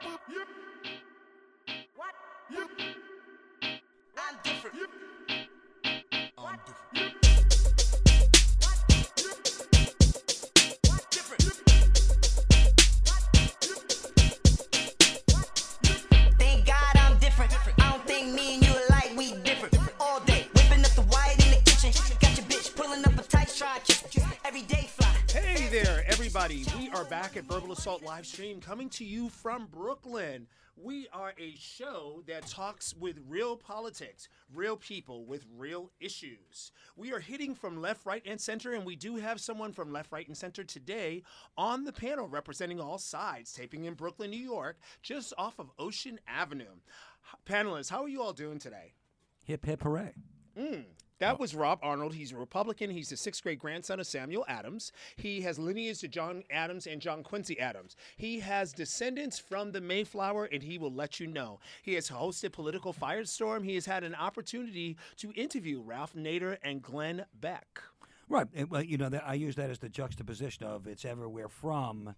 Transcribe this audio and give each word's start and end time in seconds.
What? 0.00 0.14
I'm 4.16 4.38
different. 4.44 4.76
I'm 6.38 6.56
different. 6.64 6.87
Are 26.98 27.04
back 27.04 27.36
at 27.36 27.44
Verbal 27.44 27.70
Assault 27.70 28.02
live 28.02 28.26
stream 28.26 28.60
coming 28.60 28.88
to 28.88 29.04
you 29.04 29.28
from 29.28 29.66
Brooklyn. 29.66 30.48
We 30.76 31.06
are 31.12 31.32
a 31.38 31.54
show 31.56 32.24
that 32.26 32.48
talks 32.48 32.92
with 32.92 33.20
real 33.28 33.56
politics, 33.56 34.28
real 34.52 34.76
people 34.76 35.24
with 35.24 35.46
real 35.56 35.92
issues. 36.00 36.72
We 36.96 37.12
are 37.12 37.20
hitting 37.20 37.54
from 37.54 37.80
left, 37.80 38.04
right, 38.04 38.22
and 38.26 38.40
center, 38.40 38.72
and 38.72 38.84
we 38.84 38.96
do 38.96 39.14
have 39.14 39.40
someone 39.40 39.72
from 39.72 39.92
left, 39.92 40.10
right, 40.10 40.26
and 40.26 40.36
center 40.36 40.64
today 40.64 41.22
on 41.56 41.84
the 41.84 41.92
panel 41.92 42.26
representing 42.26 42.80
all 42.80 42.98
sides, 42.98 43.52
taping 43.52 43.84
in 43.84 43.94
Brooklyn, 43.94 44.30
New 44.30 44.36
York, 44.36 44.76
just 45.00 45.32
off 45.38 45.60
of 45.60 45.70
Ocean 45.78 46.18
Avenue. 46.26 46.80
Panelists, 47.48 47.90
how 47.90 48.02
are 48.02 48.08
you 48.08 48.20
all 48.20 48.32
doing 48.32 48.58
today? 48.58 48.94
Hip 49.44 49.64
hip 49.64 49.84
hooray. 49.84 50.14
Hmm. 50.58 50.80
That 51.18 51.34
oh. 51.34 51.38
was 51.40 51.54
Rob 51.54 51.78
Arnold. 51.82 52.14
He's 52.14 52.32
a 52.32 52.36
Republican. 52.36 52.90
He's 52.90 53.10
the 53.10 53.16
sixth 53.16 53.42
great 53.42 53.58
grandson 53.58 54.00
of 54.00 54.06
Samuel 54.06 54.44
Adams. 54.48 54.92
He 55.16 55.40
has 55.42 55.58
lineage 55.58 56.00
to 56.00 56.08
John 56.08 56.44
Adams 56.50 56.86
and 56.86 57.00
John 57.00 57.22
Quincy 57.22 57.58
Adams. 57.58 57.96
He 58.16 58.40
has 58.40 58.72
descendants 58.72 59.38
from 59.38 59.72
the 59.72 59.80
Mayflower, 59.80 60.46
and 60.46 60.62
he 60.62 60.78
will 60.78 60.92
let 60.92 61.20
you 61.20 61.26
know. 61.26 61.60
He 61.82 61.94
has 61.94 62.08
hosted 62.08 62.52
Political 62.52 62.94
Firestorm. 62.94 63.64
He 63.64 63.74
has 63.74 63.86
had 63.86 64.04
an 64.04 64.14
opportunity 64.14 64.96
to 65.16 65.32
interview 65.32 65.80
Ralph 65.80 66.14
Nader 66.14 66.58
and 66.62 66.82
Glenn 66.82 67.24
Beck. 67.40 67.82
Right. 68.28 68.46
and, 68.54 68.70
well, 68.70 68.82
you 68.82 68.98
know, 68.98 69.08
that 69.08 69.24
I 69.26 69.34
use 69.34 69.56
that 69.56 69.70
as 69.70 69.78
the 69.78 69.88
juxtaposition 69.88 70.66
of 70.66 70.86
it's 70.86 71.04
everywhere 71.04 71.48
from 71.48 72.14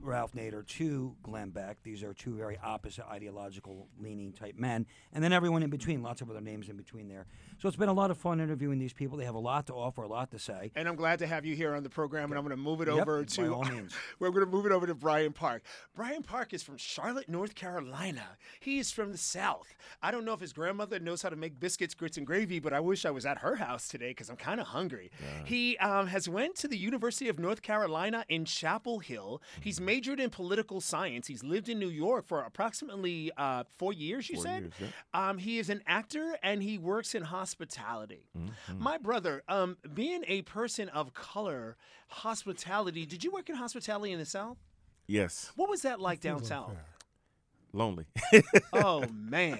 Ralph 0.00 0.32
Nader 0.32 0.66
to 0.66 1.16
Glenn 1.22 1.50
Beck. 1.50 1.82
These 1.82 2.02
are 2.02 2.14
two 2.14 2.34
very 2.34 2.58
opposite 2.62 3.06
ideological 3.06 3.88
leaning 3.98 4.32
type 4.32 4.56
men. 4.56 4.86
And 5.12 5.22
then 5.24 5.32
everyone 5.32 5.62
in 5.62 5.70
between, 5.70 6.02
lots 6.02 6.20
of 6.20 6.30
other 6.30 6.40
names 6.40 6.68
in 6.68 6.76
between 6.76 7.08
there. 7.08 7.26
So 7.60 7.66
it's 7.66 7.76
been 7.76 7.88
a 7.88 7.92
lot 7.92 8.12
of 8.12 8.18
fun 8.18 8.40
interviewing 8.40 8.78
these 8.78 8.92
people. 8.92 9.18
They 9.18 9.24
have 9.24 9.34
a 9.34 9.40
lot 9.40 9.66
to 9.66 9.72
offer, 9.74 10.02
a 10.04 10.08
lot 10.08 10.30
to 10.30 10.38
say. 10.38 10.70
And 10.76 10.86
I'm 10.86 10.94
glad 10.94 11.18
to 11.18 11.26
have 11.26 11.44
you 11.44 11.56
here 11.56 11.74
on 11.74 11.82
the 11.82 11.90
program, 11.90 12.30
and 12.30 12.38
I'm 12.38 12.44
going 12.44 12.56
to 12.56 12.62
move 12.62 12.80
it 12.80 12.86
Yep, 12.86 12.96
over 12.98 13.18
by 13.22 13.24
to 13.24 13.52
all 13.52 13.64
means. 13.64 13.92
we're 14.20 14.30
going 14.30 14.44
to 14.44 14.50
move 14.50 14.64
it 14.64 14.70
over 14.70 14.86
to 14.86 14.94
Brian 14.94 15.32
Park. 15.32 15.62
Brian 15.96 16.22
Park 16.22 16.54
is 16.54 16.62
from 16.62 16.76
Charlotte, 16.76 17.28
North 17.28 17.56
Carolina. 17.56 18.22
He 18.60 18.78
is 18.78 18.92
from 18.92 19.10
the 19.10 19.18
South. 19.18 19.74
I 20.00 20.12
don't 20.12 20.24
know 20.24 20.34
if 20.34 20.40
his 20.40 20.52
grandmother 20.52 21.00
knows 21.00 21.20
how 21.20 21.30
to 21.30 21.36
make 21.36 21.58
biscuits, 21.58 21.94
grits, 21.94 22.16
and 22.16 22.24
gravy, 22.24 22.60
but 22.60 22.72
I 22.72 22.78
wish 22.78 23.04
I 23.04 23.10
was 23.10 23.26
at 23.26 23.38
her 23.38 23.56
house 23.56 23.88
today 23.88 24.10
because 24.10 24.30
I'm 24.30 24.36
kind 24.36 24.60
of 24.60 24.68
hungry. 24.68 25.10
He 25.44 25.76
um, 25.78 26.06
has 26.06 26.28
went 26.28 26.54
to 26.56 26.68
the 26.68 26.78
University 26.78 27.28
of 27.28 27.40
North 27.40 27.62
Carolina 27.62 28.24
in 28.28 28.44
Chapel 28.44 29.00
Hill. 29.00 29.42
He's 29.60 29.80
majored 29.80 30.20
in 30.20 30.30
political 30.30 30.80
science. 30.80 31.26
He's 31.26 31.42
lived 31.42 31.68
in 31.68 31.80
New 31.80 31.90
York 31.90 32.24
for 32.28 32.40
approximately 32.42 33.32
uh, 33.36 33.64
four 33.78 33.92
years. 33.92 34.28
You 34.30 34.36
Four 34.36 34.44
said. 34.44 34.62
years, 34.62 34.72
yeah. 34.80 35.28
Um, 35.28 35.38
he 35.38 35.58
is 35.58 35.70
an 35.70 35.82
actor 35.88 36.38
and 36.44 36.62
he 36.62 36.78
works 36.78 37.16
in 37.16 37.24
hospitality. 37.48 38.28
Mm-hmm. 38.36 38.82
My 38.82 38.98
brother, 38.98 39.42
um, 39.48 39.78
being 39.94 40.22
a 40.28 40.42
person 40.42 40.88
of 40.90 41.14
color, 41.14 41.76
hospitality. 42.08 43.06
Did 43.06 43.24
you 43.24 43.30
work 43.30 43.48
in 43.48 43.56
hospitality 43.56 44.12
in 44.12 44.18
the 44.18 44.26
South? 44.26 44.58
Yes, 45.06 45.52
What 45.56 45.70
was 45.70 45.82
that 45.82 46.00
like 46.00 46.20
down 46.20 46.44
south? 46.44 46.76
Lonely. 47.72 48.06
oh 48.72 49.04
man. 49.12 49.58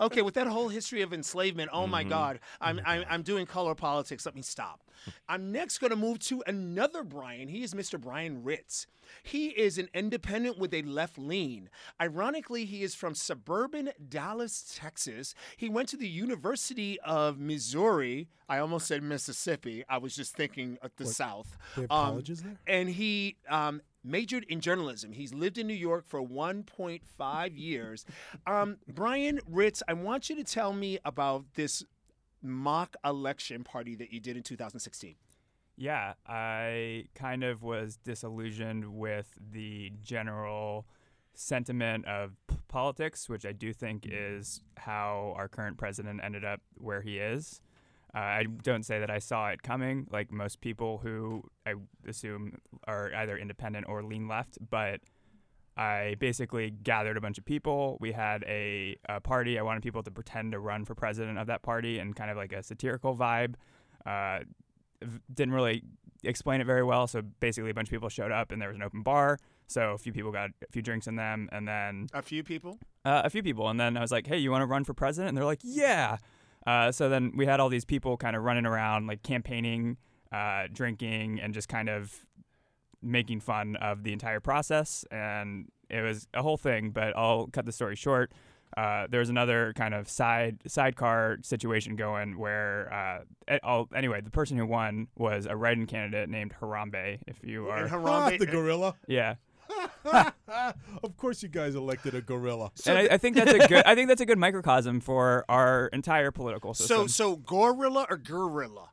Okay, 0.00 0.22
with 0.22 0.34
that 0.34 0.46
whole 0.46 0.68
history 0.68 1.02
of 1.02 1.12
enslavement, 1.12 1.70
oh 1.72 1.86
my 1.86 2.02
God, 2.04 2.40
I'm, 2.60 2.80
I'm 2.84 3.04
I'm 3.08 3.22
doing 3.22 3.46
color 3.46 3.74
politics. 3.74 4.26
Let 4.26 4.34
me 4.34 4.42
stop. 4.42 4.80
I'm 5.28 5.52
next 5.52 5.78
going 5.78 5.90
to 5.90 5.96
move 5.96 6.18
to 6.20 6.42
another 6.46 7.04
Brian. 7.04 7.48
He 7.48 7.62
is 7.62 7.74
Mr. 7.74 8.00
Brian 8.00 8.42
Ritz. 8.42 8.86
He 9.22 9.48
is 9.48 9.76
an 9.76 9.90
independent 9.92 10.58
with 10.58 10.72
a 10.72 10.80
left 10.82 11.18
lean. 11.18 11.68
Ironically, 12.00 12.64
he 12.64 12.82
is 12.82 12.94
from 12.94 13.14
suburban 13.14 13.90
Dallas, 14.08 14.74
Texas. 14.80 15.34
He 15.58 15.68
went 15.68 15.90
to 15.90 15.98
the 15.98 16.08
University 16.08 16.98
of 17.00 17.38
Missouri. 17.38 18.28
I 18.48 18.58
almost 18.58 18.86
said 18.86 19.02
Mississippi. 19.02 19.84
I 19.90 19.98
was 19.98 20.16
just 20.16 20.34
thinking 20.36 20.78
of 20.80 20.92
the 20.96 21.04
South. 21.06 21.58
They 21.76 21.82
have 21.82 21.90
Um, 21.90 22.06
colleges 22.12 22.42
there? 22.42 22.56
and 22.66 22.88
he 22.88 23.36
um, 23.48 23.82
majored 24.04 24.44
in 24.48 24.60
journalism. 24.60 25.12
He's 25.12 25.32
lived 25.32 25.58
in 25.58 25.66
New 25.66 25.74
York 25.74 26.04
for 26.06 26.20
1.5 26.20 27.58
years. 27.58 28.04
Um, 28.46 28.76
Brian 28.86 29.40
Ritz, 29.48 29.82
I 29.88 29.94
want 29.94 30.28
you 30.28 30.36
to 30.36 30.44
tell 30.44 30.72
me 30.72 30.98
about 31.04 31.46
this 31.54 31.84
mock 32.42 32.96
election 33.04 33.64
party 33.64 33.96
that 33.96 34.12
you 34.12 34.20
did 34.20 34.36
in 34.36 34.42
2016. 34.42 35.14
Yeah, 35.76 36.12
I 36.26 37.06
kind 37.14 37.42
of 37.42 37.62
was 37.62 37.96
disillusioned 37.96 38.94
with 38.94 39.26
the 39.50 39.92
general 40.02 40.86
sentiment 41.34 42.06
of 42.06 42.36
p- 42.46 42.56
politics, 42.68 43.28
which 43.28 43.44
I 43.44 43.50
do 43.50 43.72
think 43.72 44.06
is 44.08 44.60
how 44.76 45.34
our 45.36 45.48
current 45.48 45.76
president 45.76 46.20
ended 46.22 46.44
up 46.44 46.60
where 46.76 47.02
he 47.02 47.18
is. 47.18 47.60
Uh, 48.14 48.18
I 48.18 48.44
don't 48.62 48.84
say 48.84 49.00
that 49.00 49.10
I 49.10 49.18
saw 49.18 49.48
it 49.48 49.62
coming, 49.62 50.06
like 50.10 50.30
most 50.30 50.60
people 50.60 50.98
who 50.98 51.42
I 51.66 51.74
assume 52.06 52.58
are 52.86 53.12
either 53.14 53.36
independent 53.36 53.86
or 53.88 54.02
lean 54.04 54.28
left, 54.28 54.56
but 54.70 55.00
I 55.76 56.14
basically 56.20 56.70
gathered 56.70 57.16
a 57.16 57.20
bunch 57.20 57.38
of 57.38 57.44
people. 57.44 57.96
We 58.00 58.12
had 58.12 58.44
a, 58.44 58.96
a 59.08 59.20
party. 59.20 59.58
I 59.58 59.62
wanted 59.62 59.82
people 59.82 60.04
to 60.04 60.10
pretend 60.12 60.52
to 60.52 60.60
run 60.60 60.84
for 60.84 60.94
president 60.94 61.38
of 61.38 61.48
that 61.48 61.62
party 61.62 61.98
and 61.98 62.14
kind 62.14 62.30
of 62.30 62.36
like 62.36 62.52
a 62.52 62.62
satirical 62.62 63.16
vibe. 63.16 63.54
Uh, 64.06 64.40
didn't 65.32 65.54
really 65.54 65.82
explain 66.22 66.60
it 66.60 66.66
very 66.66 66.84
well. 66.84 67.08
So 67.08 67.22
basically, 67.40 67.70
a 67.70 67.74
bunch 67.74 67.88
of 67.88 67.90
people 67.92 68.08
showed 68.08 68.30
up 68.30 68.52
and 68.52 68.62
there 68.62 68.68
was 68.68 68.76
an 68.76 68.82
open 68.84 69.02
bar. 69.02 69.38
So 69.66 69.90
a 69.92 69.98
few 69.98 70.12
people 70.12 70.30
got 70.30 70.50
a 70.62 70.70
few 70.70 70.82
drinks 70.82 71.08
in 71.08 71.16
them, 71.16 71.48
and 71.50 71.66
then 71.66 72.06
A 72.12 72.22
few 72.22 72.44
people? 72.44 72.78
uh, 73.04 73.22
a 73.24 73.30
few 73.30 73.42
people, 73.42 73.68
and 73.68 73.80
then 73.80 73.96
I 73.96 74.00
was 74.00 74.12
like, 74.12 74.26
"Hey, 74.26 74.38
you 74.38 74.50
want 74.50 74.62
to 74.62 74.66
run 74.66 74.84
for 74.84 74.92
president?" 74.94 75.30
And 75.30 75.36
they're 75.36 75.44
like, 75.44 75.60
"Yeah." 75.64 76.18
Uh, 76.66 76.90
so 76.92 77.08
then 77.08 77.32
we 77.36 77.46
had 77.46 77.60
all 77.60 77.68
these 77.68 77.84
people 77.84 78.16
kind 78.16 78.34
of 78.36 78.42
running 78.42 78.66
around, 78.66 79.06
like 79.06 79.22
campaigning, 79.22 79.96
uh, 80.32 80.66
drinking, 80.72 81.40
and 81.40 81.52
just 81.54 81.68
kind 81.68 81.88
of 81.88 82.26
making 83.02 83.40
fun 83.40 83.76
of 83.76 84.02
the 84.02 84.12
entire 84.12 84.40
process. 84.40 85.04
And 85.10 85.68
it 85.90 86.00
was 86.00 86.26
a 86.32 86.42
whole 86.42 86.56
thing. 86.56 86.90
But 86.90 87.16
I'll 87.16 87.46
cut 87.48 87.66
the 87.66 87.72
story 87.72 87.96
short. 87.96 88.32
Uh, 88.76 89.06
there 89.08 89.20
was 89.20 89.28
another 89.28 89.72
kind 89.76 89.94
of 89.94 90.08
side 90.08 90.58
sidecar 90.66 91.38
situation 91.42 91.94
going 91.94 92.36
where, 92.38 92.92
uh, 92.92 93.18
a- 93.46 93.64
I'll, 93.64 93.88
anyway, 93.94 94.20
the 94.20 94.30
person 94.32 94.56
who 94.56 94.66
won 94.66 95.06
was 95.16 95.46
a 95.46 95.54
write-in 95.54 95.86
candidate 95.86 96.28
named 96.28 96.54
Harambe. 96.60 97.20
If 97.28 97.36
you 97.44 97.68
are, 97.68 97.84
And 97.84 97.92
Ah, 97.94 97.98
Harambe, 98.30 98.38
the 98.40 98.46
gorilla. 98.46 98.96
yeah. 99.06 99.34
of 101.02 101.16
course, 101.16 101.42
you 101.42 101.48
guys 101.48 101.74
elected 101.74 102.14
a 102.14 102.20
gorilla. 102.20 102.70
and 102.86 102.98
I, 102.98 103.14
I 103.14 103.18
think 103.18 103.36
that's 103.36 103.52
a 103.52 103.66
good. 103.68 103.84
I 103.84 103.94
think 103.94 104.08
that's 104.08 104.20
a 104.20 104.26
good 104.26 104.38
microcosm 104.38 105.00
for 105.00 105.44
our 105.48 105.88
entire 105.88 106.30
political 106.30 106.74
system. 106.74 107.08
so 107.08 107.32
so 107.32 107.36
gorilla 107.36 108.06
or 108.10 108.16
gorilla? 108.16 108.90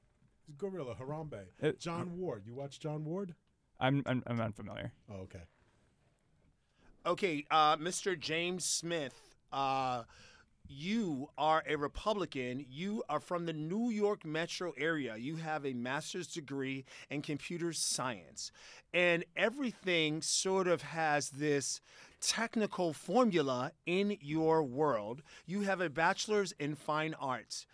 Gorilla, 0.58 0.96
Harambe. 0.96 1.46
Uh, 1.62 1.72
John 1.80 2.18
Ward. 2.18 2.44
You 2.46 2.54
watch 2.54 2.80
John 2.80 3.06
Ward? 3.06 3.36
I'm, 3.80 4.04
I'm 4.06 4.24
I'm 4.28 4.40
unfamiliar. 4.40 4.94
Oh, 5.10 5.22
okay. 5.22 5.40
Okay, 7.06 7.46
uh, 7.50 7.78
Mr. 7.78 8.18
James 8.20 8.64
Smith, 8.64 9.16
uh, 9.52 10.04
you 10.72 11.30
are 11.38 11.64
a 11.68 11.76
Republican. 11.76 12.66
You 12.70 13.04
are 13.10 13.20
from 13.20 13.46
the 13.46 13.54
New 13.54 13.90
York 13.90 14.26
metro 14.26 14.74
area. 14.78 15.18
You 15.18 15.36
have 15.36 15.66
a 15.66 15.74
master's 15.74 16.28
degree 16.28 16.86
in 17.10 17.22
computer 17.22 17.74
science. 17.74 18.52
And 18.94 19.26
everything 19.36 20.22
sort 20.22 20.68
of 20.68 20.82
has 20.82 21.30
this 21.30 21.82
technical 22.22 22.94
formula 22.94 23.72
in 23.86 24.18
your 24.22 24.64
world. 24.64 25.22
You 25.46 25.62
have 25.62 25.82
a 25.82 25.90
bachelor's 25.90 26.54
in 26.54 26.76
fine 26.76 27.16
arts. 27.20 27.66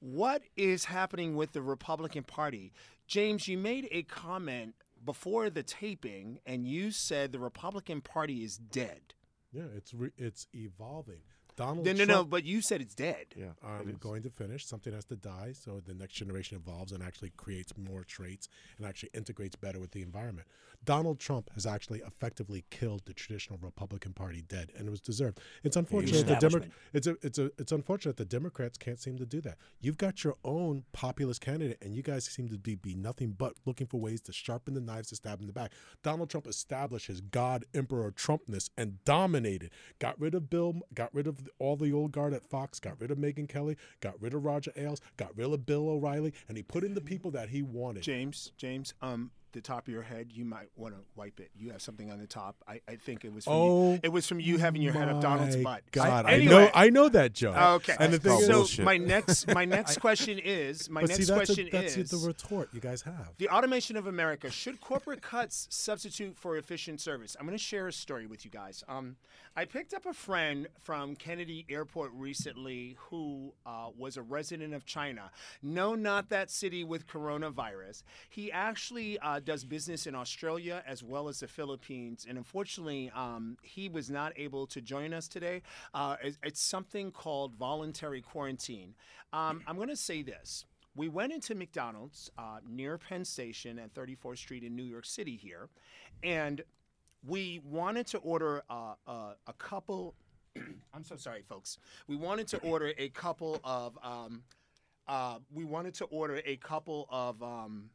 What 0.00 0.42
is 0.56 0.86
happening 0.86 1.36
with 1.36 1.52
the 1.52 1.62
Republican 1.62 2.24
Party? 2.24 2.72
James, 3.06 3.48
you 3.48 3.56
made 3.56 3.88
a 3.90 4.02
comment 4.02 4.74
before 5.04 5.50
the 5.50 5.62
taping 5.62 6.38
and 6.46 6.66
you 6.66 6.90
said 6.90 7.32
the 7.32 7.38
Republican 7.38 8.00
Party 8.00 8.44
is 8.44 8.56
dead. 8.56 9.14
Yeah, 9.52 9.64
it's 9.76 9.92
re- 9.92 10.12
it's 10.16 10.46
evolving. 10.54 11.20
Donald 11.56 11.84
No, 11.86 11.92
no, 11.92 12.04
Trump. 12.04 12.08
no. 12.08 12.24
But 12.24 12.44
you 12.44 12.60
said 12.62 12.80
it's 12.80 12.94
dead. 12.94 13.26
Yeah. 13.36 13.46
Ah, 13.62 13.78
I'm 13.78 13.96
going 14.00 14.22
to 14.22 14.30
finish. 14.30 14.66
Something 14.66 14.92
has 14.94 15.04
to 15.06 15.16
die 15.16 15.52
so 15.52 15.80
the 15.84 15.94
next 15.94 16.14
generation 16.14 16.56
evolves 16.56 16.92
and 16.92 17.02
actually 17.02 17.30
creates 17.36 17.72
more 17.76 18.04
traits 18.04 18.48
and 18.78 18.86
actually 18.86 19.10
integrates 19.14 19.56
better 19.56 19.78
with 19.78 19.90
the 19.92 20.02
environment. 20.02 20.46
Donald 20.84 21.20
Trump 21.20 21.48
has 21.54 21.64
actually 21.64 22.00
effectively 22.00 22.64
killed 22.70 23.02
the 23.04 23.12
traditional 23.12 23.56
Republican 23.62 24.12
Party 24.12 24.42
dead, 24.42 24.72
and 24.76 24.88
it 24.88 24.90
was 24.90 25.00
deserved. 25.00 25.38
It's 25.62 25.76
unfortunate 25.76 26.26
the 26.26 26.34
Demo- 26.34 26.64
it's 26.92 27.06
a, 27.06 27.16
it's 27.22 27.38
a, 27.38 27.50
it's 27.56 27.70
unfortunate 27.70 28.16
the 28.16 28.24
Democrats 28.24 28.76
can't 28.78 28.98
seem 28.98 29.16
to 29.18 29.24
do 29.26 29.40
that. 29.42 29.58
You've 29.80 29.96
got 29.98 30.24
your 30.24 30.34
own 30.44 30.82
populist 30.92 31.40
candidate, 31.40 31.78
and 31.82 31.94
you 31.94 32.02
guys 32.02 32.24
seem 32.24 32.48
to 32.48 32.58
be, 32.58 32.74
be 32.74 32.96
nothing 32.96 33.30
but 33.38 33.54
looking 33.64 33.86
for 33.86 34.00
ways 34.00 34.20
to 34.22 34.32
sharpen 34.32 34.74
the 34.74 34.80
knives 34.80 35.10
to 35.10 35.16
stab 35.16 35.40
in 35.40 35.46
the 35.46 35.52
back. 35.52 35.70
Donald 36.02 36.30
Trump 36.30 36.48
established 36.48 37.06
his 37.06 37.20
God 37.20 37.64
Emperor 37.74 38.10
Trumpness 38.10 38.68
and 38.76 39.04
dominated. 39.04 39.70
Got 40.00 40.20
rid 40.20 40.34
of 40.34 40.50
Bill, 40.50 40.80
got 40.94 41.14
rid 41.14 41.28
of 41.28 41.41
all 41.58 41.76
the 41.76 41.92
old 41.92 42.12
guard 42.12 42.32
at 42.34 42.42
Fox, 42.44 42.78
got 42.80 43.00
rid 43.00 43.10
of 43.10 43.18
Megyn 43.18 43.48
Kelly, 43.48 43.76
got 44.00 44.20
rid 44.20 44.34
of 44.34 44.44
Roger 44.44 44.72
Ailes, 44.76 45.00
got 45.16 45.36
rid 45.36 45.52
of 45.52 45.66
Bill 45.66 45.88
O'Reilly, 45.88 46.32
and 46.48 46.56
he 46.56 46.62
put 46.62 46.84
in 46.84 46.94
the 46.94 47.00
people 47.00 47.30
that 47.32 47.48
he 47.50 47.62
wanted. 47.62 48.02
James, 48.02 48.52
James, 48.56 48.94
um, 49.02 49.30
the 49.52 49.60
top 49.60 49.86
of 49.86 49.92
your 49.92 50.00
head, 50.00 50.28
you 50.32 50.46
might 50.46 50.68
want 50.76 50.94
to 50.94 51.00
wipe 51.14 51.38
it. 51.38 51.50
You 51.54 51.72
have 51.72 51.82
something 51.82 52.10
on 52.10 52.18
the 52.18 52.26
top. 52.26 52.56
I, 52.66 52.80
I 52.88 52.96
think 52.96 53.22
it 53.22 53.34
was 53.34 53.44
from 53.44 53.52
Oh, 53.52 53.92
you. 53.92 54.00
It 54.02 54.08
was 54.10 54.26
from 54.26 54.40
you 54.40 54.56
having 54.56 54.80
your 54.80 54.94
head 54.94 55.10
up 55.10 55.20
Donald's 55.20 55.56
butt. 55.56 55.82
God, 55.90 56.24
I 56.24 56.32
Anyway. 56.36 56.50
know, 56.50 56.70
I 56.74 56.88
know 56.88 57.10
that 57.10 57.34
joke. 57.34 57.54
Okay. 57.54 57.94
And 58.00 58.14
the 58.14 58.18
thing 58.18 58.40
so 58.40 58.52
bullshit. 58.52 58.82
my 58.82 58.96
next 58.96 59.46
my 59.52 59.66
next 59.66 59.98
question 60.00 60.38
is 60.38 60.88
my 60.88 61.02
but 61.02 61.10
next 61.10 61.26
see, 61.26 61.34
that's, 61.34 61.50
question 61.50 61.66
a, 61.66 61.70
that's 61.70 61.98
is 61.98 62.10
the 62.10 62.26
retort 62.26 62.70
you 62.72 62.80
guys 62.80 63.02
have. 63.02 63.28
the 63.36 63.50
automation 63.50 63.98
of 63.98 64.06
America 64.06 64.50
should 64.50 64.80
corporate 64.80 65.20
cuts 65.20 65.66
substitute 65.70 66.34
for 66.38 66.56
efficient 66.56 67.02
service? 67.02 67.36
I'm 67.38 67.44
going 67.44 67.56
to 67.58 67.62
share 67.62 67.88
a 67.88 67.92
story 67.92 68.24
with 68.26 68.46
you 68.46 68.50
guys. 68.50 68.82
Um, 68.88 69.16
I 69.54 69.66
picked 69.66 69.92
up 69.92 70.06
a 70.06 70.14
friend 70.14 70.66
from 70.80 71.14
Kennedy 71.14 71.66
Airport 71.68 72.12
recently 72.14 72.96
who 73.10 73.52
uh, 73.66 73.88
was 73.98 74.16
a 74.16 74.22
resident 74.22 74.72
of 74.72 74.86
China. 74.86 75.30
No, 75.62 75.94
not 75.94 76.30
that 76.30 76.50
city 76.50 76.84
with 76.84 77.06
coronavirus. 77.06 78.02
He 78.30 78.50
actually 78.50 79.18
uh, 79.18 79.40
does 79.40 79.64
business 79.66 80.06
in 80.06 80.14
Australia 80.14 80.82
as 80.86 81.02
well 81.02 81.28
as 81.28 81.40
the 81.40 81.48
Philippines, 81.48 82.24
and 82.26 82.38
unfortunately, 82.38 83.12
um, 83.14 83.58
he 83.62 83.90
was 83.90 84.08
not 84.08 84.32
able 84.36 84.66
to 84.68 84.80
join 84.80 85.12
us 85.12 85.28
today. 85.28 85.60
Uh, 85.92 86.16
it's, 86.22 86.38
it's 86.42 86.62
something 86.62 87.10
called 87.10 87.54
voluntary 87.54 88.22
quarantine. 88.22 88.94
Um, 89.34 89.62
I'm 89.66 89.76
going 89.76 89.88
to 89.88 89.96
say 89.96 90.22
this. 90.22 90.64
We 90.94 91.08
went 91.08 91.32
into 91.32 91.54
McDonald's 91.54 92.30
uh, 92.38 92.58
near 92.66 92.96
Penn 92.96 93.26
Station 93.26 93.78
at 93.78 93.92
34th 93.92 94.38
Street 94.38 94.62
in 94.62 94.74
New 94.74 94.82
York 94.82 95.04
City 95.04 95.36
here, 95.36 95.68
and 96.22 96.62
we 97.26 97.60
wanted 97.64 98.06
to 98.08 98.18
order 98.18 98.62
uh, 98.68 98.94
uh, 99.06 99.34
a 99.46 99.52
couple. 99.54 100.14
I'm 100.94 101.04
so 101.04 101.16
sorry, 101.16 101.42
folks. 101.48 101.78
We 102.06 102.16
wanted 102.16 102.48
to 102.48 102.58
order 102.58 102.92
a 102.98 103.08
couple 103.10 103.60
of. 103.64 103.98
Um, 104.02 104.42
uh, 105.08 105.38
we 105.52 105.64
wanted 105.64 105.94
to 105.94 106.04
order 106.06 106.40
a 106.44 106.56
couple 106.56 107.08
of 107.10 107.42
um, 107.42 107.90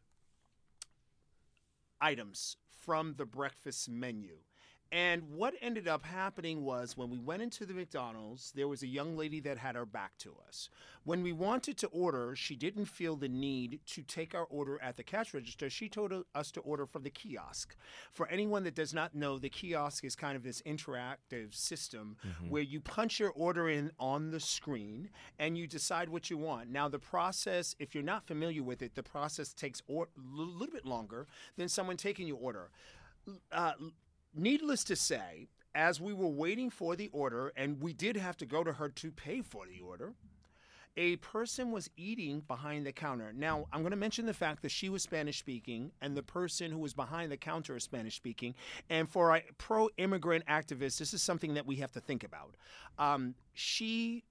items 2.01 2.57
from 2.85 3.15
the 3.17 3.25
breakfast 3.25 3.89
menu. 3.89 4.35
And 4.91 5.23
what 5.35 5.53
ended 5.61 5.87
up 5.87 6.05
happening 6.05 6.63
was 6.63 6.95
when 6.95 7.09
we 7.09 7.19
went 7.19 7.41
into 7.41 7.65
the 7.65 7.73
McDonald's, 7.73 8.51
there 8.55 8.67
was 8.67 8.83
a 8.83 8.87
young 8.87 9.17
lady 9.17 9.39
that 9.41 9.57
had 9.57 9.75
her 9.75 9.85
back 9.85 10.17
to 10.19 10.33
us. 10.47 10.69
When 11.03 11.23
we 11.23 11.33
wanted 11.33 11.77
to 11.77 11.87
order, 11.87 12.35
she 12.35 12.55
didn't 12.55 12.85
feel 12.85 13.15
the 13.15 13.29
need 13.29 13.79
to 13.87 14.01
take 14.01 14.35
our 14.35 14.45
order 14.45 14.81
at 14.81 14.97
the 14.97 15.03
cash 15.03 15.33
register. 15.33 15.69
She 15.69 15.89
told 15.89 16.13
us 16.35 16.51
to 16.51 16.61
order 16.61 16.85
from 16.85 17.03
the 17.03 17.09
kiosk. 17.09 17.75
For 18.13 18.27
anyone 18.27 18.63
that 18.63 18.75
does 18.75 18.93
not 18.93 19.15
know, 19.15 19.37
the 19.37 19.49
kiosk 19.49 20.03
is 20.03 20.15
kind 20.15 20.35
of 20.35 20.43
this 20.43 20.61
interactive 20.63 21.53
system 21.53 22.17
where 22.49 22.61
you 22.61 22.79
punch 22.79 23.19
your 23.19 23.31
order 23.31 23.69
in 23.69 23.91
on 23.99 24.31
the 24.31 24.39
screen 24.39 25.09
and 25.39 25.57
you 25.57 25.67
decide 25.67 26.09
what 26.09 26.29
you 26.29 26.37
want. 26.37 26.69
Now, 26.69 26.87
the 26.87 26.99
process, 26.99 27.75
if 27.79 27.93
you're 27.93 28.03
not 28.03 28.27
familiar 28.27 28.63
with 28.63 28.81
it, 28.81 28.95
the 28.95 29.03
process 29.03 29.53
takes 29.53 29.81
a 29.89 30.03
little 30.17 30.73
bit 30.73 30.85
longer 30.85 31.27
than 31.57 31.69
someone 31.69 31.97
taking 31.97 32.27
your 32.27 32.37
order. 32.37 32.69
Uh, 33.51 33.73
needless 34.37 34.83
to 34.85 34.95
say, 34.95 35.47
as 35.75 36.01
we 36.01 36.13
were 36.13 36.27
waiting 36.27 36.69
for 36.69 36.95
the 36.95 37.09
order, 37.13 37.51
and 37.55 37.81
we 37.81 37.93
did 37.93 38.17
have 38.17 38.37
to 38.37 38.45
go 38.45 38.63
to 38.63 38.73
her 38.73 38.89
to 38.89 39.11
pay 39.11 39.41
for 39.41 39.65
the 39.67 39.79
order, 39.79 40.13
a 40.97 41.17
person 41.17 41.71
was 41.71 41.89
eating 41.95 42.41
behind 42.47 42.85
the 42.85 42.91
counter. 42.91 43.31
Now, 43.31 43.67
I'm 43.71 43.81
going 43.81 43.91
to 43.91 43.97
mention 43.97 44.25
the 44.25 44.33
fact 44.33 44.63
that 44.63 44.71
she 44.71 44.89
was 44.89 45.03
Spanish 45.03 45.37
speaking, 45.37 45.91
and 46.01 46.17
the 46.17 46.23
person 46.23 46.71
who 46.71 46.79
was 46.79 46.95
behind 46.95 47.31
the 47.31 47.37
counter 47.37 47.75
is 47.75 47.83
Spanish 47.83 48.15
speaking. 48.15 48.55
And 48.89 49.07
for 49.07 49.35
a 49.35 49.43
pro 49.59 49.89
immigrant 49.97 50.45
activist, 50.47 50.97
this 50.97 51.13
is 51.13 51.21
something 51.21 51.53
that 51.53 51.67
we 51.67 51.75
have 51.75 51.91
to 51.91 52.01
think 52.01 52.23
about. 52.23 52.55
Um, 52.97 53.35
she 53.53 54.23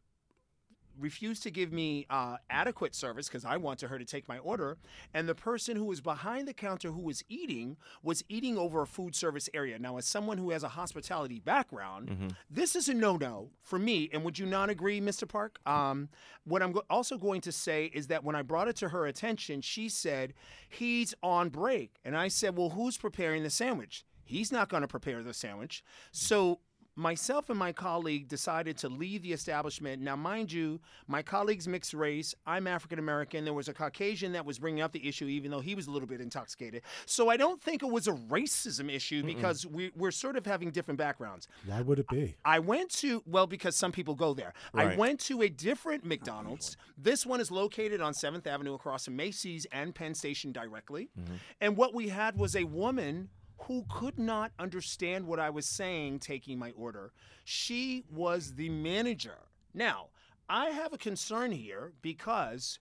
refused 0.99 1.43
to 1.45 1.51
give 1.51 1.73
me 1.73 2.07
uh, 2.11 2.37
adequate 2.51 2.95
service 2.95 3.29
because 3.29 3.45
I 3.45 3.57
wanted 3.57 3.91
her 3.91 3.99
to 3.99 4.05
take 4.05 4.29
my 4.29 4.39
order. 4.39 4.79
And 5.15 5.29
the 5.29 5.35
person 5.35 5.77
who 5.77 5.85
was 5.85 6.01
behind 6.01 6.49
the 6.49 6.55
counter 6.55 6.91
who 6.91 7.03
was 7.03 7.23
eating 7.29 7.77
was 8.03 8.25
eating 8.29 8.57
over 8.59 8.83
a 8.83 8.87
food 8.87 9.15
service 9.15 9.49
area. 9.55 9.79
Now, 9.79 9.97
as 9.99 10.07
someone 10.07 10.39
who 10.39 10.51
has 10.51 10.63
a 10.63 10.69
hospitality 10.69 11.41
background, 11.41 12.35
this 12.51 12.77
is 12.77 12.89
a 12.89 12.95
no 12.95 13.17
no 13.17 13.51
for 13.63 13.79
me. 13.79 14.09
And 14.13 14.25
would 14.25 14.39
you 14.39 14.47
not 14.47 14.71
agree, 14.71 15.01
Mr. 15.01 15.29
Park? 15.29 15.59
Um, 15.67 16.09
what 16.45 16.63
I'm 16.63 16.73
go- 16.73 16.85
also 16.89 17.19
going 17.19 17.41
to 17.43 17.53
say 17.53 17.87
is 17.87 18.07
that 18.09 18.25
when 18.25 18.37
I 18.37 18.43
brought 18.43 18.69
it 18.69 18.77
to 18.77 18.89
her 18.91 19.07
attention, 19.07 19.61
she 19.61 19.89
said, 19.89 20.35
he's 20.69 21.15
on 21.23 21.49
break. 21.49 21.97
And 22.05 22.17
I 22.17 22.29
said, 22.29 22.57
well, 22.57 22.71
who's 22.71 22.97
preparing 22.97 23.43
the 23.43 23.51
sandwich? 23.51 24.05
He's 24.25 24.51
not 24.51 24.69
going 24.69 24.81
to 24.81 24.89
prepare 24.89 25.23
the 25.23 25.33
sandwich. 25.33 25.85
So 26.11 26.59
myself 26.97 27.51
and 27.51 27.59
my 27.59 27.73
colleague 27.73 28.27
decided 28.27 28.79
to 28.79 28.89
leave 28.89 29.23
the 29.23 29.33
establishment. 29.33 30.03
Now, 30.03 30.17
mind 30.17 30.51
you, 30.51 30.81
my 31.07 31.23
colleague's 31.23 31.69
mixed 31.69 31.95
race. 31.95 32.35
I'm 32.47 32.67
African 32.67 32.99
American. 32.99 33.45
There 33.45 33.55
was 33.55 33.69
a 33.69 33.75
Caucasian 33.75 34.33
that 34.33 34.45
was 34.45 34.59
bringing 34.59 34.81
up 34.81 34.93
the 34.93 35.07
issue, 35.07 35.27
even 35.27 35.51
though 35.51 35.61
he 35.61 35.75
was 35.75 35.87
a 35.87 35.91
little 35.91 36.09
bit 36.09 36.21
intoxicated. 36.21 36.83
So 37.05 37.29
I 37.29 37.37
don't 37.37 37.63
think 37.63 37.83
it 37.83 37.91
was 37.91 38.09
a 38.09 38.13
racism 38.13 38.91
issue 38.91 39.23
because 39.23 39.67
we, 39.67 39.93
we're 39.95 40.11
sort 40.11 40.37
of 40.37 40.47
having 40.47 40.71
different 40.71 40.99
backgrounds. 40.99 41.49
Why 41.67 41.83
would 41.83 41.99
it 41.99 42.09
be? 42.09 42.35
I 42.45 42.59
went 42.59 42.91
to, 42.97 43.23
well, 43.27 43.47
because 43.47 43.77
some 43.77 43.93
people 43.93 44.15
go 44.15 44.33
there. 44.33 44.55
I 44.75 44.97
went 44.97 45.21
to 45.21 45.43
a 45.43 45.49
different 45.49 46.05
McDonald's. 46.05 46.77
This 46.97 47.27
one 47.27 47.41
is 47.41 47.51
located 47.51 48.01
on 48.01 48.15
7th 48.15 48.47
Avenue 48.47 48.75
across 48.75 49.05
from 49.05 49.17
Macy's 49.17 49.67
and 49.71 49.95
Penn 49.95 50.15
Station 50.15 50.53
directly. 50.53 51.11
Mm-hmm. 51.19 51.35
And 51.61 51.77
what 51.77 51.93
we 51.93 52.09
had 52.09 52.39
was 52.39 52.57
a 52.57 52.65
woman 52.65 53.29
who 53.58 53.85
could 53.88 54.19
not 54.19 54.53
understand 54.58 55.26
what 55.26 55.41
I 55.41 55.50
was 55.50 55.67
saying 55.67 56.20
taking 56.20 56.58
my 56.58 56.73
order. 56.73 57.12
She 57.44 58.05
was 58.11 58.55
the 58.55 58.69
manager. 58.69 59.38
Now, 59.75 60.08
I 60.49 60.67
have 60.67 60.93
a 60.93 60.99
concern 60.99 61.53
here 61.53 61.93
because 62.03 62.79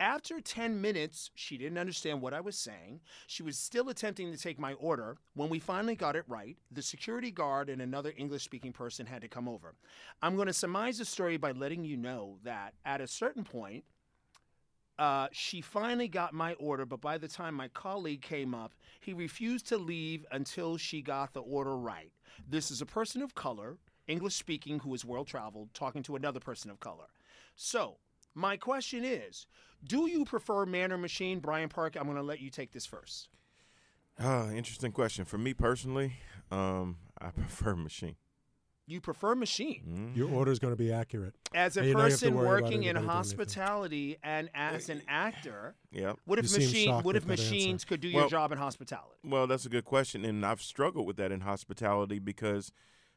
after 0.00 0.40
10 0.40 0.80
minutes, 0.80 1.30
she 1.34 1.56
didn't 1.56 1.78
understand 1.78 2.20
what 2.20 2.34
I 2.34 2.40
was 2.40 2.56
saying. 2.56 3.00
She 3.26 3.42
was 3.42 3.56
still 3.56 3.88
attempting 3.88 4.30
to 4.32 4.38
take 4.38 4.58
my 4.58 4.74
order. 4.74 5.16
When 5.34 5.48
we 5.48 5.60
finally 5.60 5.94
got 5.94 6.16
it 6.16 6.24
right, 6.26 6.56
the 6.70 6.82
security 6.82 7.30
guard 7.30 7.70
and 7.70 7.80
another 7.80 8.12
English 8.16 8.44
speaking 8.44 8.72
person 8.72 9.06
had 9.06 9.22
to 9.22 9.28
come 9.28 9.48
over. 9.48 9.74
I'm 10.20 10.34
going 10.34 10.48
to 10.48 10.52
surmise 10.52 10.98
the 10.98 11.04
story 11.04 11.36
by 11.36 11.52
letting 11.52 11.84
you 11.84 11.96
know 11.96 12.38
that 12.42 12.74
at 12.84 13.00
a 13.00 13.06
certain 13.06 13.44
point, 13.44 13.84
uh, 14.98 15.28
she 15.32 15.60
finally 15.60 16.08
got 16.08 16.32
my 16.32 16.54
order, 16.54 16.86
but 16.86 17.00
by 17.00 17.18
the 17.18 17.28
time 17.28 17.54
my 17.54 17.68
colleague 17.68 18.22
came 18.22 18.54
up, 18.54 18.74
he 19.00 19.12
refused 19.12 19.66
to 19.68 19.76
leave 19.76 20.24
until 20.30 20.76
she 20.76 21.02
got 21.02 21.32
the 21.32 21.40
order 21.40 21.76
right. 21.76 22.12
This 22.48 22.70
is 22.70 22.80
a 22.80 22.86
person 22.86 23.22
of 23.22 23.34
color, 23.34 23.78
English 24.06 24.34
speaking, 24.34 24.78
who 24.80 24.94
is 24.94 25.04
world 25.04 25.26
traveled, 25.26 25.74
talking 25.74 26.02
to 26.04 26.16
another 26.16 26.40
person 26.40 26.70
of 26.70 26.80
color. 26.80 27.06
So, 27.56 27.96
my 28.34 28.56
question 28.56 29.04
is 29.04 29.46
Do 29.84 30.08
you 30.08 30.24
prefer 30.24 30.66
man 30.66 30.92
or 30.92 30.98
machine? 30.98 31.40
Brian 31.40 31.68
Park, 31.68 31.96
I'm 31.96 32.04
going 32.04 32.16
to 32.16 32.22
let 32.22 32.40
you 32.40 32.50
take 32.50 32.72
this 32.72 32.86
first. 32.86 33.28
Ah, 34.18 34.50
interesting 34.50 34.92
question. 34.92 35.24
For 35.24 35.38
me 35.38 35.54
personally, 35.54 36.14
um, 36.50 36.96
I 37.20 37.30
prefer 37.30 37.74
machine. 37.74 38.16
You 38.86 39.00
prefer 39.00 39.34
machine. 39.34 40.12
Your 40.14 40.30
order 40.30 40.52
is 40.52 40.58
going 40.58 40.72
to 40.72 40.76
be 40.76 40.92
accurate. 40.92 41.34
As 41.54 41.76
a 41.76 41.80
And 41.80 41.88
you 41.88 41.94
don't 41.94 42.02
have 42.10 42.18
to 42.20 42.26
person 42.26 42.34
working 42.34 42.66
in 42.66 42.66
anybody 42.66 42.82
doing 42.82 42.96
anything. 42.96 43.08
hospitality 43.08 44.16
and 44.22 44.50
as 44.54 44.88
an 44.90 45.00
actor, 45.08 45.74
Yep. 45.92 46.18
what 46.26 46.38
if 46.38 46.50
You 46.52 46.58
machine 46.58 46.94
what 47.02 47.16
if 47.16 47.24
that 47.24 47.30
answer. 47.32 47.42
machines 47.42 47.84
could 47.86 48.00
do 48.02 48.08
your 48.08 48.28
job 48.28 48.52
in 48.52 48.58
hospitality? 48.58 49.14
Well, 49.24 49.46
that's 49.46 49.64
a 49.64 49.70
good 49.70 49.86
question, 49.86 50.24
and 50.24 50.44
I've 50.44 50.60
struggled 50.60 51.06
with 51.06 51.16
that 51.16 51.32
in 51.32 51.40
hospitality 51.40 52.18
because 52.18 52.72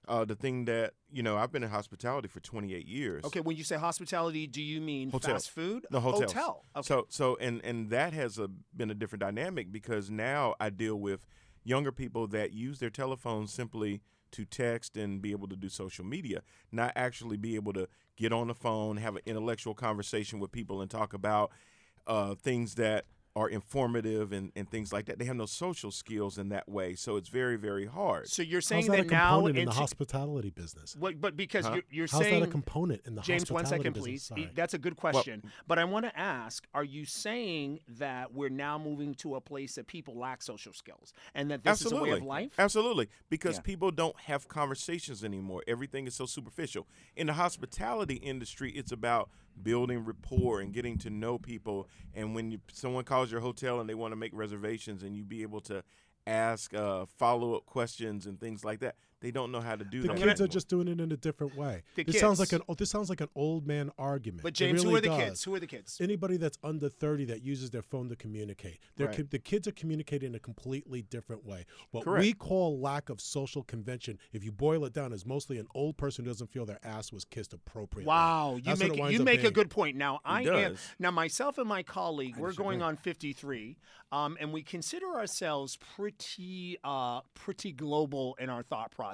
uh, 0.07 0.23
the 0.23 0.35
thing 0.35 0.63
that 0.65 0.93
you 1.11 1.21
know, 1.21 1.35
I've 1.35 1.51
been 1.51 1.63
in 1.63 1.69
hospitality 1.69 2.29
for 2.29 2.39
28 2.39 2.87
years. 2.87 3.25
Okay, 3.25 3.41
when 3.41 3.57
you 3.57 3.65
say 3.65 3.75
hospitality, 3.75 4.47
do 4.47 4.61
you 4.61 4.79
mean 4.79 5.09
Hotels. 5.11 5.33
fast 5.47 5.49
food? 5.51 5.85
The 5.91 5.99
hotels. 5.99 6.31
Hotel. 6.31 6.63
Okay. 6.77 6.87
So 6.87 7.07
so 7.09 7.35
and 7.41 7.59
and 7.65 7.89
that 7.89 8.13
has 8.13 8.37
a, 8.39 8.47
been 8.73 8.89
a 8.89 8.93
different 8.95 9.19
dynamic 9.19 9.69
because 9.73 10.09
now 10.09 10.55
I 10.61 10.69
deal 10.69 10.95
with 10.95 11.25
younger 11.65 11.91
people 11.91 12.25
that 12.27 12.53
use 12.53 12.79
their 12.79 12.89
telephones 12.89 13.51
simply 13.51 14.01
to 14.31 14.45
text 14.45 14.97
and 14.97 15.21
be 15.21 15.31
able 15.31 15.47
to 15.47 15.55
do 15.55 15.69
social 15.69 16.05
media, 16.05 16.41
not 16.71 16.93
actually 16.95 17.37
be 17.37 17.55
able 17.55 17.73
to 17.73 17.87
get 18.15 18.33
on 18.33 18.47
the 18.47 18.55
phone, 18.55 18.97
have 18.97 19.15
an 19.15 19.21
intellectual 19.25 19.73
conversation 19.73 20.39
with 20.39 20.51
people, 20.51 20.81
and 20.81 20.89
talk 20.89 21.13
about 21.13 21.51
uh, 22.07 22.35
things 22.35 22.75
that 22.75 23.05
are 23.37 23.47
informative 23.49 24.31
and, 24.31 24.51
and 24.55 24.69
things 24.69 24.91
like 24.91 25.05
that. 25.05 25.19
They 25.19 25.25
have 25.25 25.35
no 25.35 25.45
social 25.45 25.91
skills 25.91 26.39
in 26.39 26.49
that 26.49 26.67
way, 26.67 26.95
so 26.95 27.17
it's 27.17 27.29
very 27.29 27.55
very 27.55 27.85
hard. 27.85 28.27
So 28.27 28.41
you're 28.41 28.57
How's 28.57 28.65
saying 28.67 28.87
that 28.87 28.99
a 28.99 29.03
that 29.03 29.11
now 29.11 29.35
component 29.35 29.57
in 29.59 29.65
the 29.65 29.71
hospitality 29.71 30.49
business? 30.49 30.95
What, 30.97 31.21
but 31.21 31.37
because 31.37 31.65
Huh? 31.65 31.73
you're, 31.75 31.83
you're 31.91 32.07
How's 32.11 32.21
saying 32.21 32.39
that 32.41 32.49
a 32.49 32.51
component 32.51 33.01
in 33.05 33.13
the 33.15 33.21
James, 33.21 33.51
one 33.51 33.63
hospitality 33.63 33.83
second, 33.83 33.93
business? 33.93 34.05
please. 34.05 34.23
Sorry. 34.23 34.51
That's 34.55 34.73
a 34.73 34.77
good 34.79 34.95
question. 34.95 35.43
but 35.67 35.77
I 35.77 35.83
want 35.85 36.05
to 36.05 36.19
ask: 36.19 36.65
Are 36.73 36.83
you 36.83 37.05
saying 37.05 37.79
that 37.99 38.33
we're 38.33 38.49
now 38.49 38.79
moving 38.79 39.13
to 39.15 39.35
a 39.35 39.41
place 39.41 39.75
that 39.75 39.85
people 39.87 40.17
lack 40.17 40.41
social 40.41 40.73
skills, 40.73 41.13
and 41.35 41.51
that 41.51 41.63
this 41.63 41.71
Absolutely. 41.73 42.09
is 42.09 42.13
a 42.13 42.13
way 42.15 42.19
of 42.21 42.25
life? 42.25 42.51
Absolutely. 42.57 43.07
Because 43.29 43.57
Yeah. 43.57 43.61
people 43.61 43.91
don't 43.91 44.19
have 44.21 44.47
conversations 44.47 45.23
anymore. 45.23 45.61
Everything 45.67 46.07
is 46.07 46.15
so 46.15 46.25
superficial. 46.25 46.87
In 47.15 47.27
the 47.27 47.33
hospitality 47.33 48.15
industry, 48.15 48.71
it's 48.71 48.91
about 48.91 49.29
building 49.63 50.05
rapport 50.05 50.61
and 50.61 50.73
getting 50.73 50.97
to 50.99 51.09
know 51.09 51.37
people. 51.37 51.87
And 52.13 52.35
when 52.35 52.51
you, 52.51 52.59
someone 52.71 53.03
calls 53.03 53.31
your 53.31 53.41
hotel 53.41 53.79
and 53.79 53.89
they 53.89 53.95
want 53.95 54.11
to 54.11 54.15
make 54.15 54.31
reservations 54.33 55.03
and 55.03 55.15
you 55.15 55.23
be 55.23 55.41
able 55.41 55.61
to 55.61 55.83
ask 56.25 56.73
uh, 56.73 57.05
follow 57.05 57.55
up 57.55 57.65
questions 57.65 58.25
and 58.25 58.39
things 58.39 58.65
like 58.65 58.79
that, 58.79 58.95
they 59.19 59.31
don't 59.31 59.51
know 59.51 59.61
how 59.61 59.75
to 59.75 59.83
do 59.83 60.01
that. 60.01 60.07
the 60.09 60.13
that. 60.13 60.27
kids 60.27 60.41
are 60.41 60.47
just 60.47 60.67
doing 60.67 60.87
it 60.87 60.99
in 60.99 61.11
a 61.11 61.17
different 61.17 61.55
way. 61.55 61.83
The 61.95 62.03
this 62.03 62.19
sounds 62.19 62.39
like 62.39 62.53
an 62.53 62.61
oh, 62.69 62.75
this 62.75 62.89
sounds 62.89 63.09
like 63.09 63.21
an 63.21 63.29
old 63.35 63.65
man 63.65 63.91
argument. 63.97 64.43
But 64.43 64.49
It 64.49 64.55
James, 64.55 64.83
who 64.83 64.95
are 64.95 65.01
the 65.01 65.07
does. 65.07 65.17
kids? 65.17 65.43
Who 65.43 65.55
are 65.55 65.59
the 65.59 65.67
kids? 65.67 65.97
Anybody 65.99 66.37
that's 66.37 66.57
under 66.63 66.87
30 66.87 67.25
that 67.25 67.41
uses 67.41 67.71
their 67.71 67.81
phone 67.81 68.09
to 68.09 68.15
communicate. 68.15 68.79
Right. 68.99 69.15
co- 69.15 69.23
the 69.23 69.39
kids 69.39 69.67
are 69.67 69.71
communicating 69.71 70.29
in 70.29 70.35
a 70.35 70.39
completely 70.39 71.01
different 71.01 71.45
way. 71.45 71.65
What 71.91 72.03
Correct. 72.03 72.21
we 72.21 72.33
call 72.33 72.79
lack 72.79 73.09
of 73.09 73.19
social 73.19 73.63
convention, 73.63 74.19
if 74.33 74.43
you 74.43 74.51
boil 74.51 74.85
it 74.85 74.93
down, 74.93 75.13
is 75.13 75.25
mostly 75.25 75.57
an 75.57 75.67
old 75.73 75.97
person 75.97 76.23
who 76.23 76.29
doesn't 76.29 76.51
feel 76.51 76.65
their 76.65 76.79
ass 76.83 77.11
was 77.11 77.25
kissed 77.25 77.53
appropriately. 77.53 78.07
Wow, 78.07 78.55
you 78.57 78.61
That's 78.61 78.79
what 78.81 78.89
make 78.89 78.97
it 78.97 79.01
winds 79.01 79.13
you 79.13 79.19
up 79.21 79.25
make 79.25 79.43
a 79.43 79.51
good 79.51 79.69
point. 79.71 79.97
Now 79.97 80.19
I 80.23 80.43
am 80.43 80.75
now 80.99 81.09
myself 81.11 81.57
and 81.57 81.67
my 81.67 81.81
colleague. 81.81 82.35
I 82.37 82.41
we're 82.41 82.53
going 82.53 82.79
disagree. 82.79 82.87
on 82.89 82.97
53, 82.97 83.77
um, 84.11 84.37
and 84.39 84.53
we 84.53 84.61
consider 84.61 85.07
ourselves 85.15 85.75
pretty 85.95 86.77
uh, 86.83 87.21
pretty 87.33 87.71
global 87.71 88.35
in 88.39 88.49
our 88.49 88.61
thought 88.61 88.91
process. 88.91 89.06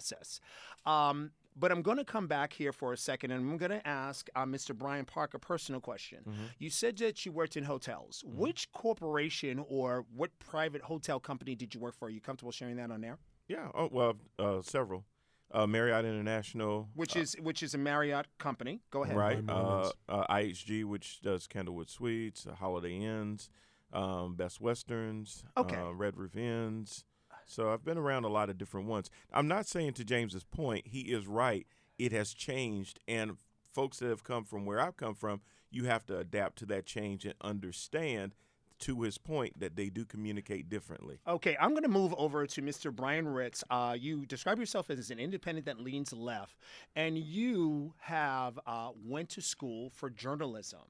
Um, 0.85 1.31
but 1.55 1.71
I'm 1.71 1.81
going 1.83 1.97
to 1.97 2.03
come 2.05 2.27
back 2.27 2.51
here 2.53 2.73
for 2.73 2.93
a 2.93 2.97
second, 2.97 3.29
and 3.31 3.47
I'm 3.51 3.57
going 3.57 3.71
to 3.71 3.87
ask 3.87 4.27
uh, 4.35 4.43
Mr. 4.45 4.75
Brian 4.75 5.05
Park 5.05 5.33
a 5.35 5.39
personal 5.39 5.79
question. 5.79 6.19
Mm-hmm. 6.27 6.43
You 6.57 6.69
said 6.71 6.97
that 6.97 7.25
you 7.25 7.31
worked 7.31 7.55
in 7.57 7.63
hotels. 7.63 8.23
Which 8.25 8.71
corporation 8.71 9.63
or 9.67 10.05
what 10.15 10.31
private 10.39 10.81
hotel 10.81 11.19
company 11.19 11.53
did 11.55 11.73
you 11.75 11.79
work 11.79 11.95
for? 11.95 12.07
Are 12.07 12.11
you 12.11 12.21
comfortable 12.21 12.51
sharing 12.51 12.77
that 12.77 12.89
on 12.89 13.03
air? 13.03 13.19
Yeah. 13.47 13.67
Oh, 13.75 13.89
well, 13.91 14.13
uh, 14.39 14.61
several. 14.61 15.05
Uh, 15.51 15.67
Marriott 15.67 16.05
International. 16.05 16.89
Which 16.95 17.15
is 17.15 17.35
which 17.39 17.61
is 17.61 17.75
a 17.75 17.77
Marriott 17.77 18.25
company. 18.39 18.81
Go 18.89 19.03
ahead. 19.03 19.15
right? 19.15 19.43
Uh, 19.47 19.91
uh, 20.09 20.25
IHG, 20.33 20.83
which 20.85 21.21
does 21.21 21.45
Candlewood 21.47 21.91
Suites, 21.91 22.47
uh, 22.47 22.55
Holiday 22.55 22.95
Inns, 22.97 23.51
um, 23.91 24.33
Best 24.33 24.59
Westerns, 24.59 25.43
Okay. 25.55 25.75
uh, 25.75 25.91
Red 25.91 26.17
Roof 26.17 26.35
Inns. 26.35 27.03
So 27.45 27.71
I've 27.71 27.83
been 27.83 27.97
around 27.97 28.23
a 28.25 28.29
lot 28.29 28.49
of 28.49 28.57
different 28.57 28.87
ones. 28.87 29.09
I'm 29.31 29.47
not 29.47 29.65
saying 29.67 29.93
to 29.93 30.03
James's 30.03 30.43
point, 30.43 30.87
he 30.87 31.01
is 31.01 31.27
right. 31.27 31.67
It 31.99 32.11
has 32.11 32.33
changed, 32.33 32.99
and 33.07 33.37
folks 33.71 33.99
that 33.99 34.09
have 34.09 34.23
come 34.23 34.43
from 34.45 34.65
where 34.65 34.79
I've 34.79 34.97
come 34.97 35.15
from, 35.15 35.41
you 35.69 35.85
have 35.85 36.05
to 36.07 36.17
adapt 36.17 36.57
to 36.59 36.65
that 36.67 36.85
change 36.85 37.25
and 37.25 37.35
understand. 37.41 38.33
To 38.79 39.03
his 39.03 39.17
point, 39.17 39.61
that 39.61 39.77
they 39.77 39.87
do 39.87 40.03
communicate 40.03 40.67
differently. 40.67 41.19
Okay, 41.25 41.55
I'm 41.57 41.69
going 41.69 41.83
to 41.83 41.89
move 41.89 42.13
over 42.17 42.45
to 42.45 42.61
Mr. 42.61 42.93
Brian 42.93 43.25
Ritz. 43.25 43.63
Uh, 43.69 43.95
you 43.97 44.25
describe 44.25 44.59
yourself 44.59 44.89
as 44.89 45.09
an 45.09 45.19
independent 45.19 45.67
that 45.67 45.79
leans 45.79 46.11
left, 46.11 46.57
and 46.93 47.17
you 47.17 47.93
have 47.99 48.59
uh, 48.67 48.89
went 49.05 49.29
to 49.29 49.41
school 49.41 49.89
for 49.91 50.09
journalism. 50.09 50.81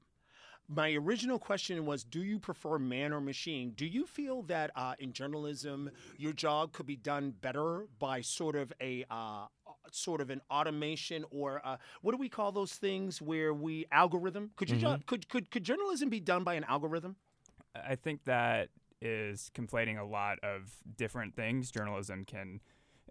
My 0.68 0.92
original 0.94 1.38
question 1.38 1.84
was 1.84 2.04
Do 2.04 2.22
you 2.22 2.38
prefer 2.38 2.78
man 2.78 3.12
or 3.12 3.20
machine? 3.20 3.72
Do 3.76 3.86
you 3.86 4.06
feel 4.06 4.42
that 4.42 4.70
uh, 4.74 4.94
in 4.98 5.12
journalism, 5.12 5.90
your 6.16 6.32
job 6.32 6.72
could 6.72 6.86
be 6.86 6.96
done 6.96 7.34
better 7.40 7.86
by 7.98 8.20
sort 8.22 8.56
of 8.56 8.72
a 8.80 9.04
uh, 9.10 9.46
sort 9.90 10.20
of 10.20 10.30
an 10.30 10.40
automation 10.50 11.24
or 11.30 11.60
uh, 11.64 11.76
what 12.02 12.12
do 12.12 12.18
we 12.18 12.28
call 12.28 12.50
those 12.52 12.72
things 12.72 13.20
where 13.20 13.52
we 13.52 13.86
algorithm? 13.92 14.50
Could 14.56 14.70
you 14.70 14.76
jo- 14.76 14.98
could, 15.06 15.28
could 15.28 15.50
could 15.50 15.64
journalism 15.64 16.08
be 16.08 16.20
done 16.20 16.44
by 16.44 16.54
an 16.54 16.64
algorithm? 16.64 17.16
I 17.74 17.96
think 17.96 18.24
that 18.24 18.68
is 19.00 19.50
conflating 19.54 20.00
a 20.00 20.04
lot 20.04 20.38
of 20.42 20.72
different 20.96 21.34
things. 21.34 21.70
Journalism 21.70 22.24
can, 22.24 22.60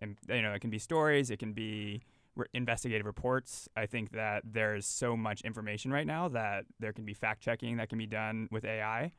and, 0.02 0.18
you 0.28 0.42
know, 0.42 0.54
it 0.54 0.60
can 0.60 0.70
be 0.70 0.80
stories, 0.80 1.30
it 1.30 1.38
can 1.38 1.54
be 1.54 2.02
re- 2.36 2.48
investigative 2.54 3.06
reports. 3.06 3.68
I 3.76 3.86
think 3.86 4.12
that 4.12 4.44
there's 4.46 4.86
so 4.86 5.16
much 5.18 5.42
information 5.42 5.92
right 5.92 6.08
now 6.08 6.28
that 6.30 6.66
there 6.80 6.94
can 6.94 7.06
be 7.06 7.14
fact 7.14 7.42
checking 7.42 7.78
that 7.78 7.90
can 7.90 7.98
be 7.98 8.08
done 8.08 8.48
with 8.52 8.66
AI. 8.66 9.12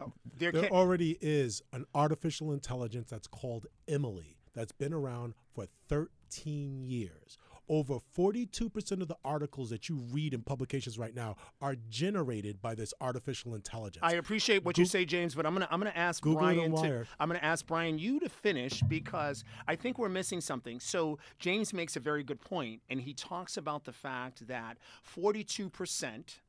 Oh, 0.00 0.12
there 0.36 0.50
There 0.52 0.62
can- 0.64 0.72
already 0.72 1.16
is 1.20 1.62
an 1.72 1.84
artificial 1.94 2.52
intelligence 2.52 3.10
that's 3.10 3.28
called 3.28 3.66
Emily 3.86 4.38
that's 4.54 4.72
been 4.72 4.92
around 4.92 5.34
for 5.52 5.66
13 5.88 6.82
years. 6.84 7.38
Over 7.68 7.98
42% 8.16 9.00
of 9.00 9.08
the 9.08 9.16
articles 9.24 9.70
that 9.70 9.88
you 9.88 9.96
read 10.12 10.34
in 10.34 10.42
publications 10.42 10.98
right 10.98 11.14
now 11.14 11.36
are 11.62 11.76
generated 11.88 12.60
by 12.60 12.74
this 12.74 12.92
artificial 13.00 13.54
intelligence. 13.54 14.02
I 14.02 14.14
appreciate 14.14 14.64
what 14.64 14.76
you 14.76 14.84
say, 14.84 15.04
James, 15.06 15.34
but 15.34 15.46
I'm 15.46 15.54
gonna 15.54 15.68
I'm 15.70 15.80
gonna 15.80 15.92
ask 15.94 16.22
Google 16.22 16.40
Brian 16.40 16.74
to 16.76 17.06
I'm 17.18 17.28
gonna 17.28 17.38
ask 17.40 17.66
Brian 17.66 17.98
you 17.98 18.20
to 18.20 18.28
finish 18.28 18.82
because 18.82 19.44
I 19.66 19.76
think 19.76 19.98
we're 19.98 20.10
missing 20.10 20.42
something. 20.42 20.78
So 20.78 21.18
James 21.38 21.72
makes 21.72 21.96
a 21.96 22.00
very 22.00 22.22
good 22.22 22.40
point, 22.40 22.82
and 22.90 23.00
he 23.00 23.14
talks 23.14 23.56
about 23.56 23.84
the 23.84 23.92
fact 23.92 24.46
that 24.46 24.76
42 25.02 25.70
percent 25.70 26.40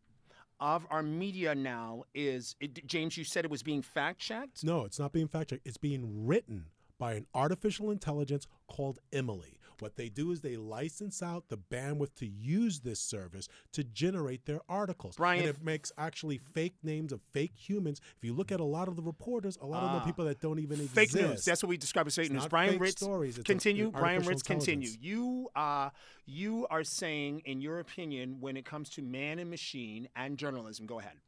of 0.60 0.86
our 0.90 1.04
media 1.04 1.56
now 1.56 2.04
is 2.14 2.56
it, 2.60 2.86
James. 2.86 3.18
You 3.18 3.24
said 3.24 3.46
it 3.46 3.52
was 3.52 3.64
being 3.64 3.82
fact 3.82 4.20
checked. 4.20 4.64
No, 4.64 4.84
it's 4.84 5.00
not 5.00 5.14
being 5.14 5.28
fact 5.28 5.52
checked. 5.52 5.66
It's 5.66 5.78
being 5.78 6.26
written 6.26 6.66
by 6.98 7.14
an 7.14 7.26
artificial 7.34 7.92
intelligence 7.92 8.48
called 8.68 9.00
Emily. 9.12 9.60
What 9.82 9.96
they 9.96 10.10
do 10.10 10.32
is 10.32 10.42
they 10.42 10.58
license 10.58 11.22
out 11.24 11.50
the 11.50 11.58
bandwidth 11.58 12.16
to 12.16 12.26
use 12.28 12.80
this 12.82 13.00
service 13.00 13.48
to 13.74 13.84
generate 13.84 14.46
their 14.46 14.62
articles. 14.70 15.16
Brian, 15.18 15.42
and 15.42 15.50
it 15.50 15.64
makes 15.64 15.92
actually 15.98 16.38
fake 16.38 16.76
names 16.84 17.12
of 17.12 17.22
fake 17.32 17.54
humans. 17.56 18.02
If 18.18 18.24
you 18.24 18.34
look 18.34 18.52
at 18.52 18.60
a 18.60 18.64
lot 18.66 18.88
of 18.88 18.96
the 18.96 19.02
reporters, 19.02 19.58
a 19.62 19.66
lot 19.66 19.84
of 19.84 19.92
them 19.92 20.02
Ah. 20.02 20.06
people 20.06 20.26
that 20.26 20.40
don't 20.40 20.60
even 20.60 20.78
Fake 20.88 21.06
exist. 21.10 21.24
news. 21.30 21.46
That's 21.46 21.64
what 21.64 21.70
we 21.70 21.78
describe 21.78 22.08
as 22.08 22.16
fake 22.16 22.26
It's 22.26 22.34
news. 22.34 22.44
not 22.44 22.50
Brian 22.50 22.72
fake 22.74 22.82
Ritz, 22.82 23.02
stories, 23.02 23.38
it's 23.38 23.46
continue. 23.46 23.86
an 23.86 23.92
Brian 23.92 24.24
Ritz, 24.24 24.44
continue. 24.44 24.90
You, 25.00 25.50
uh, 25.56 25.90
you 26.26 26.68
are 26.70 26.84
saying, 26.84 27.42
in 27.46 27.62
your 27.62 27.80
opinion, 27.80 28.40
when 28.42 28.58
it 28.58 28.66
comes 28.66 28.90
to 28.92 29.02
man 29.02 29.40
and 29.40 29.50
machine 29.50 30.10
and 30.16 30.38
journalism, 30.38 30.86
go 30.86 31.00
ahead. 31.00 31.20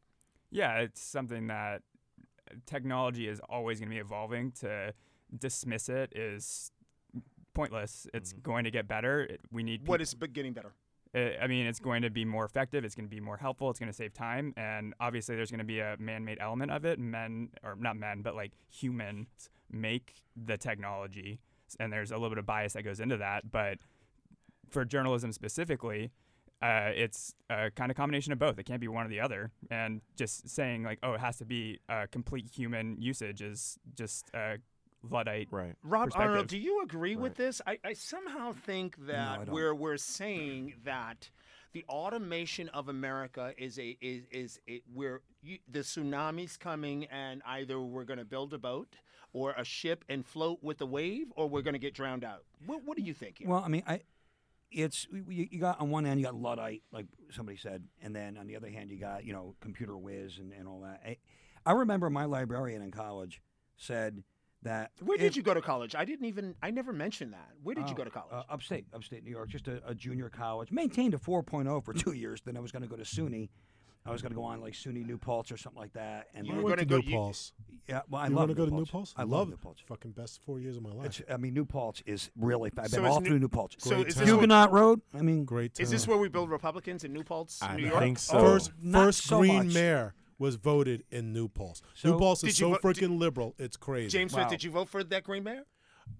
Yeah, 0.49 0.79
it's 0.79 1.01
something 1.01 1.47
that 1.47 1.83
technology 2.65 3.27
is 3.27 3.39
always 3.49 3.79
going 3.79 3.89
to 3.89 3.93
be 3.95 3.99
evolving. 3.99 4.51
To 4.53 4.93
dismiss 5.37 5.89
it 5.89 6.13
is 6.15 6.71
pointless. 7.57 8.07
It's 8.13 8.33
going 8.33 8.63
to 8.63 8.71
get 8.71 8.87
better. 8.87 9.21
It, 9.23 9.41
we 9.51 9.63
need 9.63 9.87
What 9.87 9.99
peop- 9.99 10.23
is 10.23 10.29
getting 10.33 10.53
better? 10.53 10.73
I 11.13 11.37
I 11.43 11.47
mean, 11.47 11.65
it's 11.65 11.79
going 11.79 12.01
to 12.03 12.09
be 12.09 12.25
more 12.25 12.45
effective. 12.45 12.85
It's 12.85 12.95
going 12.95 13.09
to 13.09 13.15
be 13.15 13.19
more 13.19 13.37
helpful. 13.37 13.69
It's 13.69 13.79
going 13.79 13.91
to 13.91 13.95
save 14.03 14.13
time, 14.13 14.53
and 14.57 14.93
obviously, 14.99 15.35
there's 15.35 15.51
going 15.51 15.65
to 15.67 15.71
be 15.75 15.79
a 15.79 15.95
man-made 15.99 16.37
element 16.39 16.71
of 16.71 16.85
it. 16.85 16.99
Men, 16.99 17.49
or 17.63 17.75
not 17.79 17.95
men, 17.97 18.21
but 18.21 18.35
like 18.35 18.51
humans, 18.69 19.27
make 19.71 20.13
the 20.35 20.57
technology, 20.57 21.39
and 21.79 21.91
there's 21.91 22.11
a 22.11 22.15
little 22.15 22.29
bit 22.29 22.37
of 22.37 22.45
bias 22.45 22.73
that 22.73 22.83
goes 22.83 22.99
into 22.99 23.17
that. 23.17 23.51
But 23.51 23.79
for 24.69 24.85
journalism 24.85 25.31
specifically, 25.31 26.11
uh, 26.61 26.91
it's 26.95 27.35
a 27.49 27.71
kind 27.71 27.91
of 27.91 27.97
combination 27.97 28.33
of 28.33 28.39
both. 28.39 28.59
It 28.59 28.65
can't 28.65 28.81
be 28.81 28.87
one 28.87 29.05
or 29.05 29.09
the 29.09 29.19
other. 29.21 29.51
And 29.69 30.01
just 30.15 30.49
saying 30.49 30.83
like, 30.83 30.99
oh, 31.03 31.13
it 31.13 31.19
has 31.19 31.37
to 31.37 31.45
be 31.45 31.79
uh, 31.87 32.05
complete 32.11 32.47
human 32.53 33.01
usage 33.01 33.41
is 33.41 33.77
just 33.95 34.29
a 34.33 34.57
luddite. 35.03 35.47
Right. 35.51 35.75
Rob. 35.83 36.11
Arnold, 36.15 36.47
do 36.47 36.57
you 36.57 36.81
agree 36.83 37.15
with 37.15 37.35
this? 37.35 37.61
I, 37.65 37.79
I 37.83 37.93
somehow 37.93 38.53
think 38.53 39.07
that 39.07 39.45
don't. 39.45 39.53
we're 39.53 39.73
we're 39.73 39.97
saying 39.97 40.75
that 40.85 41.29
the 41.73 41.85
automation 41.89 42.69
of 42.69 42.89
America 42.89 43.53
is 43.57 43.77
a 43.79 43.97
is 44.01 44.23
is 44.31 44.59
it, 44.67 44.83
we're 44.93 45.21
you, 45.41 45.59
the 45.69 45.79
tsunami's 45.79 46.57
coming 46.57 47.05
and 47.05 47.41
either 47.45 47.79
we're 47.79 48.03
going 48.03 48.19
to 48.19 48.25
build 48.25 48.53
a 48.53 48.57
boat 48.57 48.95
or 49.33 49.51
a 49.57 49.63
ship 49.63 50.03
and 50.09 50.25
float 50.25 50.59
with 50.61 50.77
the 50.77 50.85
wave 50.85 51.27
or 51.35 51.47
we're 51.47 51.61
going 51.61 51.73
to 51.73 51.79
get 51.79 51.93
drowned 51.93 52.23
out. 52.23 52.43
What, 52.65 52.83
what 52.85 52.97
do 52.97 53.03
you 53.03 53.13
think? 53.13 53.39
Here? 53.39 53.47
Well, 53.47 53.61
I 53.63 53.67
mean, 53.67 53.83
I 53.87 54.01
it's 54.71 55.07
you, 55.11 55.47
you 55.49 55.59
got 55.59 55.79
on 55.79 55.89
one 55.89 56.05
hand 56.05 56.19
you 56.19 56.25
got 56.25 56.35
luddite, 56.35 56.83
like 56.91 57.05
somebody 57.31 57.57
said, 57.57 57.83
and 58.01 58.15
then 58.15 58.37
on 58.37 58.47
the 58.47 58.55
other 58.55 58.69
hand 58.69 58.89
you 58.89 58.97
got 58.97 59.25
you 59.25 59.33
know 59.33 59.55
computer 59.61 59.97
whiz 59.97 60.37
and, 60.39 60.51
and 60.53 60.67
all 60.67 60.81
that. 60.81 61.01
I, 61.05 61.17
I 61.65 61.73
remember 61.73 62.09
my 62.09 62.25
librarian 62.25 62.81
in 62.81 62.91
college 62.91 63.41
said 63.75 64.23
that 64.63 64.91
Where 65.01 65.17
did 65.17 65.27
if- 65.27 65.35
you 65.35 65.43
go 65.43 65.53
to 65.53 65.61
college? 65.61 65.95
I 65.95 66.05
didn't 66.05 66.25
even 66.25 66.55
I 66.61 66.71
never 66.71 66.91
mentioned 66.93 67.33
that. 67.33 67.49
Where 67.63 67.75
did 67.75 67.87
you 67.87 67.93
Oh, 67.93 67.97
go 67.97 68.03
to 68.03 68.09
college? 68.09 68.31
Uh, 68.31 68.43
upstate, 68.49 68.85
upstate 68.93 69.23
New 69.23 69.31
York, 69.31 69.49
just 69.49 69.67
a, 69.67 69.81
a 69.87 69.93
junior 69.95 70.29
college. 70.29 70.71
Maintained 70.71 71.13
a 71.13 71.17
4.0 71.17 71.83
for 71.83 71.93
two 71.93 72.13
years. 72.13 72.41
Then 72.41 72.57
I 72.57 72.59
was 72.59 72.71
going 72.71 72.81
to 72.83 72.87
go 72.89 72.95
to 72.95 73.03
SUNY. 73.03 73.49
I 74.05 74.11
was 74.11 74.21
going 74.21 74.31
to 74.31 74.35
go 74.37 74.43
on 74.43 74.61
like 74.61 74.73
SUNY 74.73 75.05
New 75.05 75.17
Paltz 75.17 75.51
or 75.51 75.57
something 75.57 75.81
like 75.81 75.91
that. 75.93 76.27
And 76.33 76.45
You 76.47 76.53
I 76.53 76.55
then- 76.55 76.63
were 76.63 76.69
went 76.69 76.79
to 76.79 76.85
gonna 76.85 77.01
New 77.01 77.05
go- 77.07 77.09
you- 77.11 77.17
Paltz. 77.17 77.53
yeah, 77.89 78.01
well, 78.09 78.21
I 78.21 78.27
you 78.29 78.35
love 78.35 78.47
to 78.47 78.55
go 78.55 78.63
to 78.65 78.71
New 78.71 78.77
New 78.77 78.85
Paltz. 78.85 79.11
Paltz? 79.11 79.13
I 79.17 79.23
love 79.23 79.49
New 79.49 79.55
it. 79.55 79.61
Paltz. 79.61 79.81
Fucking 79.81 80.11
best 80.11 80.41
four 80.45 80.59
years 80.61 80.77
of 80.77 80.83
my 80.83 80.91
life. 80.93 81.07
It's, 81.07 81.21
I 81.29 81.35
mean, 81.37 81.53
New 81.53 81.65
Paltz 81.65 82.01
is 82.05 82.29
really. 82.39 82.71
I've 82.77 82.89
been 82.89 83.01
is 83.05 83.11
all 83.11 83.19
New- 83.19 83.27
through 83.29 83.39
New 83.39 83.49
Paltz. 83.49 83.75
so 83.79 83.95
Great 83.95 84.07
is 84.07 84.15
town. 84.15 84.23
this 84.23 84.31
what, 84.31 84.39
Huguenot 84.39 84.71
Road. 84.71 85.01
I 85.13 85.21
mean, 85.23 85.43
Great. 85.43 85.77
is 85.79 85.89
this 85.89 86.07
where 86.07 86.17
we 86.17 86.29
build 86.29 86.49
Republicans 86.49 87.03
in 87.03 87.11
New 87.11 87.23
Paltz, 87.25 87.61
I 87.61 87.75
New 87.75 87.87
York? 87.87 87.99
think 87.99 88.17
so. 88.19 88.39
first 88.39 88.71
first 88.91 89.27
green 89.29 89.65
much. 89.67 89.73
mayor 89.73 90.13
was 90.39 90.55
voted 90.55 91.03
in 91.11 91.33
New 91.33 91.47
Paltz. 91.47 91.81
So- 91.95 92.11
New 92.11 92.19
Paltz 92.19 92.43
is 92.43 92.57
so 92.57 92.69
vo- 92.69 92.75
did- 92.75 92.81
freaking 92.83 93.17
liberal, 93.19 93.55
it's 93.57 93.77
crazy. 93.77 94.09
James 94.09 94.33
Smith, 94.33 94.49
did 94.49 94.63
you 94.63 94.71
vote 94.71 94.89
for 94.89 95.03
that 95.03 95.23
Green 95.23 95.43
Mayor? 95.43 95.65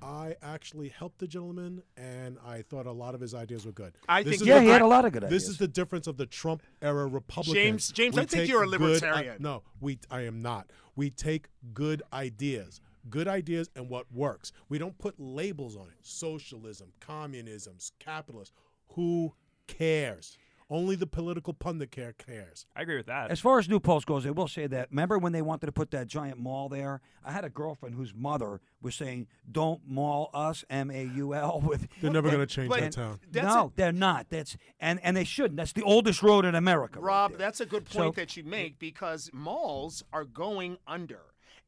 I 0.02 0.36
actually 0.42 0.90
helped 0.90 1.20
the 1.20 1.28
gentleman, 1.28 1.82
and 1.96 2.38
I 2.46 2.62
thought 2.62 2.88
a 2.88 2.92
lot 2.92 3.16
of 3.16 3.22
his 3.22 3.34
ideas 3.34 3.66
were 3.66 3.72
good. 3.72 3.94
I 4.10 4.22
This 4.22 4.32
think 4.32 4.42
is 4.42 4.48
Yeah, 4.50 4.56
the- 4.56 4.64
he 4.64 4.68
had 4.68 4.82
a 4.82 4.88
lot 4.88 5.06
of 5.06 5.14
good 5.14 5.24
This 5.24 5.44
ideas. 5.44 5.48
is 5.50 5.58
the 5.60 5.68
difference 5.68 6.08
of 6.08 6.18
the 6.18 6.26
Trump 6.26 6.62
era 6.82 7.08
Republicans. 7.08 7.54
James- 7.54 7.92
James, 7.92 8.16
We 8.16 8.22
I 8.22 8.26
think 8.26 8.50
you're 8.50 8.64
a 8.64 8.68
good- 8.68 8.82
libertarian. 8.82 9.42
no, 9.42 9.64
we. 9.80 10.00
I 10.12 10.22
am 10.22 10.42
not. 10.42 10.70
We 10.98 11.10
take 11.10 11.48
good 11.74 12.04
ideas, 12.12 12.82
good 13.10 13.30
ideas, 13.30 13.70
and 13.78 13.88
what 13.90 14.12
works. 14.12 14.52
We 14.68 14.78
don't 14.78 14.98
put 14.98 15.18
labels 15.22 15.78
on 15.78 15.88
it. 15.88 15.96
Socialism, 16.02 16.92
communism, 17.00 17.78
capitalist. 18.00 18.52
Who 18.96 19.36
cares? 19.68 20.38
Only 20.70 20.96
the 20.98 21.08
political 21.08 21.54
pundit 21.54 21.92
care 21.92 22.12
cares. 22.12 22.66
I 22.76 22.82
agree 22.82 22.98
with 22.98 23.06
that. 23.06 23.32
As 23.32 23.40
far 23.40 23.58
as 23.58 23.70
New 23.70 23.80
Paltz 23.80 24.04
goes, 24.04 24.26
I 24.26 24.32
will 24.32 24.50
say 24.50 24.68
that. 24.68 24.90
Remember 24.90 25.18
when 25.18 25.32
they 25.32 25.42
wanted 25.42 25.68
to 25.68 25.72
put 25.72 25.92
that 25.92 26.08
giant 26.08 26.40
mall 26.40 26.68
there? 26.68 27.00
I 27.24 27.32
had 27.32 27.46
a 27.46 27.50
girlfriend 27.50 27.96
whose 27.96 28.14
mother 28.14 28.60
was 28.82 28.94
saying, 28.94 29.28
"Don't 29.50 29.82
maul 29.88 30.30
us." 30.34 30.66
M 30.70 30.92
A 30.92 31.06
U 31.16 31.34
L. 31.34 31.62
With 31.66 31.88
They're 32.02 32.12
never 32.12 32.30
going 32.30 32.46
to 32.46 32.54
change 32.54 32.74
that 32.74 32.92
town. 32.92 33.20
No, 33.34 33.68
a- 33.68 33.72
they're 33.78 33.92
not. 33.94 34.30
That's 34.30 34.58
and 34.82 35.00
and 35.04 35.16
they 35.16 35.24
shouldn't. 35.24 35.56
That's 35.56 35.72
the 35.72 35.84
oldest 35.84 36.22
road 36.22 36.44
in 36.44 36.54
America. 36.54 37.00
Rob, 37.00 37.32
there. 37.32 37.38
that's 37.38 37.62
a 37.62 37.66
good 37.66 37.88
So- 37.90 38.04
point 38.04 38.16
that 38.18 38.36
you 38.36 38.44
make 38.44 38.78
because 38.78 39.30
malls 39.34 40.04
are 40.12 40.26
going 40.26 40.80
under. 40.86 41.22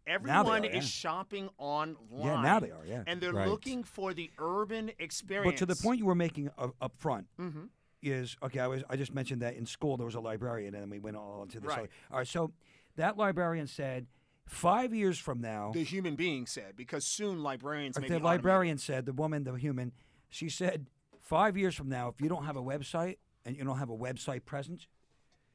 Everyone 0.08 0.64
are, 0.64 0.66
yeah. 0.66 0.78
is 0.78 0.90
shopping 0.90 1.50
online. 1.58 1.96
Yeah, 2.18 2.42
now 2.42 2.60
they 2.60 2.72
are, 2.72 2.84
yeah. 2.86 3.04
And 3.06 3.22
they're 3.22 3.32
Right. 3.32 3.48
looking 3.48 3.84
for 3.84 4.12
the 4.14 4.32
urban 4.40 4.92
experience. 4.98 5.54
But 5.54 5.58
to 5.60 5.66
the 5.68 5.76
point 5.76 6.00
you 6.00 6.06
were 6.06 6.16
making 6.16 6.50
up, 6.58 6.74
up 6.82 6.94
front 6.98 7.28
Mm-hmm. 7.40 7.66
Is 8.02 8.38
okay. 8.44 8.60
I 8.60 8.68
was 8.68 8.84
I 8.90 8.96
just 8.96 9.14
mentioned 9.14 9.42
that 9.42 9.56
in 9.56 9.66
school 9.66 9.98
there 9.98 10.06
was 10.06 10.16
a 10.16 10.20
librarian, 10.20 10.74
and 10.74 10.84
then 10.84 10.90
we 10.90 11.00
went 11.00 11.18
all 11.18 11.44
into 11.44 11.60
this. 11.60 11.70
Right. 11.70 11.90
All 12.12 12.18
right, 12.20 12.28
so 12.28 12.52
that 12.96 13.18
librarian 13.18 13.68
said, 13.68 14.08
five 14.46 14.94
years 14.94 15.18
from 15.18 15.42
now, 15.42 15.72
the 15.74 15.84
human 15.84 16.16
being 16.16 16.46
said, 16.46 16.76
because 16.76 17.06
soon 17.06 17.44
librarians 17.44 18.00
may 18.00 18.08
the 18.08 18.18
be 18.18 18.24
librarian 18.24 18.78
said, 18.78 19.06
the 19.06 19.14
woman, 19.14 19.44
the 19.44 19.54
human, 19.54 19.92
she 20.30 20.50
said, 20.50 20.88
five 21.22 21.58
years 21.58 21.76
from 21.76 21.90
now, 21.90 22.10
if 22.10 22.20
you 22.22 22.28
don't 22.30 22.46
have 22.46 22.56
a 22.56 22.62
website 22.62 23.18
and 23.46 23.56
you 23.56 23.64
don't 23.64 23.78
have 23.78 23.90
a 23.90 23.98
website 23.98 24.46
presence, 24.46 24.88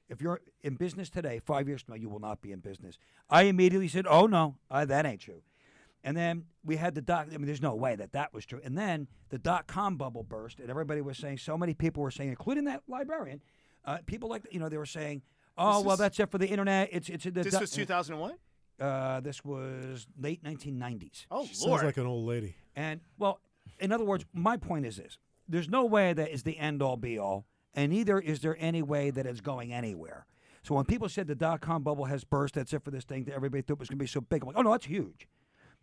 if 0.08 0.20
you're 0.20 0.40
in 0.62 0.74
business 0.74 1.10
today, 1.10 1.40
five 1.44 1.66
years 1.66 1.82
from 1.82 1.94
now, 1.94 2.00
you 2.00 2.08
will 2.08 2.20
not 2.20 2.40
be 2.40 2.52
in 2.52 2.60
business. 2.60 2.98
I 3.28 3.42
immediately 3.44 3.88
said, 3.88 4.06
oh, 4.08 4.26
no, 4.26 4.56
uh, 4.70 4.84
that 4.84 5.06
ain't 5.06 5.20
true. 5.20 5.42
And 6.06 6.14
then 6.16 6.44
we 6.64 6.76
had 6.76 6.94
the 6.94 7.00
dot. 7.00 7.26
I 7.32 7.36
mean, 7.38 7.46
there's 7.46 7.62
no 7.62 7.74
way 7.74 7.96
that 7.96 8.12
that 8.12 8.32
was 8.34 8.44
true. 8.46 8.60
And 8.62 8.76
then 8.78 9.08
the 9.30 9.38
dot 9.38 9.66
com 9.66 9.96
bubble 9.96 10.22
burst, 10.22 10.60
and 10.60 10.68
everybody 10.70 11.00
was 11.00 11.16
saying. 11.18 11.38
So 11.38 11.56
many 11.58 11.72
people 11.74 12.02
were 12.02 12.10
saying, 12.10 12.28
including 12.28 12.64
that 12.64 12.82
librarian, 12.86 13.40
uh, 13.86 13.98
people 14.06 14.28
like 14.28 14.46
you 14.50 14.60
know 14.60 14.68
they 14.68 14.76
were 14.76 14.84
saying, 14.86 15.22
"Oh, 15.56 15.78
This 15.78 15.84
well, 15.86 15.94
is- 15.94 15.98
that's 16.00 16.20
it 16.20 16.30
for 16.30 16.38
the 16.38 16.46
internet." 16.46 16.90
It's 16.92 17.08
it's 17.08 17.24
the 17.24 17.30
This 17.30 17.52
dot- 17.52 17.62
was 17.62 17.70
2001. 17.70 18.34
Uh, 18.78 19.20
this 19.20 19.44
was 19.44 20.06
late 20.20 20.42
1990s. 20.44 21.26
Oh 21.30 21.44
Sounds 21.46 21.64
Lord! 21.66 21.84
like 21.84 21.96
an 21.96 22.06
old 22.06 22.26
lady. 22.26 22.54
And 22.76 23.00
well, 23.18 23.40
in 23.80 23.90
other 23.90 24.04
words, 24.04 24.26
my 24.34 24.56
point 24.58 24.84
is 24.84 24.96
this: 24.98 25.16
there's 25.48 25.70
no 25.70 25.84
way 25.86 26.12
that 26.12 26.30
is 26.30 26.42
the 26.42 26.58
end 26.58 26.82
all 26.82 26.96
be 26.98 27.18
all, 27.18 27.46
and 27.74 27.92
neither 27.92 28.18
is 28.20 28.40
there 28.40 28.56
any 28.60 28.82
way 28.82 29.10
that 29.10 29.24
it's 29.26 29.40
going 29.40 29.72
anywhere. 29.72 30.26
So 30.62 30.74
when 30.74 30.84
people 30.84 31.08
said 31.08 31.28
the 31.28 31.34
dot 31.34 31.60
com 31.62 31.82
bubble 31.82 32.04
has 32.06 32.24
burst, 32.24 32.54
that's 32.56 32.72
it 32.74 32.82
for 32.84 32.90
this 32.90 33.04
thing 33.04 33.24
that 33.24 33.34
everybody 33.34 33.62
thought 33.62 33.78
was 33.78 33.88
going 33.88 33.98
to 33.98 34.02
be 34.02 34.06
so 34.08 34.20
big, 34.20 34.42
I'm 34.42 34.48
like, 34.48 34.56
oh 34.58 34.62
no, 34.62 34.72
that's 34.72 34.86
huge. 34.86 35.28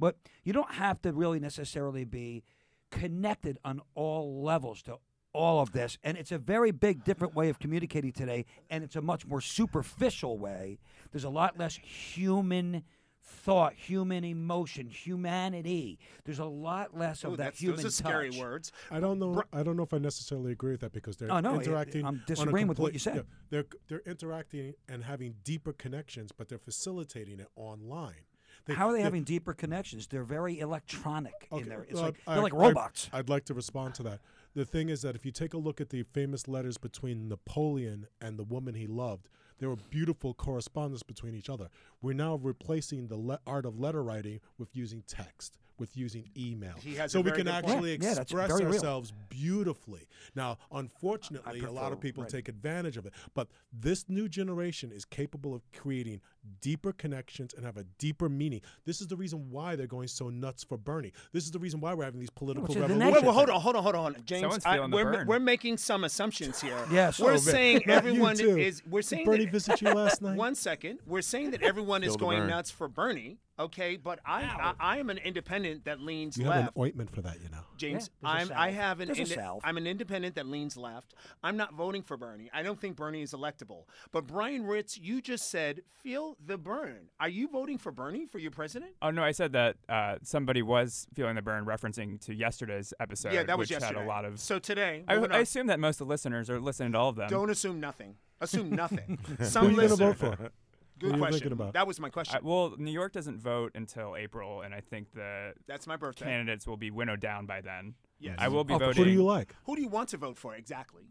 But 0.01 0.17
you 0.43 0.51
don't 0.51 0.71
have 0.71 0.99
to 1.03 1.13
really 1.13 1.39
necessarily 1.39 2.03
be 2.05 2.43
connected 2.89 3.57
on 3.63 3.81
all 3.95 4.41
levels 4.43 4.81
to 4.83 4.97
all 5.31 5.61
of 5.61 5.71
this. 5.71 5.97
And 6.03 6.17
it's 6.17 6.31
a 6.31 6.37
very 6.39 6.71
big, 6.71 7.03
different 7.05 7.35
way 7.35 7.49
of 7.49 7.59
communicating 7.59 8.11
today, 8.11 8.45
and 8.69 8.83
it's 8.83 8.95
a 8.97 9.01
much 9.01 9.25
more 9.27 9.39
superficial 9.41 10.37
way. 10.39 10.79
There's 11.11 11.23
a 11.23 11.29
lot 11.29 11.57
less 11.59 11.75
human 11.75 12.83
thought, 13.23 13.73
human 13.75 14.23
emotion, 14.23 14.87
humanity. 14.89 15.99
There's 16.25 16.39
a 16.39 16.45
lot 16.45 16.97
less 16.97 17.23
of 17.23 17.33
Ooh, 17.33 17.35
that 17.37 17.43
that's, 17.43 17.59
human 17.59 17.77
those 17.77 17.85
are 17.85 18.03
scary 18.03 18.31
touch. 18.31 18.39
words. 18.39 18.71
I 18.89 18.99
don't 18.99 19.19
know. 19.19 19.43
I 19.53 19.61
don't 19.61 19.77
know 19.77 19.83
if 19.83 19.93
I 19.93 19.99
necessarily 19.99 20.51
agree 20.51 20.71
with 20.71 20.81
that 20.81 20.91
because 20.93 21.15
they're 21.17 21.31
Oh, 21.31 21.39
no, 21.39 21.61
interacting. 21.61 22.01
I'm 22.01 22.07
on 22.15 22.21
a 22.23 22.27
disagreeing 22.27 22.67
with 22.67 22.79
what 22.79 22.91
complete- 22.91 22.93
you 22.95 22.99
said. 22.99 23.15
yeah, 23.17 23.21
they're 23.51 23.65
they're 23.87 24.01
interacting 24.11 24.73
and 24.89 25.03
having 25.03 25.35
deeper 25.43 25.71
connections, 25.73 26.31
but 26.35 26.49
they're 26.49 26.57
facilitating 26.57 27.39
it 27.39 27.47
online. 27.55 28.25
They, 28.65 28.73
How 28.73 28.87
are 28.87 28.91
they 28.91 28.97
they're- 28.99 29.03
having 29.05 29.23
deeper 29.23 29.53
connections? 29.53 30.07
They're 30.07 30.23
very 30.23 30.59
electronic 30.59 31.47
in 31.51 31.57
Okay, 31.59 31.69
there. 31.69 31.81
It's 31.83 31.93
well, 31.93 32.03
like 32.03 32.17
they're 32.25 32.41
like 32.41 32.53
I- 32.53 32.57
robots. 32.57 33.09
I'd 33.11 33.29
like 33.29 33.45
to 33.45 33.53
respond 33.53 33.95
to 33.95 34.03
that. 34.03 34.19
The 34.53 34.65
thing 34.65 34.89
is 34.89 35.01
that 35.01 35.15
if 35.15 35.25
you 35.25 35.31
take 35.31 35.53
a 35.53 35.57
look 35.57 35.79
at 35.79 35.89
the 35.89 36.03
famous 36.03 36.47
letters 36.47 36.77
between 36.77 37.27
Napoleon 37.29 38.07
and 38.19 38.37
the 38.37 38.43
woman 38.43 38.75
he 38.75 38.85
loved, 38.85 39.29
there 39.59 39.69
were 39.69 39.77
beautiful 39.89 40.33
correspondence 40.33 41.03
between 41.03 41.33
each 41.35 41.49
other. 41.49 41.69
We're 42.01 42.13
now 42.13 42.35
replacing 42.35 43.07
the 43.07 43.17
le- 43.17 43.39
art 43.45 43.65
of 43.65 43.79
letter 43.79 44.03
writing 44.03 44.39
with 44.57 44.75
using 44.75 45.03
text, 45.07 45.57
with 45.77 45.95
using 45.95 46.29
email. 46.37 46.73
He 46.79 46.95
has 46.95 47.11
so 47.11 47.21
we 47.21 47.31
can 47.31 47.43
good 47.45 47.47
point. 47.63 47.65
actually 47.65 47.91
Yeah, 47.91 47.97
yeah, 48.01 48.07
that's 48.15 48.31
express 48.31 48.51
real. 48.59 48.67
ourselves 48.73 49.13
beautifully. 49.29 50.07
Now, 50.35 50.57
unfortunately, 50.71 51.61
a 51.61 51.71
lot 51.71 51.91
of 51.91 51.99
people 51.99 52.23
writing. 52.23 52.37
take 52.39 52.49
advantage 52.49 52.97
of 52.97 53.05
it, 53.05 53.13
but 53.33 53.47
this 53.73 54.05
new 54.07 54.27
generation 54.29 54.91
is 54.91 55.05
capable 55.05 55.53
of 55.55 55.61
creating 55.73 56.21
deeper 56.59 56.91
connections 56.91 57.53
and 57.53 57.65
have 57.65 57.77
a 57.77 57.83
deeper 57.99 58.27
meaning. 58.29 58.61
This 58.85 58.99
is 59.01 59.07
the 59.07 59.15
reason 59.15 59.49
why 59.51 59.75
they're 59.75 59.85
going 59.87 60.07
so 60.07 60.29
nuts 60.29 60.63
for 60.63 60.77
Bernie. 60.77 61.11
This 61.33 61.43
is 61.45 61.51
the 61.51 61.59
reason 61.59 61.79
why 61.79 61.93
we're 61.93 62.03
having 62.03 62.19
these 62.19 62.29
political 62.31 62.65
it's 62.67 62.75
revolutions. 62.75 62.99
connection. 63.03 63.23
Wait, 63.23 63.27
well, 63.27 63.35
hold 63.35 63.49
on, 63.49 63.61
hold 63.61 63.75
on, 63.75 63.83
hold 63.83 63.95
on, 63.95 64.15
James. 64.25 64.65
I- 64.65 64.85
we're, 64.87 65.25
we're 65.25 65.39
making 65.39 65.77
some 65.77 66.03
assumptions 66.03 66.61
here. 66.61 66.77
Yes. 66.91 67.19
we're 67.19 67.33
Oh, 67.33 67.37
saying 67.37 67.83
everyone 67.89 68.39
is. 68.39 68.81
We're 68.89 69.01
saying 69.03 69.25
Bernie 69.25 69.45
that, 69.45 69.51
visit 69.51 69.81
you 69.81 69.91
last 69.93 70.21
night? 70.23 70.37
One 70.37 70.55
second. 70.55 70.99
We're 71.05 71.21
saying 71.21 71.51
that 71.51 71.61
everyone 71.61 71.90
is 72.03 72.15
going 72.17 72.39
burn. 72.39 72.49
nuts 72.49 72.71
for 72.71 72.87
Bernie. 72.87 73.37
Okay, 73.59 73.95
but 73.95 74.19
I, 74.25 74.41
I 74.41 74.73
I 74.79 74.97
am 74.97 75.11
an 75.11 75.19
independent 75.19 75.85
that 75.85 75.99
leans 75.99 76.35
You 76.35 76.45
have 76.45 76.63
an 76.65 76.69
ointment 76.75 77.13
for 77.13 77.21
that, 77.21 77.35
you 77.43 77.49
know. 77.49 77.59
James, 77.77 78.09
Yeah, 78.23 78.29
I'm 78.29 78.49
a 78.49 78.53
I 78.55 78.67
salve. 78.71 78.73
have 78.75 78.99
an 79.01 79.07
There's 79.09 79.17
a 79.19 79.21
inde- 79.21 79.31
salve. 79.33 79.61
I'm 79.63 79.77
an 79.77 79.85
independent 79.85 80.33
that 80.35 80.47
leans 80.47 80.77
left. 80.77 81.13
I'm 81.43 81.57
not 81.57 81.73
voting 81.75 82.01
for 82.01 82.17
Bernie. 82.17 82.49
I 82.53 82.63
don't 82.63 82.79
think 82.81 82.95
Bernie 82.95 83.21
is 83.21 83.33
electable. 83.33 83.83
But 84.11 84.25
Brian 84.25 84.63
Ritz, 84.65 84.97
you 84.97 85.21
just 85.21 85.51
said 85.51 85.81
feel 86.01 86.37
the 86.43 86.57
burn. 86.57 87.09
Are 87.19 87.29
you 87.29 87.47
voting 87.49 87.77
for 87.77 87.91
Bernie 87.91 88.25
for 88.25 88.39
your 88.39 88.49
president? 88.51 88.93
Oh 89.01 89.11
no, 89.11 89.21
I 89.23 89.31
said 89.31 89.51
that 89.53 89.75
uh, 89.87 90.15
somebody 90.23 90.63
was 90.63 91.05
feeling 91.13 91.35
the 91.35 91.41
burn, 91.43 91.65
referencing 91.65 92.19
to 92.25 92.33
yesterday's 92.33 92.95
episode, 92.99 93.33
yeah, 93.33 93.43
that 93.43 93.57
was 93.59 93.65
which 93.65 93.71
yesterday. 93.71 93.99
had 93.99 94.05
a 94.05 94.07
lot 94.09 94.25
of. 94.25 94.39
So 94.39 94.57
today, 94.57 95.03
I, 95.07 95.15
moving 95.15 95.31
I 95.33 95.39
assume 95.39 95.67
that 95.67 95.79
most 95.79 96.01
of 96.01 96.07
the 96.07 96.09
listeners 96.11 96.49
are 96.49 96.59
listening 96.59 96.93
to 96.93 96.97
all 96.97 97.09
of 97.09 97.15
them. 97.15 97.29
don't 97.29 97.51
assume 97.51 97.79
nothing. 97.79 98.15
Assume 98.39 98.69
nothing. 98.75 99.19
Who 99.37 99.45
Some 99.45 99.67
are 99.67 99.69
you 99.69 99.75
going 99.75 99.87
to 99.89 99.93
listener- 100.05 100.13
vote 100.13 100.37
for? 100.39 100.51
Good 101.01 101.13
Who 101.13 101.17
question. 101.17 101.51
about? 101.51 101.73
That 101.73 101.87
was 101.87 101.99
my 101.99 102.09
question. 102.09 102.37
I, 102.43 102.47
well, 102.47 102.73
New 102.77 102.91
York 102.91 103.11
doesn't 103.11 103.39
vote 103.41 103.71
until 103.75 104.15
April, 104.15 104.61
and 104.61 104.73
I 104.73 104.81
think 104.81 105.11
the 105.13 105.53
That's 105.67 105.87
my 105.87 105.95
birthday. 105.97 106.25
candidates 106.25 106.67
will 106.67 106.77
be 106.77 106.91
winnowed 106.91 107.19
down 107.19 107.45
by 107.47 107.61
then. 107.61 107.95
Yes. 108.19 108.35
I 108.37 108.47
will 108.49 108.63
be 108.63 108.75
Oh, 108.75 108.77
voting. 108.79 109.03
Who 109.03 109.05
do 109.05 109.11
you 109.11 109.23
like? 109.23 109.55
Who 109.65 109.75
do 109.75 109.81
you 109.81 109.87
want 109.87 110.09
to 110.09 110.17
vote 110.17 110.37
for 110.37 110.53
exactly? 110.55 111.03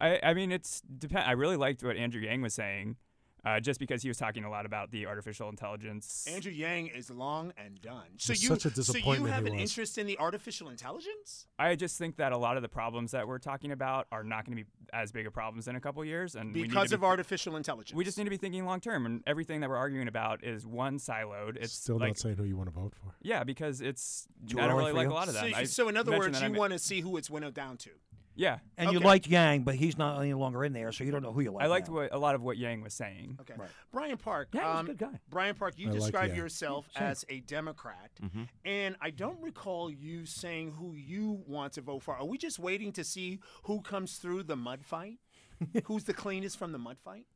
I, 0.00 0.18
I 0.22 0.34
mean, 0.34 0.50
it's 0.50 0.80
depend. 0.80 1.28
I 1.28 1.32
really 1.32 1.56
liked 1.56 1.84
what 1.84 1.96
Andrew 1.96 2.20
Yang 2.22 2.40
was 2.42 2.54
saying, 2.54 2.96
uh, 3.44 3.60
just 3.60 3.78
because 3.80 4.02
he 4.02 4.08
was 4.08 4.16
talking 4.18 4.44
a 4.44 4.50
lot 4.50 4.66
about 4.66 4.90
the 4.90 5.06
artificial 5.06 5.48
intelligence. 5.48 6.26
Andrew 6.28 6.52
Yang 6.52 6.88
is 6.88 7.10
long 7.10 7.52
and 7.56 7.80
done. 7.80 8.06
So 8.16 8.32
It's 8.32 8.42
you, 8.42 8.48
such 8.48 8.64
a 8.66 8.82
so 8.82 8.96
you 8.98 9.24
have 9.26 9.46
an 9.46 9.52
was. 9.52 9.60
interest 9.62 9.98
in 9.98 10.06
the 10.06 10.18
artificial 10.18 10.68
intelligence? 10.70 11.46
I 11.58 11.74
just 11.76 11.98
think 11.98 12.16
that 12.16 12.32
a 12.32 12.38
lot 12.38 12.56
of 12.56 12.62
the 12.62 12.68
problems 12.68 13.10
that 13.12 13.26
we're 13.28 13.38
talking 13.38 13.72
about 13.72 14.06
are 14.12 14.24
not 14.24 14.44
going 14.44 14.56
to 14.58 14.64
be 14.64 14.70
as 14.92 15.12
big 15.12 15.26
of 15.26 15.32
problems 15.32 15.66
in 15.68 15.76
a 15.76 15.80
couple 15.80 16.04
years, 16.04 16.34
and 16.36 16.54
we 16.54 16.62
need 16.62 16.68
Because 16.70 16.90
to 16.90 16.94
of 16.96 17.00
be, 17.00 17.06
artificial 17.06 17.56
intelligence. 17.56 17.96
we 17.96 18.04
just 18.04 18.16
need 18.18 18.24
to 18.24 18.30
be 18.30 18.36
thinking 18.36 18.64
long 18.64 18.80
term, 18.80 19.06
and 19.06 19.22
everything 19.26 19.60
that 19.60 19.68
we're 19.68 19.76
arguing 19.76 20.08
about 20.08 20.44
is 20.44 20.66
one 20.66 20.98
siloed. 20.98 21.56
It's 21.56 21.72
Still 21.72 21.98
like 21.98 22.10
not 22.10 22.18
saying 22.18 22.36
who 22.36 22.44
you 22.44 22.56
want 22.56 22.68
to 22.72 22.74
vote 22.80 22.94
for. 22.94 23.14
yeah, 23.22 23.44
because 23.44 23.80
it's 23.80 24.26
Too 24.48 24.60
I 24.60 24.68
don't 24.68 24.76
really 24.78 24.92
like 24.92 25.06
you? 25.06 25.12
a 25.12 25.14
lot 25.14 25.28
of 25.28 25.34
So, 25.34 25.40
I 25.54 25.64
so 25.64 25.88
in 25.88 25.96
other 25.96 26.16
words, 26.16 26.38
that 26.40 26.50
you 26.50 26.56
want 26.56 26.72
to 26.72 26.78
see 26.78 27.00
who 27.00 27.16
it's 27.16 27.28
winnowed 27.30 27.54
down 27.54 27.76
to. 27.78 27.90
Yeah. 28.34 28.58
And 28.76 28.90
you 28.92 28.98
Okay. 28.98 29.06
liked 29.06 29.26
Yang, 29.26 29.62
but 29.64 29.74
he's 29.76 29.96
not 29.96 30.20
any 30.20 30.34
longer 30.34 30.64
in 30.64 30.72
there, 30.72 30.90
so 30.92 31.04
you 31.04 31.10
don't 31.10 31.22
know 31.22 31.32
who 31.32 31.40
you 31.40 31.50
like. 31.52 31.64
I 31.64 31.68
liked 31.68 31.88
now. 31.88 31.94
what 31.94 32.12
a 32.14 32.18
lot 32.18 32.34
of 32.34 32.42
what 32.42 32.56
Yang 32.56 32.82
was 32.82 32.94
saying. 32.94 33.38
Okay. 33.40 33.54
Right. 33.56 33.68
Brian 33.92 34.16
Park. 34.16 34.48
Yeah, 34.52 34.60
he's 34.60 34.68
a 34.68 34.78
um, 34.80 34.86
good 34.86 34.98
guy. 34.98 35.20
Brian 35.30 35.54
Park, 35.54 35.74
you 35.78 35.88
I 35.88 35.92
like 35.92 36.00
describe 36.00 36.28
Yang. 36.30 36.38
yourself 36.38 36.88
Same. 36.96 37.06
as 37.06 37.24
a 37.28 37.40
Democrat, 37.40 38.10
Mm-hmm. 38.22 38.42
and 38.64 38.96
I 39.00 39.10
don't 39.10 39.40
recall 39.40 39.90
you 39.90 40.26
saying 40.26 40.72
who 40.78 40.94
you 40.94 41.42
want 41.46 41.72
to 41.74 41.80
vote 41.80 42.02
for. 42.02 42.14
Are 42.16 42.24
we 42.26 42.38
just 42.38 42.58
waiting 42.58 42.92
to 42.92 43.04
see 43.04 43.40
who 43.64 43.80
comes 43.80 44.16
through 44.16 44.44
the 44.44 44.56
mud 44.56 44.84
fight? 44.84 45.18
Who's 45.84 46.04
the 46.04 46.12
cleanest 46.14 46.58
from 46.58 46.72
the 46.72 46.78
mud 46.78 46.98
fight? 46.98 47.26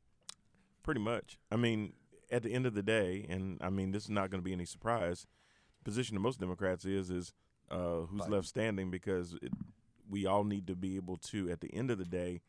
Pretty 0.83 1.01
much. 1.01 1.39
I 1.53 1.57
mean, 1.57 1.93
at 2.33 2.43
the 2.43 2.53
end 2.53 2.67
of 2.67 2.75
the 2.75 2.83
day, 2.83 3.25
and 3.29 3.59
I 3.61 3.71
mean, 3.71 3.93
this 3.93 4.05
is 4.05 4.11
not 4.11 4.31
going 4.31 4.41
to 4.41 4.45
be 4.45 4.53
any 4.53 4.65
surprise. 4.65 5.27
Position 5.85 6.17
of 6.17 6.23
most 6.23 6.41
Democrats 6.41 6.85
is 6.85 7.11
is 7.11 7.33
uh, 7.71 8.01
who's 8.11 8.23
Biden. 8.23 8.31
left 8.31 8.47
standing 8.49 8.91
because 8.91 9.35
it, 9.41 9.53
we 10.09 10.27
all 10.27 10.45
need 10.45 10.67
to 10.67 10.75
be 10.77 10.97
able 10.97 11.17
to, 11.19 11.51
at 11.51 11.61
the 11.61 11.73
end 11.75 11.91
of 11.91 11.99
the 11.99 12.05
day, 12.05 12.41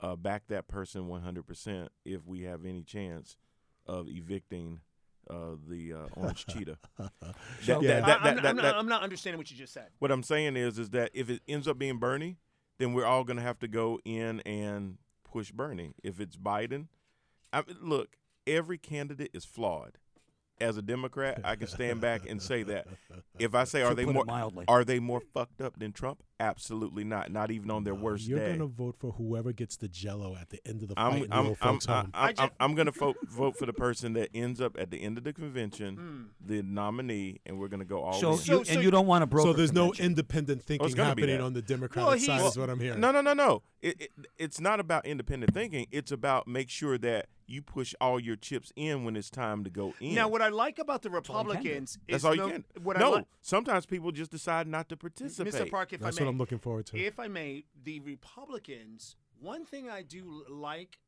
uh, 0.00 0.16
back 0.16 0.44
that 0.48 0.68
person 0.68 1.08
100% 1.08 1.88
if 2.04 2.26
we 2.26 2.42
have 2.42 2.64
any 2.64 2.82
chance 2.82 3.36
of 3.86 4.06
evicting 4.08 4.80
uh, 5.30 5.56
the 5.68 5.92
uh, 5.92 6.06
orange 6.14 6.46
cheetah. 6.50 6.78
That- 6.98 7.10
So- 7.62 7.80
that- 7.80 7.82
Yeah. 7.82 8.00
that- 8.00 8.22
I, 8.22 8.28
am 8.30 8.36
that- 8.36 8.46
I'm, 8.46 8.56
not, 8.56 8.74
I'm 8.76 8.88
not 8.88 9.02
understanding 9.02 9.38
what 9.38 9.50
you 9.50 9.56
just 9.56 9.72
said. 9.72 9.88
what 9.98 10.10
I'm 10.12 10.22
saying 10.22 10.56
is, 10.56 10.78
is 10.78 10.90
that 10.90 11.10
if 11.14 11.28
it 11.30 11.42
ends 11.48 11.66
up 11.66 11.78
being 11.78 11.98
Bernie, 11.98 12.36
then 12.78 12.92
we're 12.92 13.06
all 13.06 13.24
going 13.24 13.38
to 13.38 13.42
have 13.42 13.58
to 13.60 13.68
go 13.68 13.98
in 14.04 14.40
and 14.40 14.98
push 15.24 15.50
Bernie. 15.50 15.94
If 16.02 16.20
it's 16.20 16.36
Biden, 16.36 16.88
I, 17.52 17.62
look, 17.80 18.16
every 18.46 18.78
candidate 18.78 19.30
is 19.34 19.44
flawed. 19.44 19.98
As 20.58 20.78
a 20.78 20.82
Democrat, 20.82 21.40
I 21.44 21.54
can 21.56 21.66
stand 21.66 22.00
back 22.00 22.22
and 22.26 22.40
say 22.40 22.62
that. 22.62 22.86
If 23.38 23.54
I 23.54 23.64
say, 23.64 23.82
are 23.82 23.94
they 23.94 24.06
more 24.06 24.24
mildly. 24.24 24.64
are 24.68 24.84
they 24.84 24.98
more 24.98 25.20
fucked 25.34 25.60
up 25.60 25.78
than 25.78 25.92
Trump? 25.92 26.22
Absolutely 26.38 27.02
not. 27.02 27.30
Not 27.32 27.50
even 27.50 27.70
on 27.70 27.84
their 27.84 27.94
worst 27.94 28.26
You're 28.28 28.38
day. 28.38 28.52
gonna 28.52 28.66
vote 28.66 28.96
for 28.98 29.12
whoever 29.12 29.52
gets 29.52 29.76
the 29.76 29.88
Jello 29.88 30.36
at 30.38 30.50
the 30.50 30.60
end 30.66 30.82
of 30.82 30.88
the 30.88 30.94
fight 30.94 31.04
I'm 31.14 31.22
in 31.24 31.32
I'm 31.32 31.46
old 31.46 31.56
I'm, 31.62 31.78
I'm. 31.88 31.94
I'm, 31.96 32.10
I 32.14 32.32
ju- 32.32 32.42
I'm, 32.42 32.50
I'm 32.60 32.74
gonna 32.74 32.90
vote 32.90 33.16
vote 33.26 33.56
for 33.56 33.64
the 33.64 33.72
person 33.72 34.12
that 34.14 34.28
ends 34.34 34.60
up 34.60 34.76
at 34.78 34.90
the 34.90 35.02
end 35.02 35.16
of 35.16 35.24
the 35.24 35.32
convention, 35.32 35.96
Hmm. 35.96 36.22
the 36.46 36.62
nominee, 36.62 37.40
and 37.46 37.58
we're 37.58 37.68
gonna 37.68 37.86
go 37.86 38.02
all 38.02 38.20
So, 38.20 38.32
in. 38.32 38.36
you, 38.36 38.38
So- 38.42 38.62
so- 38.64 38.72
and 38.74 38.82
you 38.82 38.90
don't 38.90 39.06
want 39.06 39.22
to 39.22 39.26
broker 39.26 39.48
so 39.50 39.52
there's 39.54 39.72
no 39.72 39.94
independent 39.94 40.62
thinking 40.62 40.90
gonna 40.90 41.08
happening 41.08 41.40
on 41.40 41.54
the 41.54 41.62
Democratic 41.62 42.06
Well, 42.06 42.18
side, 42.18 42.40
he's- 42.40 42.52
is 42.52 42.58
what 42.58 42.68
I'm 42.68 42.80
hearing. 42.80 43.00
No, 43.00 43.10
no, 43.12 43.22
no, 43.22 43.32
no. 43.32 43.62
It, 43.80 44.00
it, 44.02 44.10
it's 44.38 44.60
not 44.60 44.80
about 44.80 45.06
independent 45.06 45.54
thinking. 45.54 45.86
It's 45.90 46.10
about 46.10 46.48
make 46.48 46.68
sure 46.70 46.98
that 46.98 47.26
you 47.48 47.62
push 47.62 47.94
all 48.00 48.18
your 48.18 48.34
chips 48.34 48.72
in 48.74 49.04
when 49.04 49.14
it's 49.14 49.30
time 49.30 49.62
to 49.62 49.70
go 49.70 49.94
in. 50.00 50.14
Now, 50.16 50.26
what 50.26 50.42
I 50.42 50.48
like 50.48 50.80
about 50.80 51.02
the 51.02 51.08
all 51.08 51.12
you. 51.12 51.18
Republicans 51.18 51.96
That's 52.08 52.22
is 52.22 52.24
all 52.24 52.34
no, 52.34 52.50
can. 52.50 52.64
What 52.82 52.96
I 52.96 53.00
no, 53.00 53.26
sometimes 53.42 53.86
people 53.86 54.10
just 54.10 54.32
decide 54.32 54.66
not 54.66 54.88
to 54.88 54.96
participate. 54.96 55.54
Mr. 55.54 55.70
Park, 55.70 55.92
if 55.92 56.00
That's 56.00 56.16
I 56.20 56.24
may, 56.24 56.25
what 56.26 56.30
I'm 56.32 56.38
looking 56.38 56.58
forward 56.58 56.86
to. 56.86 56.96
if 56.98 57.18
I 57.18 57.28
may, 57.28 57.64
the 57.84 58.00
Republicans. 58.00 59.16
One 59.40 59.64
thing 59.64 59.90
I 59.90 60.02
do 60.02 60.44
like, 60.48 60.98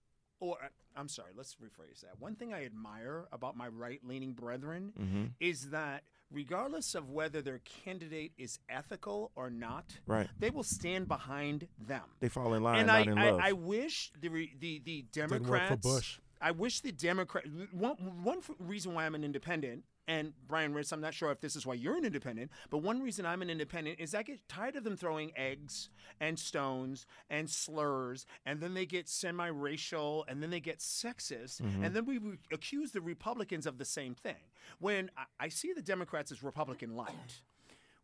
or 0.40 0.56
uh, 0.62 0.68
I'm 0.96 1.08
sorry, 1.08 1.32
let's 1.36 1.54
rephrase 1.56 2.00
that. 2.02 2.18
One 2.20 2.34
thing 2.34 2.52
I 2.52 2.64
admire 2.64 3.26
about 3.32 3.56
my 3.56 3.68
right-leaning 3.68 4.32
brethren 4.32 4.92
Mm-hmm. 5.00 5.24
is 5.40 5.70
that 5.70 6.02
regardless 6.30 6.94
of 6.94 7.08
whether 7.10 7.40
their 7.40 7.60
candidate 7.84 8.32
is 8.36 8.58
ethical 8.68 9.30
or 9.34 9.48
not, 9.50 9.98
Right. 10.06 10.28
they 10.38 10.50
will 10.50 10.62
stand 10.62 11.08
behind 11.08 11.68
them. 11.78 12.02
They 12.20 12.28
fall 12.28 12.52
in 12.54 12.62
line, 12.62 12.80
and 12.80 12.90
I, 12.90 13.00
in 13.00 13.16
I. 13.18 13.48
I 13.48 13.52
wish 13.52 14.12
the 14.20 14.28
re- 14.28 14.54
the 14.60 14.80
the 14.84 15.06
Democrats. 15.12 15.70
for 15.70 15.76
Bush. 15.96 16.18
I 16.40 16.50
wish 16.52 16.80
the 16.80 16.92
Democrat. 16.92 17.44
One 17.72 17.96
one 18.22 18.40
reason 18.58 18.94
why 18.94 19.06
I'm 19.06 19.14
an 19.14 19.24
independent, 19.24 19.84
and 20.08 20.32
Brian 20.48 20.74
Ritz, 20.74 20.90
I'm 20.90 21.00
not 21.00 21.14
sure 21.14 21.30
if 21.30 21.40
this 21.40 21.54
is 21.54 21.64
why 21.64 21.74
you're 21.74 21.96
an 21.96 22.04
independent, 22.04 22.50
but 22.70 22.78
one 22.78 23.00
reason 23.02 23.24
I'm 23.26 23.42
an 23.42 23.50
independent 23.50 24.00
is 24.00 24.14
I 24.14 24.24
get 24.24 24.48
tired 24.48 24.74
of 24.74 24.82
them 24.82 24.96
throwing 24.96 25.30
eggs 25.36 25.90
and 26.18 26.36
stones 26.38 27.06
and 27.30 27.48
slurs, 27.48 28.26
and 28.44 28.60
then 28.60 28.74
they 28.74 28.86
get 28.86 29.08
semi-racial, 29.08 30.24
and 30.26 30.42
then 30.42 30.50
they 30.50 30.60
get 30.60 30.78
sexist, 30.80 31.62
Mm-hmm. 31.62 31.84
and 31.84 31.94
then 31.94 32.04
we 32.06 32.18
re- 32.18 32.38
accuse 32.52 32.90
the 32.92 33.00
Republicans 33.00 33.66
of 33.66 33.78
the 33.78 33.84
same 33.84 34.14
thing. 34.14 34.34
When 34.80 35.10
I, 35.16 35.24
I 35.44 35.48
see 35.48 35.72
the 35.72 35.82
Democrats 35.82 36.32
as 36.32 36.42
Republican 36.42 36.96
light. 36.96 37.42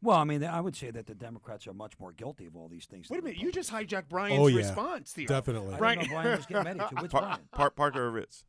Well, 0.03 0.19
I 0.19 0.25
mean, 0.25 0.45
I 0.45 0.61
would 0.61 0.77
say 0.77 0.90
that 0.90 1.07
the 1.07 1.14
Democrats 1.14 1.67
are 1.67 1.73
much 1.73 1.99
more 1.99 2.12
guilty 2.12 2.45
of 2.45 2.55
all 2.57 2.69
these 2.69 2.85
things. 2.85 3.09
Wait 3.09 3.21
a 3.21 3.23
minute, 3.23 3.38
you 3.40 3.51
just 3.51 3.73
hijacked 3.73 4.11
Brian's 4.11 4.38
Oh, 4.38 4.49
yeah. 4.49 4.59
response, 4.59 5.12
Theo. 5.12 5.27
Definitely. 5.27 5.75
I 5.75 5.79
Brian- 5.79 5.99
don't 6.01 6.09
know, 6.09 6.14
Brian 6.14 6.37
was 6.37 6.47
getting 6.47 6.64
ready 6.64 6.79
to. 6.79 6.85
Which 7.03 7.11
Par- 7.11 7.21
Brian? 7.23 7.40
Par- 7.53 7.71
Parker 7.71 8.03
or 8.05 8.11
Ritz? 8.11 8.45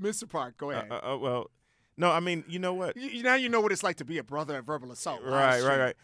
Mr. 0.00 0.28
Park, 0.28 0.56
go 0.56 0.70
Uh, 0.70 0.74
ahead. 0.74 0.92
uh, 0.92 1.14
uh, 1.14 1.18
well, 1.18 1.50
no, 1.96 2.10
I 2.10 2.20
mean, 2.20 2.44
you 2.48 2.58
know 2.58 2.74
what? 2.74 2.96
You- 2.96 3.22
now 3.22 3.34
you 3.34 3.48
know 3.48 3.60
what 3.60 3.72
it's 3.72 3.82
like 3.82 3.96
to 3.96 4.04
be 4.04 4.18
a 4.18 4.24
brother 4.24 4.56
at 4.56 4.64
verbal 4.64 4.92
assault. 4.92 5.22
Right, 5.24 5.62
right, 5.62 5.78
right. 5.78 5.96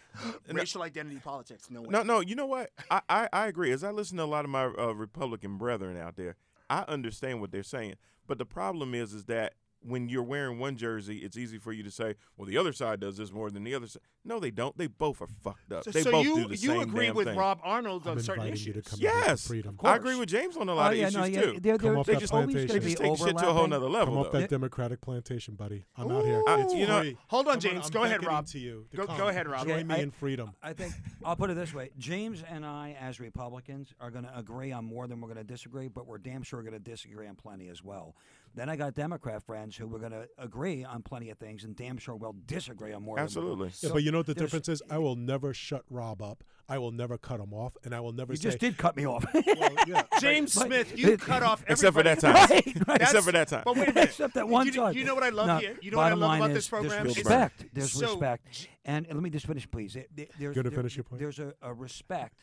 Racial 0.52 0.82
identity 0.82 1.20
politics. 1.22 1.70
No 1.70 1.82
way. 1.82 1.88
No, 1.90 2.02
no, 2.02 2.20
you 2.20 2.34
know 2.34 2.46
what? 2.46 2.70
I, 2.90 3.00
I, 3.08 3.28
I 3.32 3.46
agree. 3.46 3.72
As 3.72 3.82
I 3.84 3.90
listen 3.90 4.16
to 4.18 4.22
a 4.22 4.24
lot 4.24 4.44
of 4.44 4.50
my 4.50 4.64
uh, 4.64 4.92
Republican 4.94 5.58
brethren 5.58 5.96
out 5.96 6.16
there, 6.16 6.36
I 6.68 6.84
understand 6.88 7.40
what 7.40 7.50
they're 7.50 7.62
saying. 7.62 7.94
But 8.26 8.38
the 8.38 8.46
problem 8.46 8.94
is, 8.94 9.12
is 9.12 9.24
that 9.24 9.54
when 9.82 10.08
you're 10.08 10.22
wearing 10.22 10.58
one 10.58 10.76
jersey, 10.76 11.18
it's 11.18 11.36
easy 11.36 11.58
for 11.58 11.72
you 11.72 11.82
to 11.82 11.90
say, 11.90 12.14
"Well, 12.36 12.46
the 12.46 12.58
other 12.58 12.72
side 12.72 13.00
does 13.00 13.16
this 13.16 13.32
more 13.32 13.50
than 13.50 13.64
the 13.64 13.74
other 13.74 13.86
side." 13.86 14.02
No, 14.24 14.38
they 14.38 14.50
don't. 14.50 14.76
They 14.76 14.86
both 14.86 15.22
are 15.22 15.26
fucked 15.26 15.72
up. 15.72 15.84
So, 15.84 15.90
they 15.90 16.02
so 16.02 16.10
both 16.10 16.24
you 16.24 16.34
do 16.36 16.42
the 16.48 16.56
you 16.56 16.68
same 16.68 16.80
agree 16.82 17.06
damn 17.06 17.14
with 17.14 17.26
thing. 17.28 17.38
Rob 17.38 17.60
Arnold 17.62 18.02
I'm 18.06 18.12
on 18.12 18.20
certain 18.20 18.44
inviting 18.44 18.66
you 18.66 18.72
to 18.74 18.78
issues? 18.80 18.90
come 18.90 18.98
Yes, 19.00 19.46
freedom. 19.46 19.78
I 19.82 19.96
agree 19.96 20.16
with 20.16 20.28
James 20.28 20.56
on 20.56 20.68
a 20.68 20.74
lot 20.74 20.88
oh, 20.88 20.90
of 20.92 20.98
yeah, 20.98 21.04
issues 21.04 21.16
no, 21.16 21.24
yeah, 21.24 21.40
too. 21.40 21.60
There, 21.60 21.78
Come 21.78 21.88
there, 21.88 21.98
off 21.98 22.06
there's 22.06 22.20
that 22.20 22.32
always 22.32 22.54
going 22.54 22.66
to 22.66 22.72
plantation. 22.72 22.84
be 22.84 23.08
Just 23.08 23.22
take 23.22 23.28
shit 23.28 23.38
to 23.38 23.42
a 23.48 23.52
whole 23.52 23.64
overlapping. 23.64 23.70
nother 23.70 23.88
level. 23.88 24.14
Come 24.14 24.26
off 24.26 24.32
that 24.32 24.50
Democratic 24.50 25.00
plantation, 25.00 25.54
buddy. 25.54 25.84
I'm 25.96 26.10
out 26.10 26.24
here. 26.24 26.42
It's 26.46 26.74
you 26.74 26.86
know- 26.86 27.00
free. 27.00 27.16
Hold 27.28 27.48
on, 27.48 27.60
James. 27.60 27.86
I'm 27.86 27.90
Go 27.92 28.04
ahead, 28.04 28.24
Rob. 28.24 28.46
To 28.48 28.58
you 28.58 28.86
to 28.90 28.96
Go- 28.98 29.06
go 29.06 29.28
ahead, 29.28 29.48
Rob. 29.48 29.66
Join 29.66 29.86
me 29.86 30.00
in 30.00 30.10
freedom. 30.10 30.52
I 30.62 30.74
think 30.74 30.92
I'll 31.24 31.36
put 31.36 31.50
it 31.50 31.54
this 31.54 31.72
way: 31.72 31.90
James 31.98 32.42
and 32.48 32.66
I, 32.66 32.96
as 33.00 33.18
Republicans, 33.20 33.94
are 34.00 34.10
going 34.10 34.24
to 34.24 34.38
agree 34.38 34.72
on 34.72 34.84
more 34.84 35.06
than 35.06 35.20
we're 35.20 35.28
going 35.28 35.38
to 35.38 35.44
disagree, 35.44 35.88
but 35.88 36.06
we're 36.06 36.18
damn 36.18 36.42
sure 36.42 36.60
going 36.62 36.72
to 36.74 36.78
disagree 36.78 37.26
on 37.26 37.36
plenty 37.36 37.68
as 37.68 37.82
well. 37.82 38.14
Then 38.52 38.68
I 38.68 38.74
got 38.74 38.94
Democrat 38.94 39.44
friends 39.44 39.76
who 39.76 39.86
we're 39.86 40.00
going 40.00 40.10
to 40.10 40.26
agree 40.36 40.82
on 40.84 41.02
plenty 41.02 41.30
of 41.30 41.38
things, 41.38 41.62
and 41.62 41.76
damn 41.76 41.96
sure 41.98 42.16
we'll 42.16 42.34
disagree 42.46 42.92
on 42.92 43.02
more. 43.04 43.14
than- 43.16 43.22
Absolutely. 43.24 43.68
Yeah, 43.68 43.72
So 43.74 43.92
but 43.92 44.02
you 44.02 44.10
know 44.10 44.18
what 44.18 44.26
the 44.26 44.34
difference 44.34 44.68
is? 44.68 44.82
I 44.90 44.98
will 44.98 45.14
never 45.14 45.54
shut 45.54 45.84
Rob 45.88 46.20
up. 46.20 46.42
I 46.68 46.78
will 46.78 46.90
never 46.90 47.16
cut 47.16 47.38
him 47.40 47.52
off, 47.54 47.76
and 47.84 47.94
I 47.94 48.00
will 48.00 48.12
never 48.12 48.32
You 48.32 48.36
say. 48.38 48.42
just 48.42 48.58
did 48.58 48.76
cut 48.76 48.96
me 48.96 49.06
off. 49.06 49.24
Well, 49.34 49.74
yeah. 49.86 50.02
James 50.20 50.54
But- 50.54 50.66
Smith, 50.66 50.98
you 50.98 51.10
but- 51.16 51.20
cut 51.20 51.42
off 51.44 51.62
Except 51.68 51.94
for 51.96 52.02
that 52.02 52.18
time. 52.20 52.34
Right, 52.34 52.88
right. 52.88 53.00
Except 53.02 53.24
for 53.24 53.32
that 53.32 53.48
time. 53.48 53.62
But 53.64 53.76
wait 53.76 53.88
a 53.88 53.92
minute. 53.94 54.10
Except 54.10 54.34
that 54.34 54.48
one 54.48 54.66
you, 54.66 54.72
time. 54.72 54.96
You 54.96 55.04
know 55.04 55.14
what 55.14 55.22
I 55.24 55.28
love 55.30 55.46
No, 55.46 55.58
here? 55.58 55.78
You 55.80 55.90
know 55.92 55.98
what 55.98 56.04
I 56.06 56.08
bottom 56.10 56.20
love 56.20 56.28
line 56.30 56.40
about 56.40 56.50
is 56.50 56.56
this 56.56 56.68
program? 56.68 56.90
There's 56.90 57.18
It's- 57.18 57.24
respect. 57.24 57.64
There's 57.72 57.92
So- 57.92 58.06
respect. 58.12 58.68
And 58.84 59.06
let 59.06 59.16
me 59.22 59.30
just 59.30 59.46
finish, 59.46 59.70
please. 59.70 59.94
It- 59.96 60.10
there- 60.14 60.26
there's, 60.40 60.56
Gonna 60.56 60.70
there- 60.70 60.76
finish 60.78 60.96
your 60.96 61.04
point? 61.04 61.20
There's 61.20 61.38
a, 61.38 61.54
a 61.62 61.72
respect. 61.72 62.40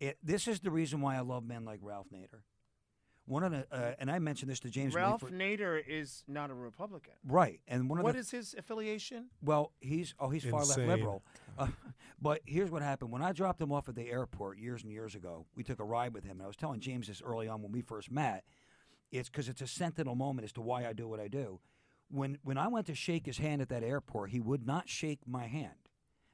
It, 0.00 0.18
this 0.22 0.46
is 0.46 0.60
the 0.60 0.70
reason 0.70 1.00
why 1.00 1.16
I 1.16 1.20
love 1.20 1.44
men 1.44 1.64
like 1.64 1.80
Ralph 1.82 2.06
Nader. 2.14 2.40
One 3.28 3.44
of 3.44 3.52
the, 3.52 3.66
uh, 3.70 3.92
and 3.98 4.10
I 4.10 4.18
mentioned 4.20 4.50
this 4.50 4.60
to 4.60 4.70
James. 4.70 4.94
Ralph 4.94 5.20
fir- 5.20 5.28
Nader 5.28 5.82
is 5.86 6.24
not 6.26 6.48
a 6.50 6.54
Republican. 6.54 7.12
right, 7.26 7.60
and 7.68 7.88
one 7.90 7.98
of 7.98 8.04
What 8.04 8.14
the 8.14 8.20
is 8.20 8.30
his 8.30 8.54
affiliation? 8.56 9.26
Well, 9.42 9.72
he's 9.80 10.14
oh 10.18 10.30
he's 10.30 10.44
far 10.44 10.64
left 10.64 10.80
liberal. 10.80 11.22
Uh, 11.58 11.66
but 12.22 12.40
here's 12.46 12.70
what 12.70 12.82
happened. 12.82 13.10
When 13.10 13.20
I 13.20 13.32
dropped 13.32 13.60
him 13.60 13.72
off 13.72 13.88
at 13.88 13.96
the 13.96 14.08
airport 14.08 14.58
years 14.58 14.84
and 14.84 14.92
years 14.92 15.16
ago, 15.16 15.44
we 15.56 15.64
took 15.64 15.80
a 15.80 15.84
ride 15.84 16.14
with 16.14 16.22
him. 16.22 16.36
And 16.36 16.42
I 16.42 16.46
was 16.46 16.54
telling 16.54 16.78
James 16.78 17.08
this 17.08 17.20
early 17.20 17.48
on 17.48 17.62
when 17.62 17.72
we 17.72 17.80
first 17.80 18.12
met. 18.12 18.44
It's 19.10 19.28
because 19.28 19.48
it's 19.48 19.60
a 19.60 19.66
sentinel 19.66 20.14
moment 20.14 20.44
as 20.44 20.52
to 20.52 20.60
why 20.60 20.86
I 20.86 20.92
do 20.92 21.08
what 21.08 21.18
I 21.18 21.26
do. 21.26 21.58
When 22.12 22.38
when 22.44 22.56
I 22.58 22.68
went 22.68 22.86
to 22.86 22.94
shake 22.94 23.26
his 23.26 23.38
hand 23.38 23.60
at 23.60 23.68
that 23.70 23.82
airport, 23.82 24.30
he 24.30 24.38
would 24.38 24.64
not 24.64 24.88
shake 24.88 25.26
my 25.26 25.48
hand, 25.48 25.88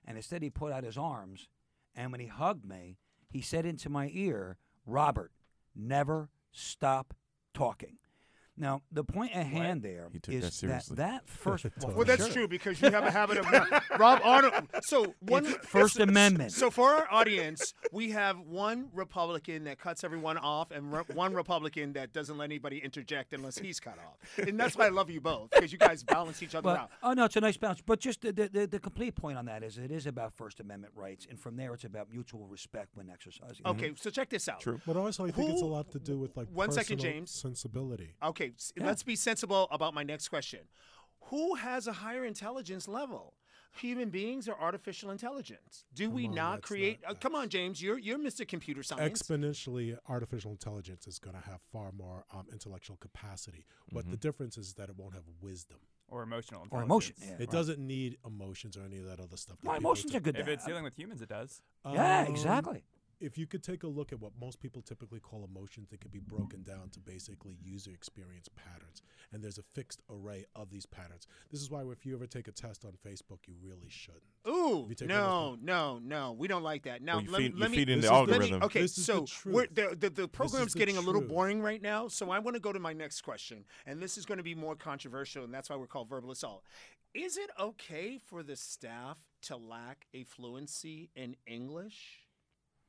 and 0.04 0.18
instead 0.18 0.42
he 0.42 0.50
put 0.50 0.72
out 0.72 0.84
his 0.84 0.98
arms. 0.98 1.48
And 1.94 2.12
when 2.12 2.20
he 2.20 2.26
hugged 2.26 2.66
me, 2.66 2.98
he 3.30 3.40
said 3.40 3.64
into 3.64 3.88
my 3.88 4.10
ear, 4.12 4.58
"Robert, 4.84 5.32
never 5.74 6.28
stop 6.54 7.12
talking." 7.52 7.98
Now, 8.56 8.82
the 8.92 9.02
point 9.02 9.34
at 9.34 9.46
hand 9.46 9.82
there 9.82 10.08
He 10.12 10.20
took 10.20 10.32
is 10.34 10.42
that 10.44 10.52
seriously. 10.52 10.96
that 10.96 11.28
first. 11.28 11.64
well, 11.82 11.92
Well, 11.96 12.04
that's 12.04 12.24
sure. 12.26 12.32
true 12.32 12.48
because 12.48 12.80
you 12.80 12.88
have 12.90 13.04
a 13.04 13.10
habit 13.10 13.38
of 13.38 13.46
Rob 13.98 14.20
Arnold. 14.22 14.68
So 14.84 15.14
one 15.20 15.44
It's 15.46 15.54
First 15.66 15.98
Amendment. 15.98 16.52
So 16.52 16.70
for 16.70 16.90
our 16.94 17.08
audience, 17.10 17.74
we 17.90 18.10
have 18.10 18.38
one 18.38 18.90
Republican 18.92 19.64
that 19.64 19.78
cuts 19.80 20.04
everyone 20.04 20.38
off, 20.38 20.70
and 20.70 20.92
re- 20.92 21.02
one 21.14 21.34
Republican 21.34 21.94
that 21.94 22.12
doesn't 22.12 22.38
let 22.38 22.44
anybody 22.44 22.78
interject 22.78 23.32
unless 23.32 23.58
he's 23.58 23.80
cut 23.80 23.98
off. 23.98 24.38
And 24.46 24.58
that's 24.58 24.76
why 24.76 24.86
I 24.86 24.90
love 24.90 25.10
you 25.10 25.20
both 25.20 25.50
because 25.50 25.72
you 25.72 25.78
guys 25.78 26.04
balance 26.04 26.40
each 26.42 26.54
other 26.54 26.62
But, 26.70 26.78
out. 26.78 26.90
oh 27.02 27.12
no, 27.12 27.24
it's 27.24 27.36
a 27.36 27.40
nice 27.40 27.56
balance. 27.56 27.82
But 27.84 27.98
just 27.98 28.20
the, 28.20 28.32
the, 28.32 28.48
the, 28.48 28.66
the 28.68 28.78
complete 28.78 29.16
point 29.16 29.36
on 29.36 29.46
that 29.46 29.64
is 29.64 29.78
it 29.78 29.90
is 29.90 30.06
about 30.06 30.32
First 30.32 30.60
Amendment 30.60 30.92
rights, 30.96 31.26
and 31.28 31.40
from 31.40 31.56
there 31.56 31.74
it's 31.74 31.84
about 31.84 32.08
mutual 32.12 32.46
respect 32.46 32.90
when 32.94 33.10
exercising. 33.10 33.64
them. 33.64 33.76
Okay, 33.76 33.92
so 33.96 34.10
check 34.10 34.30
this 34.30 34.48
out. 34.48 34.60
True. 34.60 34.80
But 34.86 34.96
also, 34.96 35.26
I 35.26 35.32
think 35.32 35.50
it's 35.50 35.60
a 35.60 35.64
Who- 35.64 35.70
lot 35.70 35.90
to 35.90 35.98
do 35.98 36.18
with 36.18 36.36
like 36.36 36.46
One 36.52 36.70
second, 36.70 36.98
personal 36.98 37.14
James. 37.14 37.30
sensibility. 37.32 38.14
Okay, 38.22 38.43
s- 38.56 38.72
let's 38.76 39.02
be 39.02 39.16
sensible 39.16 39.68
about 39.70 39.94
my 39.94 40.02
next 40.02 40.28
question. 40.28 40.60
Who 41.30 41.54
has 41.54 41.86
a 41.86 41.92
higher 41.94 42.24
intelligence 42.24 42.86
level? 42.86 43.34
Human 43.80 44.10
beings 44.10 44.48
or 44.48 44.54
artificial 44.60 45.10
intelligence? 45.10 45.84
Do 45.94 46.08
we 46.08 46.28
on, 46.28 46.34
not 46.34 46.62
create? 46.62 47.02
not- 47.02 47.12
uh, 47.12 47.14
come 47.18 47.34
on, 47.34 47.48
James, 47.48 47.82
you're 47.82 47.98
you're 47.98 48.18
Mr. 48.18 48.46
Computer 48.46 48.84
Science. 48.84 49.20
Exponentially, 49.20 49.96
artificial 50.08 50.52
intelligence 50.52 51.08
is 51.08 51.18
going 51.18 51.34
to 51.34 51.42
have 51.42 51.60
far 51.72 51.90
more 51.90 52.24
um, 52.32 52.46
intellectual 52.52 52.96
capacity. 52.98 53.64
But 53.90 54.08
the 54.08 54.16
difference 54.16 54.56
is 54.58 54.74
that 54.74 54.90
it 54.90 54.96
won't 54.96 55.14
have 55.14 55.24
wisdom. 55.40 55.78
or 56.08 56.22
emotional 56.22 56.60
Or 56.70 56.82
intelligence. 56.82 57.18
emotion. 57.18 57.36
Yeah, 57.38 57.42
It 57.42 57.48
right. 57.48 57.50
doesn't 57.50 57.78
need 57.80 58.18
emotions 58.24 58.76
or 58.76 58.82
any 58.84 58.98
of 58.98 59.06
that 59.06 59.18
other 59.18 59.36
stuff. 59.36 59.56
My 59.62 59.78
emotions 59.78 60.14
are 60.14 60.20
good. 60.20 60.36
If 60.36 60.46
to 60.46 60.52
it's 60.52 60.64
dealing 60.66 60.84
with 60.84 60.94
humans, 60.96 61.20
it 61.22 61.30
does. 61.30 61.60
yeah, 61.90 62.20
Um, 62.20 62.26
exactly. 62.32 62.84
If 63.20 63.38
you 63.38 63.46
could 63.46 63.62
take 63.62 63.82
a 63.84 63.86
look 63.86 64.12
at 64.12 64.20
what 64.20 64.32
most 64.40 64.60
people 64.60 64.82
typically 64.82 65.20
call 65.20 65.44
emotions, 65.44 65.92
it 65.92 66.00
could 66.00 66.12
be 66.12 66.18
broken 66.20 66.62
down 66.62 66.90
to 66.90 67.00
basically 67.00 67.56
user 67.62 67.90
experience 67.92 68.48
patterns. 68.56 69.02
And 69.32 69.42
there's 69.42 69.58
a 69.58 69.62
fixed 69.74 70.02
array 70.10 70.44
of 70.54 70.70
these 70.70 70.84
patterns. 70.86 71.26
This 71.50 71.60
is 71.62 71.70
why 71.70 71.82
if 71.90 72.04
you 72.04 72.14
ever 72.14 72.26
take 72.26 72.48
a 72.48 72.52
test 72.52 72.84
on 72.84 72.92
Facebook, 73.06 73.38
you 73.46 73.54
really 73.62 73.88
shouldn't. 73.88 74.22
Ooh, 74.48 74.88
no, 75.06 75.56
no, 75.62 75.98
no, 76.04 76.32
we 76.32 76.48
don't 76.48 76.62
like 76.62 76.82
that. 76.84 77.02
Now, 77.02 77.14
Well, 77.14 77.22
you 77.24 77.30
let, 77.30 77.38
feed- 77.40 77.54
let 77.54 77.60
you're 77.60 77.68
me, 77.70 77.76
feeding 77.76 78.00
the 78.00 78.12
let 78.12 78.12
me- 78.28 78.32
algorithm. 78.34 78.62
okay, 78.64 78.80
This 78.82 78.98
is 78.98 79.06
the 79.06 79.26
so 79.26 79.50
we're, 79.50 79.66
the, 79.72 79.96
the, 79.98 80.10
the 80.10 80.28
program's 80.28 80.72
the 80.72 80.78
getting 80.78 80.96
a 80.96 81.00
little 81.00 81.22
boring 81.22 81.62
right 81.62 81.80
now, 81.80 82.08
so 82.08 82.30
I 82.30 82.38
want 82.40 82.54
to 82.56 82.60
go 82.60 82.72
to 82.72 82.78
my 82.80 82.92
next 82.92 83.22
question, 83.22 83.64
and 83.86 84.00
this 84.00 84.18
is 84.18 84.26
going 84.26 84.38
to 84.38 84.44
be 84.44 84.54
more 84.54 84.74
controversial, 84.76 85.44
and 85.44 85.54
that's 85.54 85.70
why 85.70 85.76
we're 85.76 85.86
called 85.86 86.08
verbal 86.08 86.30
assault. 86.30 86.62
Is 87.14 87.36
it 87.38 87.48
okay 87.60 88.18
for 88.18 88.42
the 88.42 88.56
staff 88.56 89.18
to 89.42 89.56
lack 89.56 90.06
a 90.12 90.24
fluency 90.24 91.10
in 91.14 91.36
English? 91.46 92.23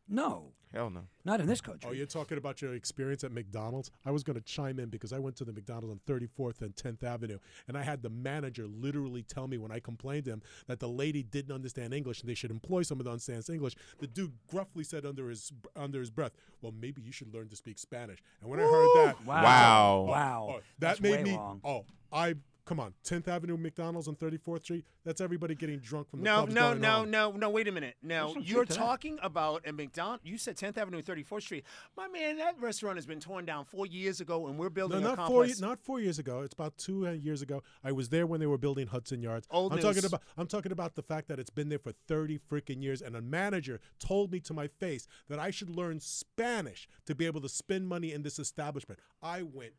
No. 0.07 0.51
Hell 0.73 0.89
no. 0.89 1.01
Not 1.23 1.39
in 1.39 1.47
this 1.47 1.61
country. 1.61 1.89
Oh, 1.89 1.93
you're 1.93 2.05
talking 2.05 2.37
about 2.37 2.61
your 2.61 2.73
experience 2.73 3.23
at 3.23 3.31
McDonald's? 3.31 3.91
I 4.05 4.11
was 4.11 4.23
going 4.23 4.35
to 4.35 4.43
chime 4.43 4.77
in 4.77 4.89
because 4.89 5.13
I 5.13 5.19
went 5.19 5.37
to 5.37 5.45
the 5.45 5.53
McDonald's 5.53 5.89
on 5.89 5.99
34th 6.05 6.61
and 6.61 6.75
10th 6.75 7.01
Avenue, 7.03 7.39
and 7.69 7.77
I 7.77 7.81
had 7.83 8.01
the 8.03 8.09
manager 8.09 8.67
literally 8.67 9.23
tell 9.23 9.47
me 9.47 9.57
when 9.57 9.71
I 9.71 9.79
complained 9.79 10.25
to 10.25 10.31
him 10.31 10.41
that 10.67 10.79
the 10.81 10.89
lady 10.89 11.23
didn't 11.23 11.55
understand 11.55 11.93
English 11.93 12.19
and 12.19 12.29
they 12.29 12.33
should 12.33 12.51
employ 12.51 12.81
someone 12.81 13.05
that 13.05 13.11
understands 13.11 13.49
English. 13.49 13.75
The 13.99 14.07
dude 14.07 14.33
gruffly 14.47 14.83
said 14.83 15.05
under 15.05 15.29
his 15.29 15.53
under 15.77 15.99
his 16.01 16.09
breath, 16.09 16.33
"Well, 16.61 16.73
maybe 16.77 17.01
you 17.01 17.13
should 17.13 17.33
learn 17.33 17.47
to 17.49 17.55
speak 17.55 17.79
Spanish." 17.79 18.19
And 18.41 18.49
when 18.49 18.59
I 18.59 18.63
heard 18.63 18.95
that, 18.97 19.25
Wow. 19.25 19.43
Wow. 19.43 20.05
Wow. 20.09 20.47
Oh, 20.49 20.53
oh, 20.55 20.57
that 20.57 20.63
That's 20.79 21.01
made 21.01 21.11
way 21.17 21.23
me. 21.23 21.35
wrong. 21.35 21.61
Oh, 21.63 21.85
I 22.11 22.35
come 22.65 22.79
on, 22.79 22.93
10th 23.05 23.27
Avenue 23.27 23.57
McDonald's 23.57 24.07
on 24.07 24.15
34th 24.15 24.63
Street. 24.63 24.85
That's 25.03 25.21
everybody 25.21 25.53
getting 25.55 25.79
drunk 25.79 26.09
from 26.09 26.19
the 26.21 26.25
No, 26.25 26.37
clubs 26.37 26.53
no, 26.55 26.61
going 26.69 26.81
no, 26.81 26.91
home. 26.91 27.11
no, 27.11 27.31
no. 27.31 27.49
Wait 27.49 27.67
a 27.67 27.71
minute. 27.71 27.95
Now 28.01 28.33
some 28.33 28.41
you're 28.43 28.65
truth 28.65 28.69
to 28.69 28.73
that. 28.75 28.79
talking 28.79 29.19
about 29.21 29.67
a 29.67 29.71
McDonald. 29.71 30.21
You 30.23 30.37
said 30.37 30.57
10th 30.57 30.77
Avenue, 30.77 31.01
34th 31.01 31.41
Street. 31.43 31.63
My 31.95 32.07
man, 32.07 32.37
that 32.37 32.59
restaurant 32.59 32.97
has 32.97 33.05
been 33.05 33.19
torn 33.19 33.45
down 33.45 33.65
four 33.65 33.85
years 33.85 34.19
ago, 34.19 34.47
and 34.47 34.57
we're 34.57 34.65
No, 34.65 34.69
building 34.71 34.97
a 34.97 35.01
not 35.01 35.15
four. 35.17 35.25
complex. 35.43 35.59
ye- 35.59 35.65
Not 35.65 35.79
four 35.79 35.99
years 35.99 36.17
ago. 36.19 36.41
It's 36.41 36.53
about 36.53 36.77
two 36.77 37.07
uh, 37.07 37.11
years 37.11 37.41
ago. 37.41 37.61
I 37.83 37.91
was 37.91 38.09
there 38.09 38.25
when 38.25 38.39
they 38.39 38.47
were 38.47 38.57
building 38.57 38.87
Hudson 38.87 39.21
Yards. 39.21 39.47
Old 39.51 39.71
I'm 39.71 39.77
news. 39.77 39.85
talking 39.85 40.05
about. 40.05 40.21
I'm 40.37 40.47
talking 40.47 40.71
about 40.71 40.95
the 40.95 41.03
fact 41.03 41.27
that 41.27 41.39
it's 41.39 41.49
been 41.51 41.69
there 41.69 41.79
for 41.79 41.91
30 42.07 42.39
freaking 42.51 42.81
years, 42.81 43.01
and 43.01 43.15
a 43.15 43.21
manager 43.21 43.79
told 43.99 44.31
me 44.31 44.39
to 44.41 44.53
my 44.53 44.67
face 44.67 45.07
that 45.29 45.37
I 45.39 45.51
should 45.51 45.69
learn 45.69 45.99
Spanish 45.99 46.87
to 47.05 47.15
be 47.15 47.25
able 47.25 47.41
to 47.41 47.49
spend 47.49 47.87
money 47.87 48.11
in 48.11 48.23
this 48.23 48.39
establishment. 48.39 48.99
I 49.21 49.43
went 49.43 49.73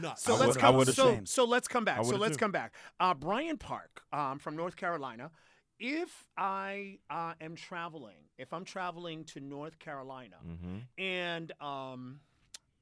nuts. 0.00 0.22
So 0.22 0.34
I 0.34 0.38
let's 0.38 0.48
would- 0.54 0.58
come. 0.60 0.76
would've 0.76 0.94
So, 0.94 1.16
too. 1.16 1.26
so 1.26 1.44
let's 1.44 1.68
come 1.68 1.84
back. 1.84 2.04
So 2.04 2.16
let's 2.16 2.36
too. 2.36 2.40
come 2.40 2.52
back. 2.52 2.72
Uh, 3.00 3.14
Brian 3.14 3.56
Park 3.58 4.02
um, 4.12 4.38
from 4.38 4.56
North 4.56 4.76
Carolina. 4.76 5.30
If 5.78 6.26
I 6.38 6.98
uh, 7.10 7.34
am 7.40 7.54
traveling, 7.54 8.16
if 8.38 8.52
I'm 8.54 8.64
traveling 8.64 9.24
to 9.24 9.40
North 9.40 9.78
Carolina, 9.78 10.36
Mm-hmm. 10.46 10.76
and 11.02 11.52
um, 11.60 12.20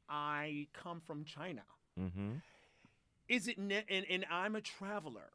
I 0.09 0.69
come 0.73 1.01
from 1.01 1.25
China, 1.25 1.63
Mm-hmm. 2.01 2.33
is 3.29 3.49
it 3.49 3.59
ne- 3.59 3.85
and, 3.89 4.05
and 4.09 4.25
I'm 4.31 4.55
a 4.57 4.61
traveler? 4.61 5.31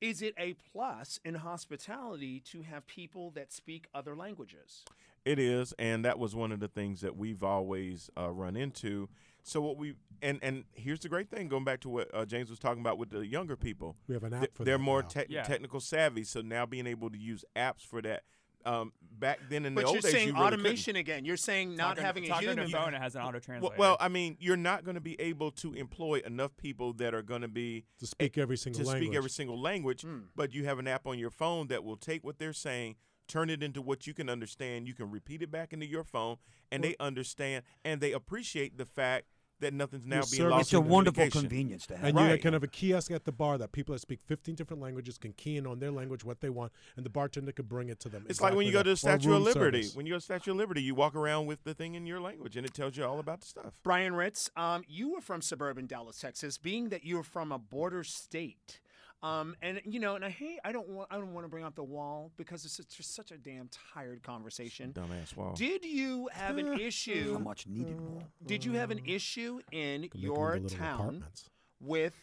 Is 0.00 0.22
it 0.22 0.34
a 0.38 0.54
plus 0.72 1.20
in 1.24 1.34
hospitality 1.34 2.40
to 2.52 2.62
have 2.62 2.86
people 2.86 3.30
that 3.32 3.52
speak 3.52 3.86
other 3.92 4.16
languages? 4.16 4.84
It 5.24 5.38
is, 5.38 5.74
and 5.78 6.04
that 6.04 6.18
was 6.18 6.34
one 6.34 6.50
of 6.52 6.60
the 6.60 6.68
things 6.68 7.02
that 7.02 7.16
we've 7.16 7.42
always 7.42 8.08
uh, 8.18 8.30
run 8.30 8.56
into. 8.56 9.08
So 9.42 9.60
what 9.60 9.76
we 9.76 9.94
and 10.22 10.38
and 10.42 10.64
here's 10.74 11.00
the 11.00 11.08
great 11.08 11.30
thing, 11.30 11.48
going 11.48 11.64
back 11.64 11.80
to 11.80 11.88
what 11.88 12.10
uh, 12.14 12.24
James 12.24 12.48
was 12.50 12.58
talking 12.58 12.80
about 12.80 12.98
with 12.98 13.10
the 13.10 13.26
younger 13.26 13.56
people. 13.56 13.96
we 14.08 14.14
have 14.14 14.24
an 14.24 14.34
app 14.34 14.40
Th- 14.40 14.50
for 14.54 14.64
they're 14.64 14.78
that 14.78 14.82
more 14.82 15.02
te- 15.02 15.24
Yeah. 15.28 15.42
technical 15.42 15.80
savvy, 15.80 16.24
so 16.24 16.40
now 16.40 16.64
being 16.66 16.86
able 16.86 17.10
to 17.10 17.18
use 17.18 17.44
apps 17.56 17.82
for 17.86 18.00
that. 18.02 18.22
Um, 18.66 18.92
back 19.18 19.38
then 19.48 19.64
in 19.64 19.74
But 19.74 19.80
the 19.86 19.86
you're 19.86 19.96
old 19.96 20.02
days, 20.02 20.12
saying 20.12 20.28
you 20.28 20.34
really 20.34 20.44
couldn't. 20.50 20.60
automation 20.60 20.96
again. 20.96 21.24
You're 21.24 21.38
saying 21.38 21.76
not 21.76 21.88
Talking- 21.96 22.04
having 22.04 22.24
a 22.24 22.28
talking 22.28 22.48
on 22.50 22.54
human. 22.56 22.70
your 22.70 22.80
phone, 22.80 22.92
it 22.94 23.00
has 23.00 23.14
an 23.16 23.22
auto 23.22 23.32
Well, 23.32 23.40
translator. 23.40 23.74
well, 23.78 23.96
I 23.98 24.08
mean, 24.08 24.36
you're 24.38 24.58
not 24.58 24.84
going 24.84 24.96
to 24.96 25.00
be 25.00 25.18
able 25.18 25.50
to 25.52 25.72
employ 25.72 26.20
enough 26.26 26.54
people 26.58 26.92
that 26.94 27.14
are 27.14 27.22
going 27.22 27.40
to 27.40 27.48
be 27.48 27.86
to 28.00 28.06
speak 28.06 28.36
every 28.36 28.58
single 28.58 28.82
to 28.82 28.86
language. 28.86 29.06
speak 29.08 29.16
every 29.16 29.30
single 29.30 29.58
language. 29.58 30.02
Hmm. 30.02 30.18
But 30.36 30.52
you 30.52 30.66
have 30.66 30.78
an 30.78 30.86
app 30.88 31.06
on 31.06 31.18
your 31.18 31.30
phone 31.30 31.68
that 31.68 31.84
will 31.84 31.96
take 31.96 32.22
what 32.22 32.38
they're 32.38 32.52
saying, 32.52 32.96
turn 33.30 33.48
it 33.50 33.62
into 33.62 33.80
what 33.80 34.06
you 34.06 34.14
can 34.14 34.28
understand. 34.28 34.86
You 34.88 34.94
can 34.94 35.10
repeat 35.10 35.42
it 35.42 35.50
back 35.50 35.72
into 35.72 35.86
your 35.86 36.04
phone, 36.04 36.36
and 36.70 36.82
they 36.84 36.96
understand 37.00 37.64
and 37.84 38.00
they 38.00 38.12
appreciate 38.12 38.76
the 38.78 38.84
fact 38.86 39.26
that 39.60 39.74
nothing's 39.74 40.06
now 40.06 40.16
Your 40.16 40.22
being 40.22 40.30
service 40.40 40.50
lost. 40.52 40.62
it's 40.68 40.72
a 40.72 40.80
wonderful 40.80 41.28
convenience 41.28 41.86
to 41.88 41.94
have. 41.94 42.06
And 42.06 42.18
you 42.18 42.24
Right. 42.24 42.40
can 42.40 42.54
have 42.54 42.62
a 42.62 42.66
kiosk 42.66 43.10
at 43.10 43.24
the 43.26 43.32
bar 43.32 43.58
that 43.58 43.72
people 43.72 43.92
that 43.92 43.98
speak 43.98 44.20
15 44.24 44.54
different 44.54 44.80
languages 44.82 45.18
can 45.18 45.34
key 45.34 45.58
in 45.58 45.66
on 45.66 45.80
their 45.80 45.90
language 45.90 46.24
what 46.24 46.40
they 46.40 46.48
want, 46.48 46.72
and 46.96 47.04
the 47.04 47.10
bartender 47.10 47.52
can 47.52 47.66
bring 47.66 47.90
it 47.90 48.00
to 48.00 48.08
them. 48.08 48.24
It's 48.30 48.40
like 48.40 48.54
when 48.54 48.64
you 48.66 48.72
go 48.72 48.82
to 48.82 48.88
the. 48.88 48.96
Statue 48.96 49.34
of 49.34 49.42
Liberty. 49.42 49.82
service. 49.82 49.94
When 49.94 50.06
you 50.06 50.12
go 50.12 50.16
to 50.16 50.20
the 50.20 50.24
Statue 50.24 50.52
of 50.52 50.56
Liberty, 50.56 50.82
you 50.82 50.94
walk 50.94 51.14
around 51.14 51.44
with 51.44 51.62
the 51.64 51.74
thing 51.74 51.94
in 51.94 52.06
your 52.06 52.20
language, 52.20 52.56
and 52.56 52.64
it 52.64 52.72
tells 52.72 52.96
you 52.96 53.04
all 53.04 53.18
about 53.20 53.42
the 53.42 53.46
stuff. 53.48 53.78
Brian 53.82 54.14
Ritz, 54.14 54.50
um, 54.56 54.82
you 54.88 55.10
were 55.12 55.20
from 55.20 55.42
suburban 55.42 55.86
Dallas, 55.86 56.18
Texas. 56.18 56.56
Being 56.56 56.88
that 56.88 57.04
you're 57.04 57.22
from 57.22 57.52
a 57.52 57.58
border 57.58 58.02
state, 58.02 58.80
um, 59.22 59.54
and 59.60 59.80
you 59.84 60.00
know, 60.00 60.14
and 60.14 60.24
I 60.24 60.30
hate, 60.30 60.58
I 60.64 60.72
don't 60.72 60.88
want, 60.88 61.08
I 61.10 61.16
don't 61.16 61.32
want 61.34 61.44
to 61.44 61.48
bring 61.48 61.64
up 61.64 61.74
the 61.74 61.84
wall 61.84 62.30
because 62.36 62.64
it's 62.64 62.76
just 62.76 63.14
such 63.14 63.30
a 63.32 63.36
damn 63.38 63.68
tired 63.94 64.22
conversation. 64.22 64.92
Dumbass 64.92 65.36
wall. 65.36 65.52
Did 65.54 65.84
you 65.84 66.28
have 66.32 66.56
an 66.58 66.78
issue? 66.80 67.34
How 67.34 67.38
much 67.38 67.66
needed 67.66 68.00
wall. 68.00 68.22
Did 68.46 68.64
you 68.64 68.72
have 68.74 68.90
an 68.90 69.00
issue 69.04 69.60
in 69.72 70.02
Can 70.02 70.02
make 70.02 70.12
them 70.12 70.20
your 70.22 70.54
into 70.54 70.62
little 70.68 70.78
town 70.78 71.00
apartments. 71.00 71.50
with 71.80 72.14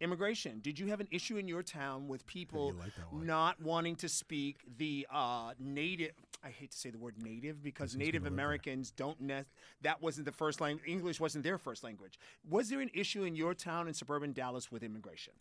immigration? 0.00 0.60
Did 0.60 0.78
you 0.78 0.88
have 0.88 1.00
an 1.00 1.08
issue 1.10 1.38
in 1.38 1.48
your 1.48 1.62
town 1.62 2.06
with 2.08 2.26
people 2.26 2.74
like 2.78 2.94
that 2.96 3.12
one. 3.12 3.26
not 3.26 3.60
wanting 3.62 3.96
to 3.96 4.08
speak 4.08 4.60
the 4.76 5.06
uh, 5.10 5.52
native? 5.58 6.12
I 6.44 6.50
hate 6.50 6.70
to 6.72 6.76
say 6.78 6.90
the 6.90 6.98
word 6.98 7.14
native 7.22 7.62
because 7.62 7.92
This 7.92 7.98
Native 7.98 8.22
gonna 8.22 8.30
live 8.30 8.36
there. 8.36 8.44
Americans 8.44 8.90
don't. 8.90 9.18
Ne- 9.20 9.44
that 9.82 10.02
wasn't 10.02 10.26
the 10.26 10.32
first 10.32 10.60
language. 10.60 10.86
English 10.86 11.18
wasn't 11.18 11.44
their 11.44 11.56
first 11.58 11.82
language. 11.82 12.18
Was 12.48 12.68
there 12.68 12.80
an 12.80 12.90
issue 12.94 13.24
in 13.24 13.34
your 13.34 13.54
town 13.54 13.88
in 13.88 13.94
suburban 13.94 14.32
Dallas 14.32 14.70
with 14.70 14.82
immigration? 14.82 15.32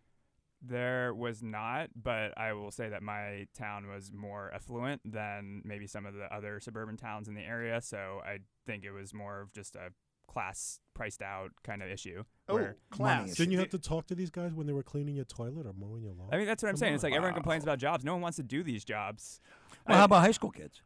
There 0.68 1.14
was 1.14 1.44
not, 1.44 1.90
but 2.02 2.38
I 2.38 2.54
will 2.54 2.72
say 2.72 2.90
that 2.90 3.04
my 3.04 3.48
town 3.58 3.88
was 3.88 4.12
more 4.14 4.52
affluent 4.54 5.02
than 5.06 5.62
maybe 5.64 5.86
some 5.88 6.06
of 6.06 6.14
the 6.16 6.34
other 6.34 6.60
suburban 6.60 6.98
towns 6.98 7.28
in 7.28 7.36
the 7.36 7.42
area. 7.44 7.82
So 7.82 8.22
I 8.26 8.40
think 8.66 8.84
it 8.84 8.92
was 8.92 9.14
more 9.14 9.42
of 9.42 9.54
just 9.54 9.76
a 9.76 9.90
class 10.28 10.80
priced 10.94 11.22
out 11.22 11.52
kind 11.64 11.82
of 11.84 11.90
issue. 11.90 12.24
Oh, 12.50 12.70
class. 12.90 13.28
issue. 13.28 13.36
Didn't 13.36 13.52
you 13.52 13.60
have 13.60 13.70
to 13.70 13.80
talk 13.80 14.08
to 14.08 14.16
these 14.16 14.30
guys 14.32 14.54
when 14.54 14.66
they 14.68 14.74
were 14.74 14.84
cleaning 14.84 15.16
your 15.16 15.26
toilet 15.26 15.66
or 15.66 15.74
mowing 15.74 16.04
your 16.04 16.14
lawn? 16.14 16.30
I 16.32 16.38
mean, 16.38 16.48
that's 16.48 16.64
what 16.64 16.70
I'm 16.70 16.74
Come 16.74 16.80
saying. 16.80 16.96
It's 16.96 17.04
on. 17.04 17.12
like 17.12 17.18
everyone 17.18 17.36
complains 17.36 17.64
about 17.64 17.80
jobs. 17.80 18.04
No 18.04 18.14
one 18.14 18.22
wants 18.22 18.38
to 18.38 18.44
do 18.44 18.64
these 18.64 18.84
jobs. 18.84 19.40
Well, 19.88 19.98
how 19.98 20.06
about 20.06 20.22
high 20.22 20.32
school 20.32 20.52
kids? 20.52 20.82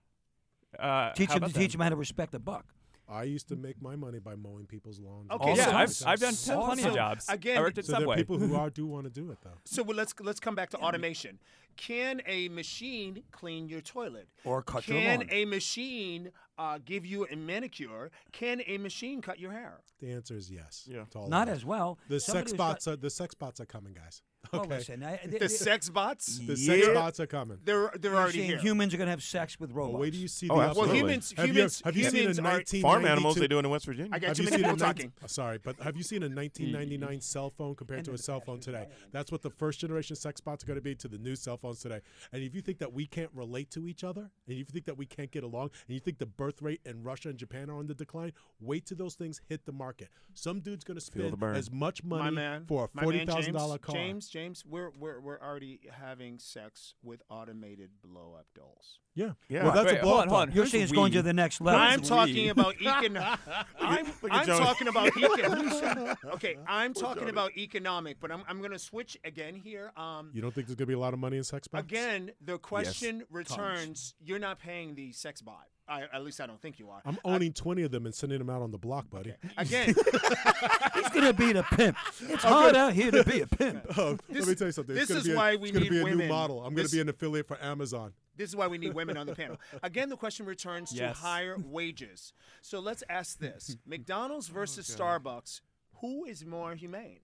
Uh, 0.78 1.12
Teach 1.14 1.30
them 1.30 1.40
to 1.40 1.46
about 1.46 1.56
teach 1.56 1.72
them 1.72 1.82
how 1.82 1.90
to 1.90 1.96
respect 1.96 2.36
a 2.36 2.40
buck. 2.40 2.66
I 3.10 3.24
used 3.24 3.48
to 3.50 3.56
make 3.56 3.78
mm-hmm. 3.78 3.86
my 3.86 3.96
money 3.96 4.20
by 4.20 4.36
mowing 4.36 4.66
people's 4.66 5.00
lawns. 5.00 5.30
Okay, 5.32 5.50
all 5.50 5.58
Yeah, 5.58 5.66
so- 5.86 6.06
I've. 6.06 6.14
I've 6.14 6.20
done 6.20 6.34
so- 6.34 6.66
plenty 6.66 6.84
so 6.84 6.90
of 6.90 6.96
jobs. 6.96 7.26
again- 7.28 7.58
I 7.58 7.62
worked 7.62 7.78
at 7.80 7.86
So 7.86 7.94
there 7.94 8.10
are 8.10 8.16
people 8.16 8.38
who 8.38 8.56
are 8.62 8.70
do 8.70 8.86
want 8.86 9.06
to 9.06 9.10
do 9.10 9.32
it 9.32 9.40
though. 9.44 9.58
So 9.66 9.84
well, 9.84 9.98
let's 9.98 10.14
let's 10.22 10.40
come 10.40 10.56
back 10.56 10.70
to 10.72 10.78
automation. 10.78 11.40
Can 11.80 12.22
a 12.28 12.50
machine 12.50 13.24
clean 13.32 13.70
your 13.70 13.80
toilet? 13.82 14.28
Or 14.44 14.62
cut 14.62 14.88
your 14.88 15.00
Can 15.00 15.28
a 15.32 15.46
machine 15.46 16.32
uh, 16.58 16.78
give 16.84 17.06
you 17.06 17.26
a 17.32 17.36
manicure? 17.38 18.12
Can 18.34 18.62
a 18.68 18.78
machine 18.78 19.22
cut 19.22 19.40
your 19.40 19.54
hair? 19.54 19.80
The 20.02 20.12
answer 20.12 20.36
is 20.36 20.52
yes. 20.52 20.88
Yeah. 20.92 21.04
all 21.16 21.30
Not 21.30 21.48
as 21.48 21.64
well. 21.64 21.98
The 22.10 22.20
Somebody 22.20 22.40
sex 22.42 22.52
who's 22.52 22.58
bots 22.58 22.88
are 22.88 22.96
the 22.98 23.10
sex 23.10 23.34
bots 23.34 23.62
are 23.62 23.66
coming, 23.66 23.94
guys. 23.94 24.22
Okay. 24.54 24.58
oh, 24.66 24.68
listen. 24.70 25.04
I, 25.04 25.20
they, 25.26 25.38
The 25.38 25.50
sex 25.50 25.90
bots? 25.90 26.40
the 26.40 26.56
sex 26.56 26.88
bots 26.88 27.20
are 27.20 27.28
coming. 27.28 27.58
They're 27.64 27.92
they're 28.00 28.12
you're 28.12 28.20
already 28.22 28.38
saying 28.40 28.50
here. 28.52 28.58
humans 28.60 28.94
are 28.94 28.98
going 28.98 29.08
to 29.08 29.12
have 29.12 29.22
sex 29.22 29.60
with 29.60 29.72
Well, 29.74 29.88
robots. 29.88 30.02
wait 30.02 30.12
till 30.14 30.22
you 30.22 30.28
see 30.30 30.48
the 30.48 30.54
Oh, 30.54 30.60
upside. 30.62 30.78
well, 30.86 30.96
humans 30.96 31.34
Have 31.36 31.46
humans 31.48 31.80
you, 31.80 31.84
have 31.86 31.98
you 31.98 32.04
seen 32.06 32.16
a 32.16 32.22
humans 32.22 32.42
1992 32.42 32.82
Farm 32.82 33.06
animals, 33.06 33.36
they 33.36 33.48
do 33.50 33.58
it 33.60 33.66
in 33.66 33.70
West 33.70 33.86
Virginia. 33.86 34.10
I 34.14 34.20
got 34.20 34.28
Have 34.30 34.38
too 34.38 34.44
many 34.44 34.56
people 34.58 34.78
19 34.78 34.80
talking. 34.88 35.14
uh, 35.22 35.28
sorry, 35.28 35.58
but 35.62 35.78
have 35.82 35.98
you 35.98 36.04
seen 36.04 36.24
a 36.24 36.30
1999 36.30 37.20
cell 37.22 37.50
phone 37.50 37.76
compared 37.76 38.06
to 38.06 38.14
a 38.14 38.18
cell 38.18 38.40
phone 38.40 38.62
today? 38.62 38.88
That's 39.12 39.30
what 39.30 39.42
the 39.42 39.50
first 39.50 39.82
generation 39.82 40.16
sex 40.16 40.40
bots 40.40 40.64
are 40.64 40.68
going 40.68 40.78
to 40.80 40.82
be 40.82 40.96
to 40.96 41.08
the 41.10 41.18
new 41.18 41.36
cell 41.36 41.58
phones 41.70 41.82
today. 41.82 42.02
And 42.32 42.44
if 42.44 42.56
you 42.56 42.62
think 42.62 42.80
that 42.80 42.94
we 42.94 43.06
can't 43.06 43.30
relate 43.34 43.70
to 43.72 43.88
each 43.88 44.04
other, 44.04 44.22
and 44.22 44.30
if 44.48 44.58
you 44.58 44.66
think 44.66 44.86
that 44.86 44.98
we 44.98 45.06
can't 45.06 45.32
get 45.32 45.44
along, 45.44 45.72
and 45.88 45.94
you 45.94 46.00
think 46.00 46.18
the 46.18 46.26
birth 46.26 46.62
rate 46.62 46.82
in 46.86 47.04
Russia 47.04 47.30
and 47.30 47.38
Japan 47.38 47.70
are 47.70 47.78
on 47.78 47.88
the 47.88 47.94
decline, 47.94 48.34
wait 48.60 48.86
till 48.86 48.98
those 48.98 49.16
things 49.16 49.42
hit 49.48 49.66
the 49.66 49.72
market. 49.72 50.10
Some 50.34 50.60
dude's 50.60 50.84
going 50.84 51.00
to 51.00 51.12
Feel 51.12 51.32
the 51.32 51.38
spend 51.38 51.58
as 51.58 51.72
much 51.72 52.04
money 52.04 52.36
man, 52.36 52.66
for 52.68 52.86
a 52.86 52.90
my 52.94 53.04
forty 53.04 53.20
man, 53.20 53.28
thousand 53.28 53.54
dollar 53.54 53.78
car. 53.78 53.96
James, 53.96 54.30
James, 54.30 54.64
we're 54.66 54.92
we're 55.00 55.20
we're 55.20 55.40
already 55.40 55.80
having 55.92 56.40
sex 56.40 56.96
with 57.04 57.22
automated 57.30 57.90
blow 58.04 58.36
up 58.38 58.46
dolls. 58.56 59.00
Yeah, 59.16 59.32
Yeah. 59.50 59.64
Well, 59.64 59.74
that's 59.74 59.88
Wait, 59.88 59.98
a 59.98 60.02
hold 60.02 60.14
blow 60.14 60.22
on, 60.22 60.28
hold 60.30 60.42
on. 60.42 60.52
You're 60.54 60.66
saying 60.66 60.84
it's 60.84 60.94
going 60.94 61.12
to 61.14 61.22
the 61.22 61.34
next 61.34 61.60
level. 61.60 61.82
I'm 61.82 62.00
we? 62.00 62.08
talking 62.08 62.50
about 62.50 62.76
econ. 62.82 63.38
I'm, 63.80 64.08
I'm 64.32 64.46
talking 64.46 64.88
about 64.88 65.08
econ. 65.14 66.16
okay, 66.36 66.58
I'm 66.68 66.94
talking 66.94 67.28
about 67.28 67.58
economic, 67.58 68.20
but 68.20 68.32
I'm 68.32 68.44
I'm 68.48 68.60
going 68.60 68.72
to 68.72 68.80
switch 68.80 69.18
again 69.24 69.56
here. 69.56 69.92
Um, 69.98 70.30
You 70.34 70.42
don't 70.42 70.54
think 70.54 70.68
there's 70.68 70.76
going 70.76 70.86
to 70.86 70.92
be 70.92 70.94
a 70.94 71.00
lot 71.00 71.14
of 71.14 71.20
money 71.20 71.38
in 71.38 71.44
sex 71.50 71.68
bots? 71.68 71.84
Again, 71.86 72.32
the 72.42 72.58
question 72.58 73.24
returns: 73.30 74.14
You're 74.24 74.40
not 74.40 74.60
paying 74.60 74.96
the 74.96 75.12
sex 75.12 75.42
bot. 75.42 75.68
I, 75.88 76.04
at 76.14 76.24
least 76.24 76.40
I 76.40 76.46
don't 76.46 76.62
think 76.62 76.78
you 76.78 76.92
are. 76.92 77.02
I'm 77.04 77.16
uh, 77.26 77.30
owning 77.30 77.52
20 77.52 77.82
of 77.82 77.90
them 77.90 78.06
and 78.06 78.14
sending 78.14 78.38
them 78.38 78.48
out 78.48 78.62
on 78.62 78.70
the 78.70 78.78
block, 78.78 79.10
buddy. 79.10 79.34
Again, 79.58 79.88
He's 80.94 81.10
going 81.10 81.26
to 81.26 81.34
be 81.34 81.52
the 81.52 81.64
pimp. 81.64 81.98
It's 82.28 82.44
hard 82.44 82.76
out 82.76 82.94
here 82.94 83.10
to 83.10 83.24
be 83.24 83.42
a 83.42 83.48
pimp. 83.58 83.86
Oh, 83.98 84.16
This- 84.30 84.46
let 84.46 84.48
me 84.50 84.54
tell 84.54 84.68
you 84.68 84.72
something. 84.72 84.94
this 84.94 85.10
it's 85.10 85.10
gonna 85.10 85.20
is 85.22 85.26
be 85.26 85.34
a, 85.34 85.36
why 85.36 85.56
we 85.56 85.70
it's 85.70 85.72
gonna 85.72 85.84
need 85.86 85.90
be 85.90 86.00
a 86.00 86.04
women. 86.04 86.20
new 86.20 86.28
model. 86.28 86.64
I'm 86.64 86.76
going 86.76 86.86
to 86.88 86.96
be 86.96 87.02
an 87.02 87.10
affiliate 87.10 87.48
for 87.48 87.58
Amazon. 87.60 88.14
this 88.38 88.50
is 88.50 88.56
why 88.56 88.68
we 88.68 88.78
need 88.78 88.94
women 88.94 89.18
on 89.18 89.26
the 89.26 89.34
panel. 89.34 89.58
Again, 89.82 90.10
the 90.10 90.16
question 90.18 90.46
returns 90.46 90.94
to 90.94 91.12
higher 91.12 91.58
wages. 91.58 92.34
So 92.62 92.80
let's 92.80 93.04
ask 93.10 93.40
this: 93.40 93.72
Oh, 93.76 93.80
McDonald's 93.88 94.48
versus 94.48 94.88
Starbucks. 94.96 95.62
Who 96.02 96.24
is 96.26 96.46
more 96.46 96.76
humane? 96.76 97.22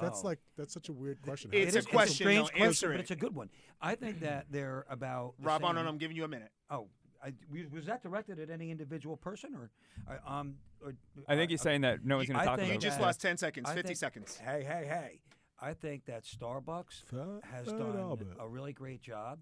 That's 0.00 0.20
Oh. 0.22 0.26
like 0.26 0.38
that's 0.56 0.72
such 0.72 0.88
a 0.88 0.92
weird 0.92 1.20
question. 1.22 1.50
It's 1.52 1.74
It 1.74 1.76
a 1.76 1.78
is- 1.80 1.86
question, 1.86 2.14
strange 2.24 2.38
though. 2.38 2.44
question, 2.50 2.66
Answer 2.66 2.88
but 2.88 2.96
it. 2.96 3.00
it's 3.00 3.10
a 3.10 3.16
good 3.16 3.34
one. 3.34 3.50
I 3.80 3.94
think 3.94 4.20
that 4.20 4.46
they're 4.50 4.86
about. 4.88 5.34
the 5.38 5.46
Rob, 5.46 5.64
on, 5.64 5.76
I'm 5.78 5.98
giving 5.98 6.16
you 6.16 6.24
a 6.24 6.28
minute. 6.28 6.52
Oh, 6.70 6.88
I, 7.22 7.32
was- 7.50 7.68
was 7.70 7.86
that 7.86 8.02
directed 8.02 8.38
at 8.38 8.50
any 8.50 8.70
individual 8.70 9.16
person 9.16 9.54
or, 9.54 9.70
uh, 10.08 10.18
um? 10.30 10.58
Or, 10.82 10.94
I 11.28 11.34
think 11.34 11.48
uh, 11.48 11.52
he's 11.52 11.60
saying 11.60 11.80
that 11.82 12.04
no 12.04 12.16
one's 12.16 12.28
going 12.28 12.38
to 12.40 12.46
talk 12.46 12.58
think 12.58 12.68
You 12.68 12.74
about 12.74 12.82
just 12.82 12.98
that- 12.98 13.04
lost 13.04 13.20
10 13.20 13.36
seconds, 13.36 13.68
I 13.68 13.74
50 13.74 13.88
think- 13.88 13.98
seconds. 13.98 14.36
Hey, 14.38 14.62
hey, 14.64 14.86
hey! 14.86 15.20
I 15.58 15.74
think 15.74 16.06
that 16.06 16.24
Starbucks 16.24 17.02
Fat 17.02 17.44
has 17.50 17.66
Fat 17.66 17.76
done 17.78 17.96
Albert. 17.98 18.36
a 18.38 18.48
really 18.48 18.72
great 18.72 19.02
job 19.02 19.40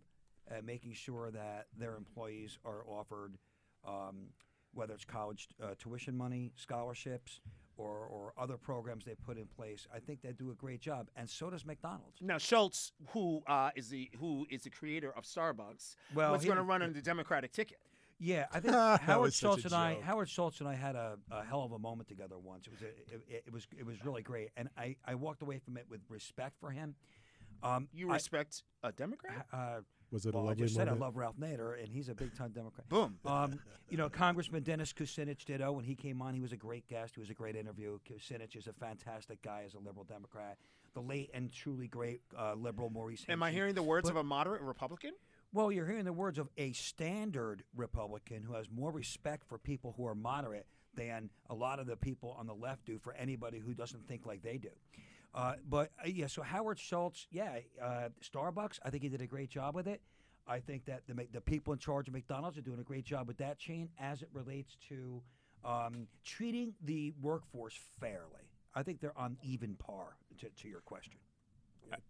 at 0.48 0.64
making 0.64 0.94
sure 0.94 1.30
that 1.30 1.66
their 1.76 1.94
employees 1.94 2.58
are 2.64 2.84
offered 2.88 3.36
um, 3.84 4.30
whether 4.74 4.94
it's 4.94 5.04
college 5.04 5.46
uh, 5.62 5.74
tuition 5.78 6.16
money, 6.16 6.52
scholarships, 6.56 7.40
or, 7.78 8.06
or 8.10 8.34
other 8.36 8.56
programs 8.58 9.04
they 9.06 9.14
put 9.14 9.38
in 9.38 9.46
place. 9.46 9.86
I 9.94 10.00
think 10.00 10.20
they 10.20 10.32
do 10.32 10.50
a 10.50 10.54
great 10.54 10.80
job, 10.80 11.08
and 11.16 11.28
so 11.30 11.48
does 11.48 11.64
McDonald's. 11.64 12.20
Now 12.20 12.36
Schultz, 12.38 12.92
who 13.12 13.42
uh, 13.46 13.70
is 13.74 13.88
the 13.88 14.10
who 14.18 14.46
is 14.50 14.62
the 14.64 14.70
creator 14.70 15.12
of 15.16 15.24
Starbucks, 15.24 15.96
Well, 16.14 16.32
was 16.32 16.44
going 16.44 16.56
to 16.58 16.62
run 16.62 16.82
on 16.82 16.92
the 16.92 17.00
Democratic 17.00 17.52
ticket. 17.52 17.78
Yeah, 18.20 18.46
I 18.52 18.58
think 18.60 18.74
Howard 19.02 19.20
was 19.22 19.36
such 19.36 19.42
a 19.58 19.60
Schultz 19.60 19.64
and 19.64 19.74
I. 19.74 19.98
Howard 20.02 20.28
Schultz 20.28 20.58
and 20.60 20.68
I 20.68 20.74
had 20.74 20.96
a, 20.96 21.16
a 21.30 21.44
hell 21.44 21.62
of 21.62 21.70
a 21.72 21.78
moment 21.78 22.08
together 22.08 22.36
once. 22.36 22.66
It 22.66 22.72
was 22.72 22.82
a, 22.82 22.86
it, 22.86 23.22
it, 23.28 23.42
it 23.46 23.52
was 23.52 23.66
it 23.78 23.86
was 23.86 24.04
really 24.04 24.22
great, 24.22 24.50
and 24.56 24.68
I, 24.76 24.96
I 25.06 25.14
walked 25.14 25.40
away 25.42 25.60
from 25.60 25.76
it 25.76 25.86
with 25.88 26.00
respect 26.08 26.58
for 26.60 26.70
him. 26.70 26.96
Um, 27.62 27.88
You 27.92 28.10
respect 28.12 28.62
a 28.82 28.92
Democrat? 28.92 29.46
uh, 29.52 29.80
Was 30.10 30.24
it 30.26 30.34
a 30.34 30.38
well, 30.38 30.46
I 30.46 30.48
lovely 30.50 30.64
just 30.64 30.74
said 30.76 30.88
I 30.88 30.92
love 30.92 31.16
Ralph 31.16 31.36
Nader, 31.38 31.78
and 31.82 31.92
he's 31.92 32.08
a 32.08 32.14
big 32.14 32.34
time 32.34 32.50
Democrat. 32.50 32.88
Boom. 32.90 33.18
Um, 33.24 33.58
you 33.88 33.96
know, 33.96 34.08
Congressman 34.08 34.62
Dennis 34.62 34.92
Kucinich 34.92 35.44
did. 35.44 35.58
ditto. 35.58 35.72
When 35.72 35.84
he 35.84 35.94
came 35.94 36.22
on, 36.22 36.34
he 36.34 36.40
was 36.40 36.52
a 36.52 36.56
great 36.56 36.88
guest. 36.88 37.14
He 37.14 37.20
was 37.20 37.30
a 37.30 37.34
great 37.34 37.56
interview. 37.56 37.98
Kucinich 38.08 38.56
is 38.56 38.66
a 38.66 38.72
fantastic 38.72 39.42
guy 39.42 39.64
as 39.66 39.74
a 39.74 39.78
liberal 39.78 40.04
Democrat. 40.04 40.56
The 40.94 41.02
late 41.02 41.30
and 41.34 41.52
truly 41.52 41.88
great 41.88 42.22
uh, 42.38 42.54
liberal 42.54 42.90
Maurice. 42.90 43.24
Am 43.28 43.42
I 43.42 43.50
hearing 43.50 43.74
the 43.74 43.82
words 43.82 44.08
But- 44.08 44.12
of 44.12 44.16
a 44.16 44.24
moderate 44.24 44.62
Republican? 44.62 45.12
Well, 45.52 45.72
you're 45.72 45.86
hearing 45.86 46.04
the 46.04 46.12
words 46.12 46.38
of 46.38 46.48
a 46.58 46.72
standard 46.72 47.62
Republican 47.74 48.42
who 48.42 48.52
has 48.52 48.68
more 48.70 48.90
respect 48.90 49.46
for 49.48 49.56
people 49.58 49.94
who 49.96 50.06
are 50.06 50.14
moderate 50.14 50.66
than 50.94 51.30
a 51.48 51.54
lot 51.54 51.78
of 51.78 51.86
the 51.86 51.96
people 51.96 52.36
on 52.38 52.46
the 52.46 52.54
left 52.54 52.84
do 52.84 52.98
for 52.98 53.14
anybody 53.14 53.58
who 53.58 53.72
doesn't 53.72 54.06
think 54.06 54.26
like 54.26 54.42
they 54.42 54.58
do. 54.58 54.68
Uh, 55.34 55.54
but 55.68 55.90
uh, 56.04 56.08
yeah, 56.08 56.26
so 56.26 56.42
Howard 56.42 56.78
Schultz, 56.78 57.26
yeah, 57.30 57.58
uh, 57.82 58.08
Starbucks, 58.22 58.78
I 58.84 58.90
think 58.90 59.02
he 59.02 59.08
did 59.08 59.20
a 59.20 59.26
great 59.26 59.50
job 59.50 59.74
with 59.74 59.86
it. 59.86 60.00
I 60.46 60.60
think 60.60 60.86
that 60.86 61.02
the 61.06 61.26
the 61.32 61.40
people 61.40 61.72
in 61.74 61.78
charge 61.78 62.08
of 62.08 62.14
McDonald's 62.14 62.56
are 62.56 62.62
doing 62.62 62.80
a 62.80 62.84
great 62.84 63.04
job 63.04 63.28
with 63.28 63.36
that 63.38 63.58
chain 63.58 63.90
as 63.98 64.22
it 64.22 64.28
relates 64.32 64.76
to 64.88 65.22
um, 65.64 66.06
treating 66.24 66.72
the 66.82 67.12
workforce 67.20 67.78
fairly. 68.00 68.48
I 68.74 68.82
think 68.82 69.00
they're 69.00 69.18
on 69.18 69.36
even 69.42 69.74
par. 69.74 70.16
To, 70.40 70.48
to 70.62 70.68
your 70.68 70.80
question. 70.80 71.14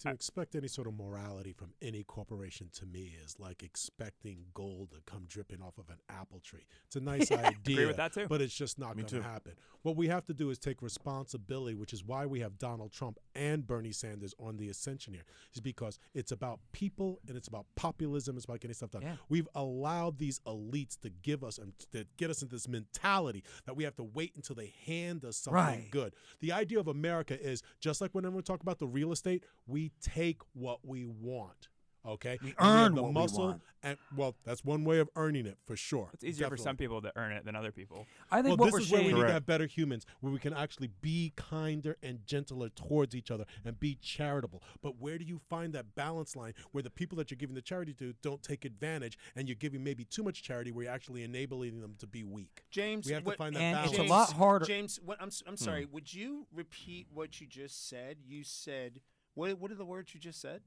To 0.01 0.11
expect 0.11 0.55
any 0.55 0.69
sort 0.69 0.87
of 0.89 0.95
morality 0.95 1.53
from 1.53 1.73
any 1.83 2.03
corporation 2.05 2.69
to 2.75 2.87
me 2.87 3.13
is 3.25 3.39
like 3.39 3.63
expecting 3.63 4.39
gold 4.55 4.91
to 4.93 4.99
come 5.11 5.25
dripping 5.29 5.63
off 5.63 5.79
of 5.79 5.89
an 5.91 5.99
apple 6.09 6.41
tree. 6.41 6.67
It's 6.87 6.97
a 6.97 7.01
nice 7.01 7.31
idea, 7.33 7.87
with 7.87 7.97
that, 7.97 8.13
too. 8.13 8.27
but 8.29 8.41
it's 8.41 8.55
just 8.55 8.79
not 8.79 8.95
going 8.95 9.07
to 9.07 9.23
happen. 9.23 9.53
What 9.83 9.97
we 9.97 10.09
have 10.09 10.25
to 10.27 10.35
do 10.35 10.51
is 10.51 10.59
take 10.59 10.83
responsibility, 10.83 11.75
which 11.75 11.93
is 11.93 12.05
why 12.05 12.27
we 12.27 12.41
have 12.41 12.59
Donald 12.59 12.93
Trump 12.93 13.19
and 13.35 13.67
Bernie 13.67 13.93
Sanders 13.93 14.35
on 14.39 14.57
the 14.57 14.69
ascension 14.69 15.15
here, 15.15 15.23
is 15.55 15.61
because 15.61 15.99
it's 16.15 16.33
about 16.33 16.59
people 16.73 17.21
and 17.29 17.37
it's 17.37 17.49
about 17.49 17.67
populism. 17.77 18.37
It's 18.37 18.45
about 18.45 18.61
getting 18.61 18.75
stuff 18.75 18.91
done. 18.91 19.03
Yeah. 19.03 19.17
We've 19.29 19.49
allowed 19.55 20.19
these 20.19 20.41
elites 20.47 20.99
to 21.01 21.11
give 21.11 21.45
us 21.45 21.59
and 21.59 21.73
to 21.93 22.05
get 22.17 22.29
us 22.31 22.43
into 22.43 22.57
this 22.57 22.69
mentality 22.69 23.45
that 23.67 23.77
we 23.77 23.85
have 23.85 23.95
to 23.97 24.05
wait 24.05 24.33
until 24.37 24.57
they 24.57 24.75
hand 24.87 25.25
us 25.25 25.37
something 25.37 25.59
Right. 25.59 25.89
good. 25.91 26.15
The 26.41 26.53
idea 26.53 26.81
of 26.81 26.89
America 26.89 27.41
is 27.41 27.63
just 27.81 28.01
like 28.01 28.15
whenever 28.15 28.37
we 28.37 28.43
talk 28.43 28.61
about 28.61 28.79
the 28.79 28.87
real 28.87 29.13
estate, 29.13 29.45
we 29.69 29.93
take 30.01 30.41
what 30.55 30.81
we 30.85 31.07
want. 31.07 31.69
Okay, 32.07 32.39
We 32.43 32.51
And 32.51 32.59
have 32.61 32.87
earn 32.87 32.95
the 32.95 33.03
what 33.03 33.09
we 33.09 33.15
muscle, 33.15 33.45
want. 33.49 33.63
and 33.83 33.99
well, 34.17 34.35
that's 34.45 34.65
one 34.65 34.85
way 34.85 34.99
of 34.99 35.11
earning 35.17 35.45
it 35.45 35.59
for 35.67 35.77
sure. 35.77 36.09
It's 36.15 36.25
easier 36.25 36.49
for 36.49 36.57
some 36.57 36.77
people 36.77 37.03
to 37.03 37.13
earn 37.17 37.33
it 37.33 37.45
than 37.45 37.55
other 37.55 37.73
people. 37.73 38.07
I 38.31 38.37
think 38.41 38.57
Well, 38.57 38.57
what 38.57 38.65
this 38.67 38.73
we're 38.73 38.81
is 38.81 38.91
where 38.93 39.03
we 39.03 39.13
need 39.13 39.21
to 39.27 39.33
have 39.33 39.45
better 39.45 39.67
humans, 39.67 40.07
where 40.21 40.33
we 40.33 40.39
can 40.39 40.55
actually 40.55 40.91
be 41.03 41.35
kinder 41.37 41.99
and 42.03 42.25
gentler 42.25 42.71
towards 42.71 43.15
each 43.15 43.31
other 43.31 43.45
and 43.65 43.79
be 43.79 43.97
charitable. 43.97 44.63
But 44.81 44.99
where 44.99 45.19
do 45.19 45.25
you 45.25 45.39
find 45.51 45.75
that 45.75 45.95
balance 45.97 46.35
line 46.35 46.55
where 46.71 46.83
the 46.83 46.89
people 46.91 47.19
that 47.19 47.31
you're 47.31 47.37
giving 47.37 47.57
the 47.57 47.61
charity 47.63 47.93
to 47.95 48.15
don't 48.23 48.43
take 48.43 48.65
advantage, 48.65 49.19
and 49.37 49.47
you're 49.47 49.57
giving 49.57 49.85
maybe 49.85 50.05
too 50.05 50.23
much 50.23 50.43
charity, 50.43 50.71
where 50.71 50.85
you're 50.85 50.95
actually 50.95 51.25
enabling 51.25 51.81
them 51.81 51.97
to 51.99 52.07
be 52.07 52.23
weak? 52.23 52.63
James, 52.71 53.07
We 53.07 53.13
have 53.13 53.25
to 53.25 53.27
what- 53.31 53.39
find 53.39 53.55
that 53.57 53.61
And 53.61 53.75
balance. 53.75 53.91
it's 53.99 53.99
a 53.99 54.05
lot 54.05 54.33
harder- 54.33 54.65
James, 54.65 54.99
what, 55.05 55.21
I'm 55.21 55.27
s- 55.29 55.43
I'm 55.47 55.59
sorry. 55.59 55.85
Hmm. 55.85 55.93
Would 55.93 56.15
you 56.15 56.47
repeat 56.53 57.09
what 57.13 57.39
you 57.41 57.47
just 57.47 57.87
said? 57.89 58.19
You 58.25 58.45
said 58.45 59.03
what? 59.39 59.59
What 59.59 59.71
are 59.71 59.75
the 59.77 59.85
words 59.85 60.13
you 60.15 60.21
just 60.21 60.41
said? 60.41 60.61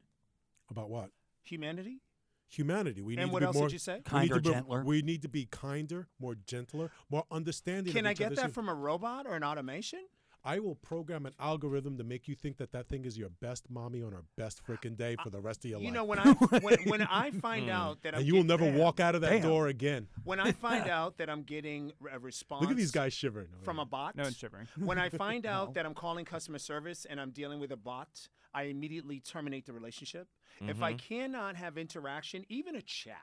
About 0.69 0.89
what? 0.89 1.09
Humanity. 1.43 2.01
Humanity. 2.49 3.01
We 3.01 3.15
And 3.17 3.25
need 3.27 3.33
what 3.33 3.39
to 3.39 3.43
be 3.43 3.47
else 3.47 3.55
more, 3.55 3.67
did 3.67 3.73
you 3.73 3.79
say? 3.79 3.91
we 3.93 3.97
need 3.97 4.05
Kinder, 4.05 4.35
to 4.35 4.41
be- 4.41 4.49
gentler. 4.49 4.83
We 4.83 5.01
need 5.01 5.21
to 5.21 5.29
be 5.29 5.45
kinder, 5.45 6.07
more 6.19 6.35
gentler, 6.35 6.91
more 7.09 7.23
understanding. 7.31 7.93
Can 7.93 8.05
of 8.05 8.09
I 8.09 8.11
each 8.11 8.17
get 8.17 8.25
other's 8.27 8.39
that 8.39 8.53
from 8.53 8.67
a 8.67 8.73
robot 8.73 9.25
or 9.25 9.35
an 9.35 9.43
automation? 9.43 9.99
I 10.43 10.57
will 10.59 10.73
program 10.75 11.27
an 11.27 11.33
algorithm 11.39 11.97
to 11.99 12.03
make 12.03 12.27
you 12.27 12.33
think 12.33 12.57
that 12.57 12.71
that 12.71 12.89
thing 12.89 13.05
is 13.05 13.15
your 13.15 13.29
best 13.29 13.69
mommy 13.69 14.01
on 14.01 14.11
her 14.11 14.23
best 14.37 14.59
freaking 14.65 14.97
day 14.97 15.15
for 15.23 15.29
the 15.29 15.39
rest 15.39 15.63
of 15.63 15.69
your 15.69 15.79
You 15.79 15.85
life. 15.85 15.93
You 15.93 15.99
know, 15.99 16.03
when 16.03 16.17
I 16.19 16.31
when, 16.59 16.77
when 16.89 17.01
I 17.09 17.29
find 17.29 17.65
hmm. 17.65 17.71
out 17.71 18.01
that 18.01 18.15
I'm 18.15 18.21
and 18.21 18.27
you 18.27 18.33
will 18.33 18.43
getting- 18.43 18.65
never 18.73 18.77
walk 18.79 18.99
out 18.99 19.13
of 19.13 19.21
that 19.21 19.29
Damn. 19.29 19.41
door 19.43 19.67
again. 19.67 20.07
when 20.23 20.39
I 20.39 20.51
find 20.51 20.89
out 20.89 21.19
that 21.19 21.29
I'm 21.29 21.43
getting 21.43 21.93
a 22.11 22.17
response. 22.17 22.61
Look 22.63 22.71
at 22.71 22.75
these 22.77 22.89
guys 22.91 23.13
shivering. 23.13 23.47
from 23.63 23.77
a 23.77 23.85
bot. 23.85 24.15
No 24.17 24.23
one's 24.23 24.35
shivering. 24.37 24.67
when 24.77 24.97
I 24.97 25.09
find 25.09 25.45
out 25.55 25.75
that 25.75 25.85
I'm 25.85 25.93
calling 25.93 26.25
customer 26.25 26.57
service 26.57 27.05
and 27.07 27.21
I'm 27.21 27.29
dealing 27.29 27.59
with 27.59 27.71
a 27.71 27.77
bot, 27.77 28.27
I 28.53 28.63
immediately 28.63 29.19
terminate 29.19 29.65
the 29.65 29.73
relationship. 29.73 30.27
If 30.59 30.75
Mm-hmm. 30.75 30.83
I 30.83 30.93
cannot 30.93 31.55
have 31.55 31.77
interaction, 31.77 32.45
even 32.49 32.75
a 32.75 32.81
chat, 32.81 33.15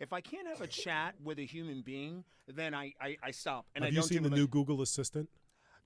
if 0.00 0.12
I 0.12 0.20
can't 0.20 0.46
have 0.48 0.60
a 0.60 0.66
chat 0.66 1.14
with 1.22 1.38
a 1.38 1.44
human 1.44 1.82
being, 1.82 2.24
then 2.48 2.74
I, 2.74 2.94
I, 3.00 3.16
I 3.22 3.30
stop. 3.32 3.66
And 3.74 3.84
Have 3.84 3.90
I 3.90 3.94
you 3.94 4.00
don't 4.00 4.08
seen 4.08 4.22
do 4.22 4.28
the 4.28 4.36
new 4.36 4.46
Google 4.48 4.80
Assistant? 4.82 5.28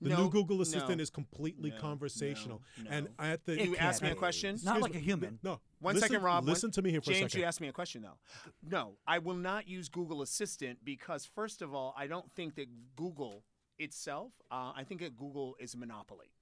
The 0.03 0.11
No, 0.11 0.23
new 0.25 0.31
Google 0.31 0.63
Assistant 0.63 0.97
no, 0.99 1.03
is 1.03 1.11
completely 1.11 1.71
no, 1.71 1.77
conversational. 1.79 2.63
no, 2.83 2.91
And 2.91 3.09
at 3.19 3.45
the 3.45 3.63
You 3.63 3.75
It 3.75 3.83
asked 3.83 4.03
me 4.03 4.09
a 4.11 4.15
question. 4.15 4.53
Not 4.63 4.79
Excuse 4.79 4.83
like 4.83 4.95
a 4.95 4.99
human. 4.99 5.39
No. 5.43 5.61
One 5.81 5.95
listen, 5.95 6.09
second, 6.11 6.25
Rob. 6.25 6.45
One- 6.45 6.53
Listen 6.53 6.71
to 6.71 6.83
me 6.83 6.91
here 6.91 7.01
for 7.03 7.11
James, 7.11 7.19
a 7.19 7.29
second. 7.29 7.41
you 7.41 7.47
asked 7.47 7.61
me 7.61 7.69
a 7.69 7.73
question 7.73 8.03
though. 8.03 8.19
No, 8.67 8.95
I 9.07 9.19
will 9.19 9.35
not 9.35 9.69
use 9.69 9.89
Google 9.89 10.23
Assistant 10.23 10.79
because 10.85 11.27
first 11.27 11.61
of 11.61 11.75
all, 11.75 11.95
I 11.99 12.07
don't 12.07 12.31
think 12.33 12.55
that 12.55 12.67
Google 12.97 13.45
itself. 13.79 14.33
Uh, 14.51 14.73
I 14.77 14.85
think 14.85 15.01
that 15.01 15.17
Google 15.17 15.57
is 15.59 15.75
a 15.75 15.79
monopoly. 15.79 16.33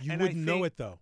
You 0.00 0.12
and 0.12 0.20
wouldn't 0.20 0.38
know 0.44 0.62
it 0.64 0.76
though. 0.76 1.00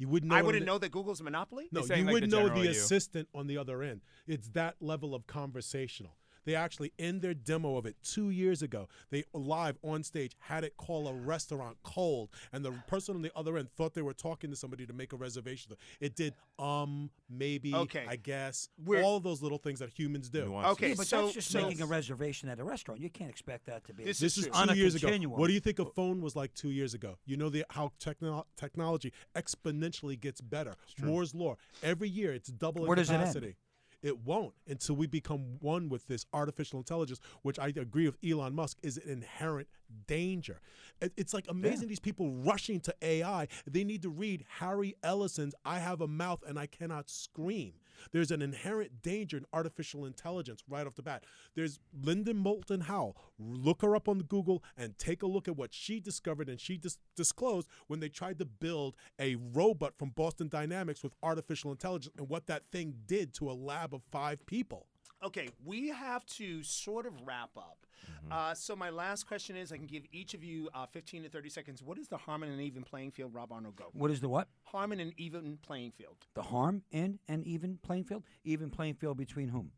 You 0.00 0.08
wouldn't 0.08 0.32
know. 0.32 0.38
I 0.38 0.40
wouldn't 0.40 0.64
on 0.64 0.66
know 0.66 0.78
that 0.78 0.92
Google's 0.92 1.20
a 1.20 1.24
monopoly. 1.24 1.68
No, 1.70 1.82
you 1.82 2.04
like 2.04 2.12
wouldn't 2.14 2.32
know 2.32 2.48
the 2.48 2.62
you. 2.62 2.70
assistant 2.70 3.28
on 3.34 3.46
the 3.46 3.58
other 3.58 3.82
end. 3.82 4.00
It's 4.26 4.48
that 4.54 4.76
level 4.80 5.14
of 5.14 5.26
conversational. 5.26 6.16
They 6.44 6.54
actually, 6.54 6.92
in 6.98 7.20
their 7.20 7.34
demo 7.34 7.76
of 7.76 7.86
it 7.86 7.96
two 8.02 8.30
years 8.30 8.62
ago, 8.62 8.88
they 9.10 9.24
live 9.34 9.78
on 9.82 10.02
stage 10.02 10.32
had 10.38 10.64
it 10.64 10.76
call 10.76 11.08
a 11.08 11.14
restaurant 11.14 11.76
cold, 11.82 12.30
and 12.52 12.64
the 12.64 12.72
person 12.86 13.14
on 13.16 13.22
the 13.22 13.30
other 13.36 13.56
end 13.58 13.68
thought 13.76 13.94
they 13.94 14.02
were 14.02 14.14
talking 14.14 14.50
to 14.50 14.56
somebody 14.56 14.86
to 14.86 14.92
make 14.92 15.12
a 15.12 15.16
reservation. 15.16 15.72
It 16.00 16.14
did 16.16 16.34
um, 16.58 17.10
maybe, 17.28 17.74
Okay. 17.74 18.04
I 18.08 18.16
guess, 18.16 18.68
We're- 18.84 19.02
all 19.02 19.20
those 19.20 19.42
little 19.42 19.58
things 19.58 19.78
that 19.80 19.90
humans 19.90 20.28
do. 20.28 20.44
Nuances. 20.46 20.72
Okay, 20.72 20.88
Yeah, 20.90 20.94
but 20.96 21.06
so 21.06 21.22
that's 21.22 21.34
just 21.34 21.50
so 21.50 21.62
making 21.62 21.82
a 21.82 21.86
reservation 21.86 22.48
at 22.48 22.58
a 22.58 22.64
restaurant. 22.64 23.00
You 23.00 23.10
can't 23.10 23.30
expect 23.30 23.66
that 23.66 23.84
to 23.84 23.94
be. 23.94 24.04
This 24.04 24.18
This 24.18 24.36
is 24.38 24.44
is 24.44 24.50
two 24.50 24.58
On 24.58 24.70
a 24.70 24.74
years 24.74 24.94
ago. 24.94 25.10
What 25.28 25.46
do 25.48 25.52
you 25.52 25.60
think 25.60 25.78
a 25.78 25.84
phone 25.86 26.20
was 26.20 26.36
like 26.36 26.54
two 26.54 26.70
years 26.70 26.94
ago? 26.94 27.16
You 27.24 27.36
know 27.36 27.48
the 27.48 27.64
how 27.70 27.92
techno- 27.98 28.46
technology 28.56 29.12
exponentially 29.34 30.18
gets 30.20 30.40
better. 30.40 30.74
Moore's 31.00 31.34
law. 31.34 31.56
Every 31.82 32.08
year 32.08 32.32
it's 32.32 32.48
double 32.50 32.82
in 32.82 32.88
Where 32.88 32.96
does 32.96 33.10
it 33.10 33.14
end? 33.14 33.54
It 34.02 34.24
won't 34.24 34.54
until 34.66 34.96
we 34.96 35.06
become 35.06 35.58
one 35.60 35.88
with 35.88 36.06
this 36.06 36.24
artificial 36.32 36.78
intelligence, 36.78 37.20
which 37.42 37.58
I 37.58 37.68
agree 37.68 38.06
with 38.06 38.16
Elon 38.24 38.54
Musk 38.54 38.78
is 38.82 38.96
an 38.96 39.10
inherent 39.10 39.68
danger. 40.06 40.60
It's 41.00 41.34
like 41.34 41.46
amazing 41.48 41.88
these 41.88 42.00
people 42.00 42.30
rushing 42.30 42.80
to 42.80 42.94
AI. 43.02 43.48
They 43.66 43.84
need 43.84 44.02
to 44.02 44.08
read 44.08 44.44
Harry 44.58 44.96
Ellison's 45.02 45.54
I 45.64 45.80
Have 45.80 46.00
a 46.00 46.08
Mouth 46.08 46.42
and 46.46 46.58
I 46.58 46.66
Cannot 46.66 47.10
Scream. 47.10 47.74
There's 48.12 48.30
an 48.30 48.42
inherent 48.42 49.02
danger 49.02 49.36
in 49.36 49.44
artificial 49.52 50.04
intelligence 50.04 50.62
right 50.68 50.86
off 50.86 50.94
the 50.94 51.02
bat. 51.02 51.24
There's 51.54 51.78
Linda 51.92 52.34
Moulton 52.34 52.82
Howe. 52.82 53.14
Look 53.38 53.82
her 53.82 53.96
up 53.96 54.08
on 54.08 54.20
Google 54.20 54.62
and 54.76 54.98
take 54.98 55.22
a 55.22 55.26
look 55.26 55.48
at 55.48 55.56
what 55.56 55.72
she 55.72 56.00
discovered 56.00 56.48
and 56.48 56.60
she 56.60 56.76
dis- 56.76 56.98
disclosed 57.16 57.68
when 57.86 58.00
they 58.00 58.08
tried 58.08 58.38
to 58.38 58.44
build 58.44 58.96
a 59.18 59.36
robot 59.36 59.94
from 59.98 60.10
Boston 60.10 60.48
Dynamics 60.48 61.02
with 61.02 61.14
artificial 61.22 61.70
intelligence 61.70 62.14
and 62.18 62.28
what 62.28 62.46
that 62.46 62.64
thing 62.70 62.94
did 63.06 63.34
to 63.34 63.50
a 63.50 63.52
lab 63.52 63.94
of 63.94 64.02
five 64.10 64.44
people. 64.46 64.86
Okay, 65.22 65.50
we 65.64 65.88
have 65.88 66.24
to 66.26 66.62
sort 66.62 67.04
of 67.06 67.12
wrap 67.26 67.50
up. 67.56 67.86
Uh, 68.30 68.54
so 68.54 68.74
my 68.74 68.90
last 68.90 69.26
question 69.26 69.56
is: 69.56 69.72
I 69.72 69.76
can 69.76 69.86
give 69.86 70.04
each 70.12 70.34
of 70.34 70.42
you 70.42 70.68
uh, 70.74 70.86
15 70.86 71.24
to 71.24 71.28
30 71.28 71.48
seconds. 71.50 71.82
What 71.82 71.98
is 71.98 72.08
the 72.08 72.16
harm 72.16 72.42
in 72.42 72.50
an 72.50 72.60
even 72.60 72.82
playing 72.82 73.10
field? 73.10 73.34
Rob 73.34 73.52
Arnold, 73.52 73.76
go. 73.76 73.90
What 73.92 74.10
is 74.10 74.20
the 74.20 74.28
what? 74.28 74.48
Harm 74.64 74.92
in 74.92 75.00
an 75.00 75.12
even 75.16 75.58
playing 75.62 75.92
field. 75.92 76.16
The 76.34 76.42
harm 76.42 76.82
in 76.90 77.18
an 77.28 77.42
even 77.44 77.78
playing 77.82 78.04
field? 78.04 78.24
Even 78.44 78.70
playing 78.70 78.94
field 78.94 79.16
between 79.16 79.48
whom? 79.48 79.72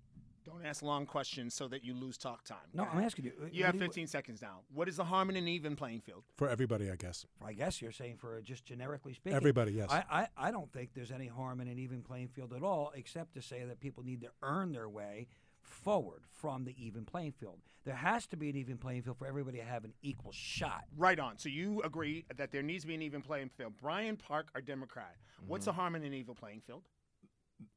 Don't 0.45 0.65
ask 0.65 0.83
long 0.83 1.07
questions 1.07 1.55
so 1.55 1.69
that 1.69 1.85
you 1.85 1.95
lose 1.95 2.19
talk 2.19 2.45
time. 2.45 2.59
No, 2.75 2.87
I'm 2.93 3.03
asking 3.03 3.27
you. 3.27 3.33
You 3.51 3.65
have 3.65 3.75
do 3.75 3.79
15 3.79 4.07
seconds 4.07 4.43
now. 4.43 4.61
What 4.75 4.89
is 4.89 4.97
the 4.97 5.05
harm 5.05 5.31
in 5.31 5.37
an 5.37 5.49
even 5.49 5.77
playing 5.77 6.01
field? 6.01 6.25
For 6.37 6.49
everybody, 6.49 6.91
I 6.91 6.97
guess. 6.97 7.27
I 7.45 7.53
guess 7.53 7.81
you're 7.81 7.93
saying 7.93 8.17
for 8.17 8.41
just 8.41 8.65
generically 8.65 9.15
speaking. 9.15 9.37
Everybody, 9.37 9.73
yes. 9.73 9.91
I, 9.91 10.05
I, 10.11 10.27
I 10.37 10.51
don't 10.51 10.73
think 10.73 10.91
there's 10.95 11.13
any 11.13 11.29
harm 11.29 11.61
in 11.61 11.69
an 11.69 11.79
even 11.79 12.03
playing 12.03 12.29
field 12.29 12.53
at 12.53 12.63
all, 12.63 12.93
except 12.95 13.35
to 13.35 13.43
say 13.43 13.65
that 13.65 13.81
people 13.81 14.03
need 14.03 14.21
to 14.23 14.29
earn 14.43 14.73
their 14.73 14.89
way 14.89 15.29
forward 15.61 16.23
from 16.31 16.65
the 16.65 16.75
even 16.79 17.05
playing 17.05 17.33
field. 17.33 17.59
There 17.85 17.95
has 17.95 18.27
to 18.29 18.37
be 18.37 18.49
an 18.49 18.57
even 18.57 18.79
playing 18.79 19.03
field 19.03 19.19
for 19.19 19.27
everybody 19.27 19.59
to 19.59 19.65
have 19.65 19.85
an 19.85 19.93
equal 20.03 20.31
shot. 20.33 20.85
Right 20.97 21.19
on. 21.19 21.39
So 21.39 21.49
you 21.49 21.83
agree 21.83 22.25
that 22.37 22.53
there 22.53 22.63
needs 22.63 22.85
to 22.85 22.89
be 22.89 22.95
an 22.95 23.03
even 23.03 23.23
playing 23.23 23.51
field. 23.57 23.73
Brian 23.81 24.17
Park, 24.17 24.49
our 24.55 24.61
Democrat. 24.61 25.17
What's 25.47 25.63
mm-hmm. 25.63 25.71
the 25.71 25.81
harm 25.81 25.95
in 25.97 26.05
an 26.05 26.15
even 26.15 26.35
playing 26.35 26.63
field? 26.65 26.83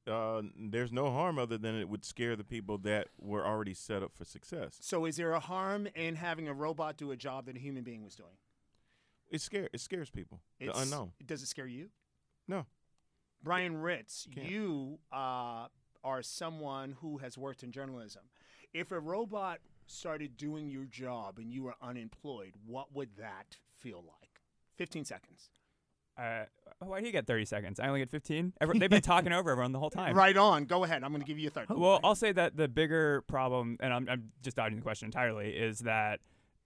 Uh, 0.07 0.41
there's 0.57 0.91
no 0.91 1.11
harm 1.11 1.37
other 1.39 1.57
than 1.57 1.75
it 1.75 1.89
would 1.89 2.05
scare 2.05 2.35
the 2.35 2.43
people 2.43 2.77
that 2.79 3.07
were 3.19 3.45
already 3.45 3.73
set 3.73 4.03
up 4.03 4.11
for 4.15 4.25
success. 4.25 4.77
So, 4.81 5.05
is 5.05 5.17
there 5.17 5.31
a 5.31 5.39
harm 5.39 5.87
in 5.95 6.15
having 6.15 6.47
a 6.47 6.53
robot 6.53 6.97
do 6.97 7.11
a 7.11 7.15
job 7.15 7.45
that 7.45 7.55
a 7.55 7.59
human 7.59 7.83
being 7.83 8.03
was 8.03 8.15
doing? 8.15 8.37
It 9.29 9.41
scare 9.41 9.69
it 9.73 9.79
scares 9.79 10.09
people. 10.09 10.39
the 10.59 10.77
unknown. 10.77 11.11
Does 11.25 11.41
it 11.41 11.47
scare 11.47 11.67
you? 11.67 11.89
No. 12.47 12.65
Brian 13.43 13.77
Ritz, 13.77 14.27
Can't. 14.33 14.49
you 14.49 14.99
uh, 15.11 15.67
are 16.03 16.21
someone 16.21 16.95
who 16.99 17.17
has 17.17 17.37
worked 17.37 17.63
in 17.63 17.71
journalism. 17.71 18.23
If 18.73 18.91
a 18.91 18.99
robot 18.99 19.59
started 19.87 20.37
doing 20.37 20.69
your 20.69 20.85
job 20.85 21.37
and 21.37 21.51
you 21.51 21.63
were 21.63 21.75
unemployed, 21.81 22.53
what 22.65 22.93
would 22.95 23.09
that 23.17 23.57
feel 23.77 23.97
like? 23.97 24.41
15 24.77 25.05
seconds. 25.05 25.49
Uh, 26.17 26.45
why 26.79 26.99
do 26.99 27.05
you 27.05 27.11
get 27.11 27.25
30 27.25 27.45
seconds? 27.45 27.79
I 27.79 27.87
only 27.87 27.99
get 28.01 28.09
15. 28.09 28.53
They've 28.75 28.89
been 28.89 29.01
talking 29.01 29.31
over 29.31 29.51
everyone 29.51 29.71
the 29.71 29.79
whole 29.79 29.89
time. 29.89 30.15
Right 30.15 30.35
on. 30.35 30.65
Go 30.65 30.83
ahead. 30.83 31.03
I'm 31.03 31.11
going 31.11 31.21
to 31.21 31.27
give 31.27 31.39
you 31.39 31.47
a 31.47 31.51
third. 31.51 31.67
Well, 31.69 31.99
I'll 32.03 32.15
say 32.15 32.31
that 32.33 32.57
the 32.57 32.67
bigger 32.67 33.21
problem, 33.27 33.77
and 33.79 33.93
I'm, 33.93 34.07
I'm 34.09 34.31
just 34.43 34.57
dodging 34.57 34.77
the 34.77 34.81
question 34.83 35.07
entirely, 35.07 35.49
is 35.51 35.79
that 35.79 36.19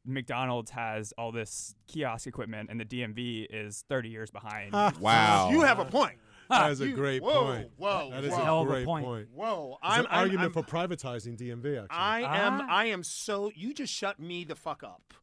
McDonald's 0.06 0.72
has 0.72 1.14
all 1.18 1.32
this 1.32 1.76
kiosk 1.88 2.26
equipment, 2.28 2.70
and 2.72 2.80
the 2.80 2.86
DMV 2.86 3.48
is 3.50 3.84
30 3.90 4.10
years 4.10 4.32
behind. 4.32 4.74
Wow. 5.00 5.50
You 5.52 5.62
have 5.62 5.80
a 5.80 5.86
point. 5.86 6.18
That 6.50 6.72
is 6.72 6.82
a 6.82 6.88
You- 6.88 6.96
great 6.96 7.22
whoa, 7.22 7.44
point. 7.46 7.70
Whoa, 7.78 8.10
That 8.12 8.24
is 8.24 8.34
whoa. 8.34 8.64
A 8.64 8.66
great 8.66 8.86
point. 8.86 9.06
point. 9.06 9.28
Whoa. 9.32 9.78
There's 9.84 9.94
I'm 10.00 10.06
an 10.06 10.12
argument 10.12 10.56
I'm, 10.56 10.64
for 10.64 10.64
privatizing 10.64 11.38
DMV. 11.38 11.84
Actually, 11.84 11.88
I 11.92 12.22
am 12.22 12.62
Ah. 12.62 12.68
I 12.68 12.86
am 12.86 13.04
so 13.04 13.52
you 13.54 13.72
just 13.72 13.94
shut 13.94 14.20
me 14.20 14.46
the 14.46 14.56
fuck 14.56 14.82
up. 14.84 15.14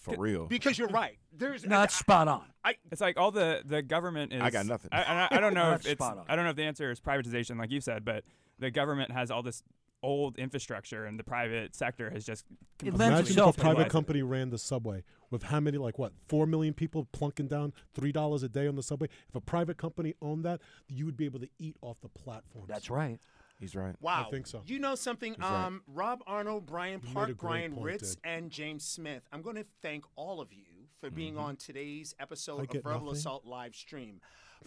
For 0.00 0.16
real. 0.16 0.46
Because 0.46 0.78
you're 0.78 0.88
right. 0.88 1.18
There's 1.36 1.64
not 1.66 1.80
that's 1.80 1.96
spot 1.96 2.26
on. 2.26 2.44
I, 2.64 2.76
It's 2.90 3.00
like 3.00 3.18
all 3.18 3.30
the 3.30 3.62
the 3.64 3.82
government 3.82 4.32
is. 4.32 4.40
I 4.40 4.50
got 4.50 4.66
nothing. 4.66 4.88
I, 4.92 5.02
I, 5.02 5.28
I 5.36 5.40
don't 5.40 5.54
know 5.54 5.72
if 5.74 5.86
it's. 5.86 5.90
spot 5.90 6.18
on. 6.18 6.24
I 6.28 6.36
don't 6.36 6.44
know 6.44 6.50
if 6.50 6.56
the 6.56 6.64
answer 6.64 6.90
is 6.90 7.00
privatization, 7.00 7.58
like 7.58 7.70
you 7.70 7.80
said, 7.80 8.04
but 8.04 8.24
the 8.58 8.70
government 8.70 9.10
has 9.12 9.30
all 9.30 9.42
this 9.42 9.62
old 10.02 10.38
infrastructure, 10.38 11.04
and 11.04 11.18
the 11.18 11.24
private 11.24 11.74
sector 11.74 12.10
has 12.10 12.24
just. 12.24 12.44
Completely 12.78 13.06
Imagine 13.06 13.38
if 13.38 13.58
a 13.58 13.60
private 13.60 13.90
company 13.90 14.22
ran 14.22 14.50
the 14.50 14.58
subway 14.58 15.04
with 15.30 15.44
how 15.44 15.60
many, 15.60 15.76
like 15.78 15.98
what, 15.98 16.12
four 16.28 16.46
million 16.46 16.74
people 16.74 17.06
plunking 17.12 17.48
down 17.48 17.72
three 17.94 18.12
dollars 18.12 18.42
a 18.42 18.48
day 18.48 18.66
on 18.66 18.76
the 18.76 18.82
subway. 18.82 19.08
If 19.28 19.34
a 19.34 19.40
private 19.40 19.76
company 19.76 20.14
owned 20.22 20.44
that, 20.44 20.60
you 20.88 21.04
would 21.04 21.16
be 21.16 21.26
able 21.26 21.40
to 21.40 21.48
eat 21.58 21.76
off 21.82 22.00
the 22.00 22.08
platform. 22.08 22.64
That's 22.68 22.90
right. 22.90 23.18
He's 23.60 23.76
right. 23.76 23.94
Wow. 24.00 24.24
I 24.26 24.30
think 24.30 24.46
so. 24.46 24.62
You 24.66 24.78
know 24.78 24.94
something? 24.94 25.36
right. 25.38 25.66
Um, 25.66 25.82
Rob 25.86 26.22
Arnold, 26.26 26.66
Brian 26.66 27.00
You 27.06 27.12
Park, 27.14 27.36
Brian 27.38 27.72
point, 27.72 27.84
Ritz, 27.84 28.16
Ed. 28.24 28.28
and 28.30 28.50
James 28.50 28.84
Smith. 28.84 29.22
I'm 29.32 29.42
going 29.42 29.56
to 29.56 29.66
thank 29.82 30.04
all 30.16 30.40
of 30.40 30.52
you 30.52 30.64
for 31.00 31.10
being 31.10 31.36
on 31.38 31.56
today's 31.56 32.14
I 32.18 32.22
episode 32.24 32.74
of 32.74 32.82
Verbal 32.82 33.00
nothing? 33.00 33.12
Assault 33.12 33.44
live 33.44 33.74
stream. 33.74 34.20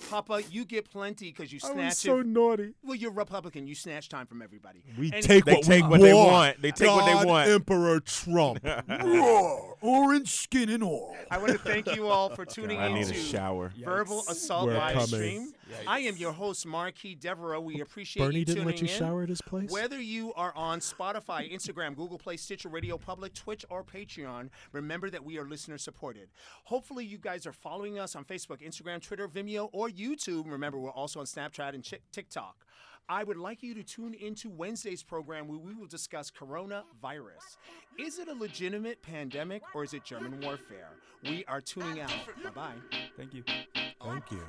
Papa, 0.09 0.41
you 0.49 0.65
get 0.65 0.89
plenty 0.89 1.27
because 1.31 1.53
you 1.53 1.59
I 1.63 1.67
snatch 1.71 1.85
was 1.91 1.97
so 1.99 2.19
it. 2.21 2.25
naughty. 2.25 2.73
Well, 2.83 2.95
you're 2.95 3.11
Republican. 3.11 3.67
You 3.67 3.75
snatch 3.75 4.09
time 4.09 4.25
from 4.25 4.41
everybody. 4.41 4.83
We 4.97 5.11
And- 5.11 5.23
take 5.23 5.45
what 5.45 5.61
take 5.61 5.83
we 5.83 5.89
what 5.89 6.01
they 6.01 6.13
want. 6.15 6.31
want. 6.31 6.61
They 6.63 6.71
take 6.71 6.87
what 6.89 7.05
they 7.05 7.25
want. 7.27 7.49
Emperor 7.49 7.99
Trump. 7.99 8.59
Roar, 9.03 9.75
orange 9.81 10.31
skin 10.31 10.69
and 10.69 10.81
all. 10.83 11.15
I 11.29 11.37
want 11.37 11.51
to 11.51 11.59
thank 11.59 11.95
you 11.95 12.07
all 12.07 12.29
for 12.33 12.43
tuning 12.45 12.79
I 12.79 12.87
in 12.87 12.95
need 12.95 13.05
a 13.07 13.13
shower. 13.13 13.71
Verbal 13.83 14.23
Assault 14.29 14.67
We're 14.69 14.77
live 14.79 14.93
coming. 14.93 15.07
stream. 15.07 15.53
I 15.87 15.99
am 15.99 16.17
your 16.17 16.31
host, 16.31 16.65
Marquis 16.65 17.15
Devereaux. 17.15 17.61
We 17.61 17.81
appreciate 17.81 18.23
Bernie 18.23 18.39
you 18.39 18.45
didn't 18.45 18.65
let 18.65 18.81
you 18.81 18.87
in. 18.87 18.93
shower 18.93 19.23
at 19.23 19.29
his 19.29 19.41
place. 19.41 19.71
Whether 19.71 19.99
you 19.99 20.33
are 20.33 20.53
on 20.55 20.79
Spotify, 20.79 21.51
Instagram, 21.51 21.95
Google 21.95 22.17
Play, 22.17 22.37
Stitcher, 22.37 22.69
Radio 22.69 22.97
Public, 22.97 23.33
Twitch, 23.33 23.65
or 23.69 23.83
Patreon, 23.83 24.49
remember 24.71 25.09
that 25.09 25.23
we 25.23 25.37
are 25.37 25.45
listener 25.45 25.77
supported. 25.77 26.29
Hopefully, 26.65 27.05
you 27.05 27.17
guys 27.17 27.45
are 27.45 27.53
following 27.53 27.99
us 27.99 28.15
on 28.15 28.25
Facebook, 28.25 28.61
Instagram, 28.61 29.01
Twitter, 29.01 29.27
Vimeo, 29.27 29.69
or 29.71 29.89
YouTube. 29.89 30.51
Remember, 30.51 30.79
we're 30.79 30.91
also 30.91 31.19
on 31.19 31.25
Snapchat 31.25 31.73
and 31.73 31.87
TikTok. 32.11 32.65
I 33.09 33.23
would 33.23 33.37
like 33.37 33.61
you 33.61 33.73
to 33.75 33.83
tune 33.83 34.13
into 34.13 34.49
Wednesday's 34.49 35.03
program 35.03 35.47
where 35.47 35.57
we 35.59 35.73
will 35.73 35.87
discuss 35.87 36.31
coronavirus. 36.31 37.57
Is 37.99 38.17
it 38.17 38.29
a 38.29 38.33
legitimate 38.33 39.01
pandemic 39.01 39.61
or 39.73 39.83
is 39.83 39.93
it 39.93 40.05
germ 40.05 40.39
warfare? 40.41 40.89
We 41.23 41.43
are 41.45 41.61
tuning 41.61 41.99
out. 41.99 42.11
Bye 42.43 42.49
bye. 42.51 42.99
Thank 43.17 43.33
you. 43.33 43.43
Thank 44.01 44.31
you. 44.31 44.41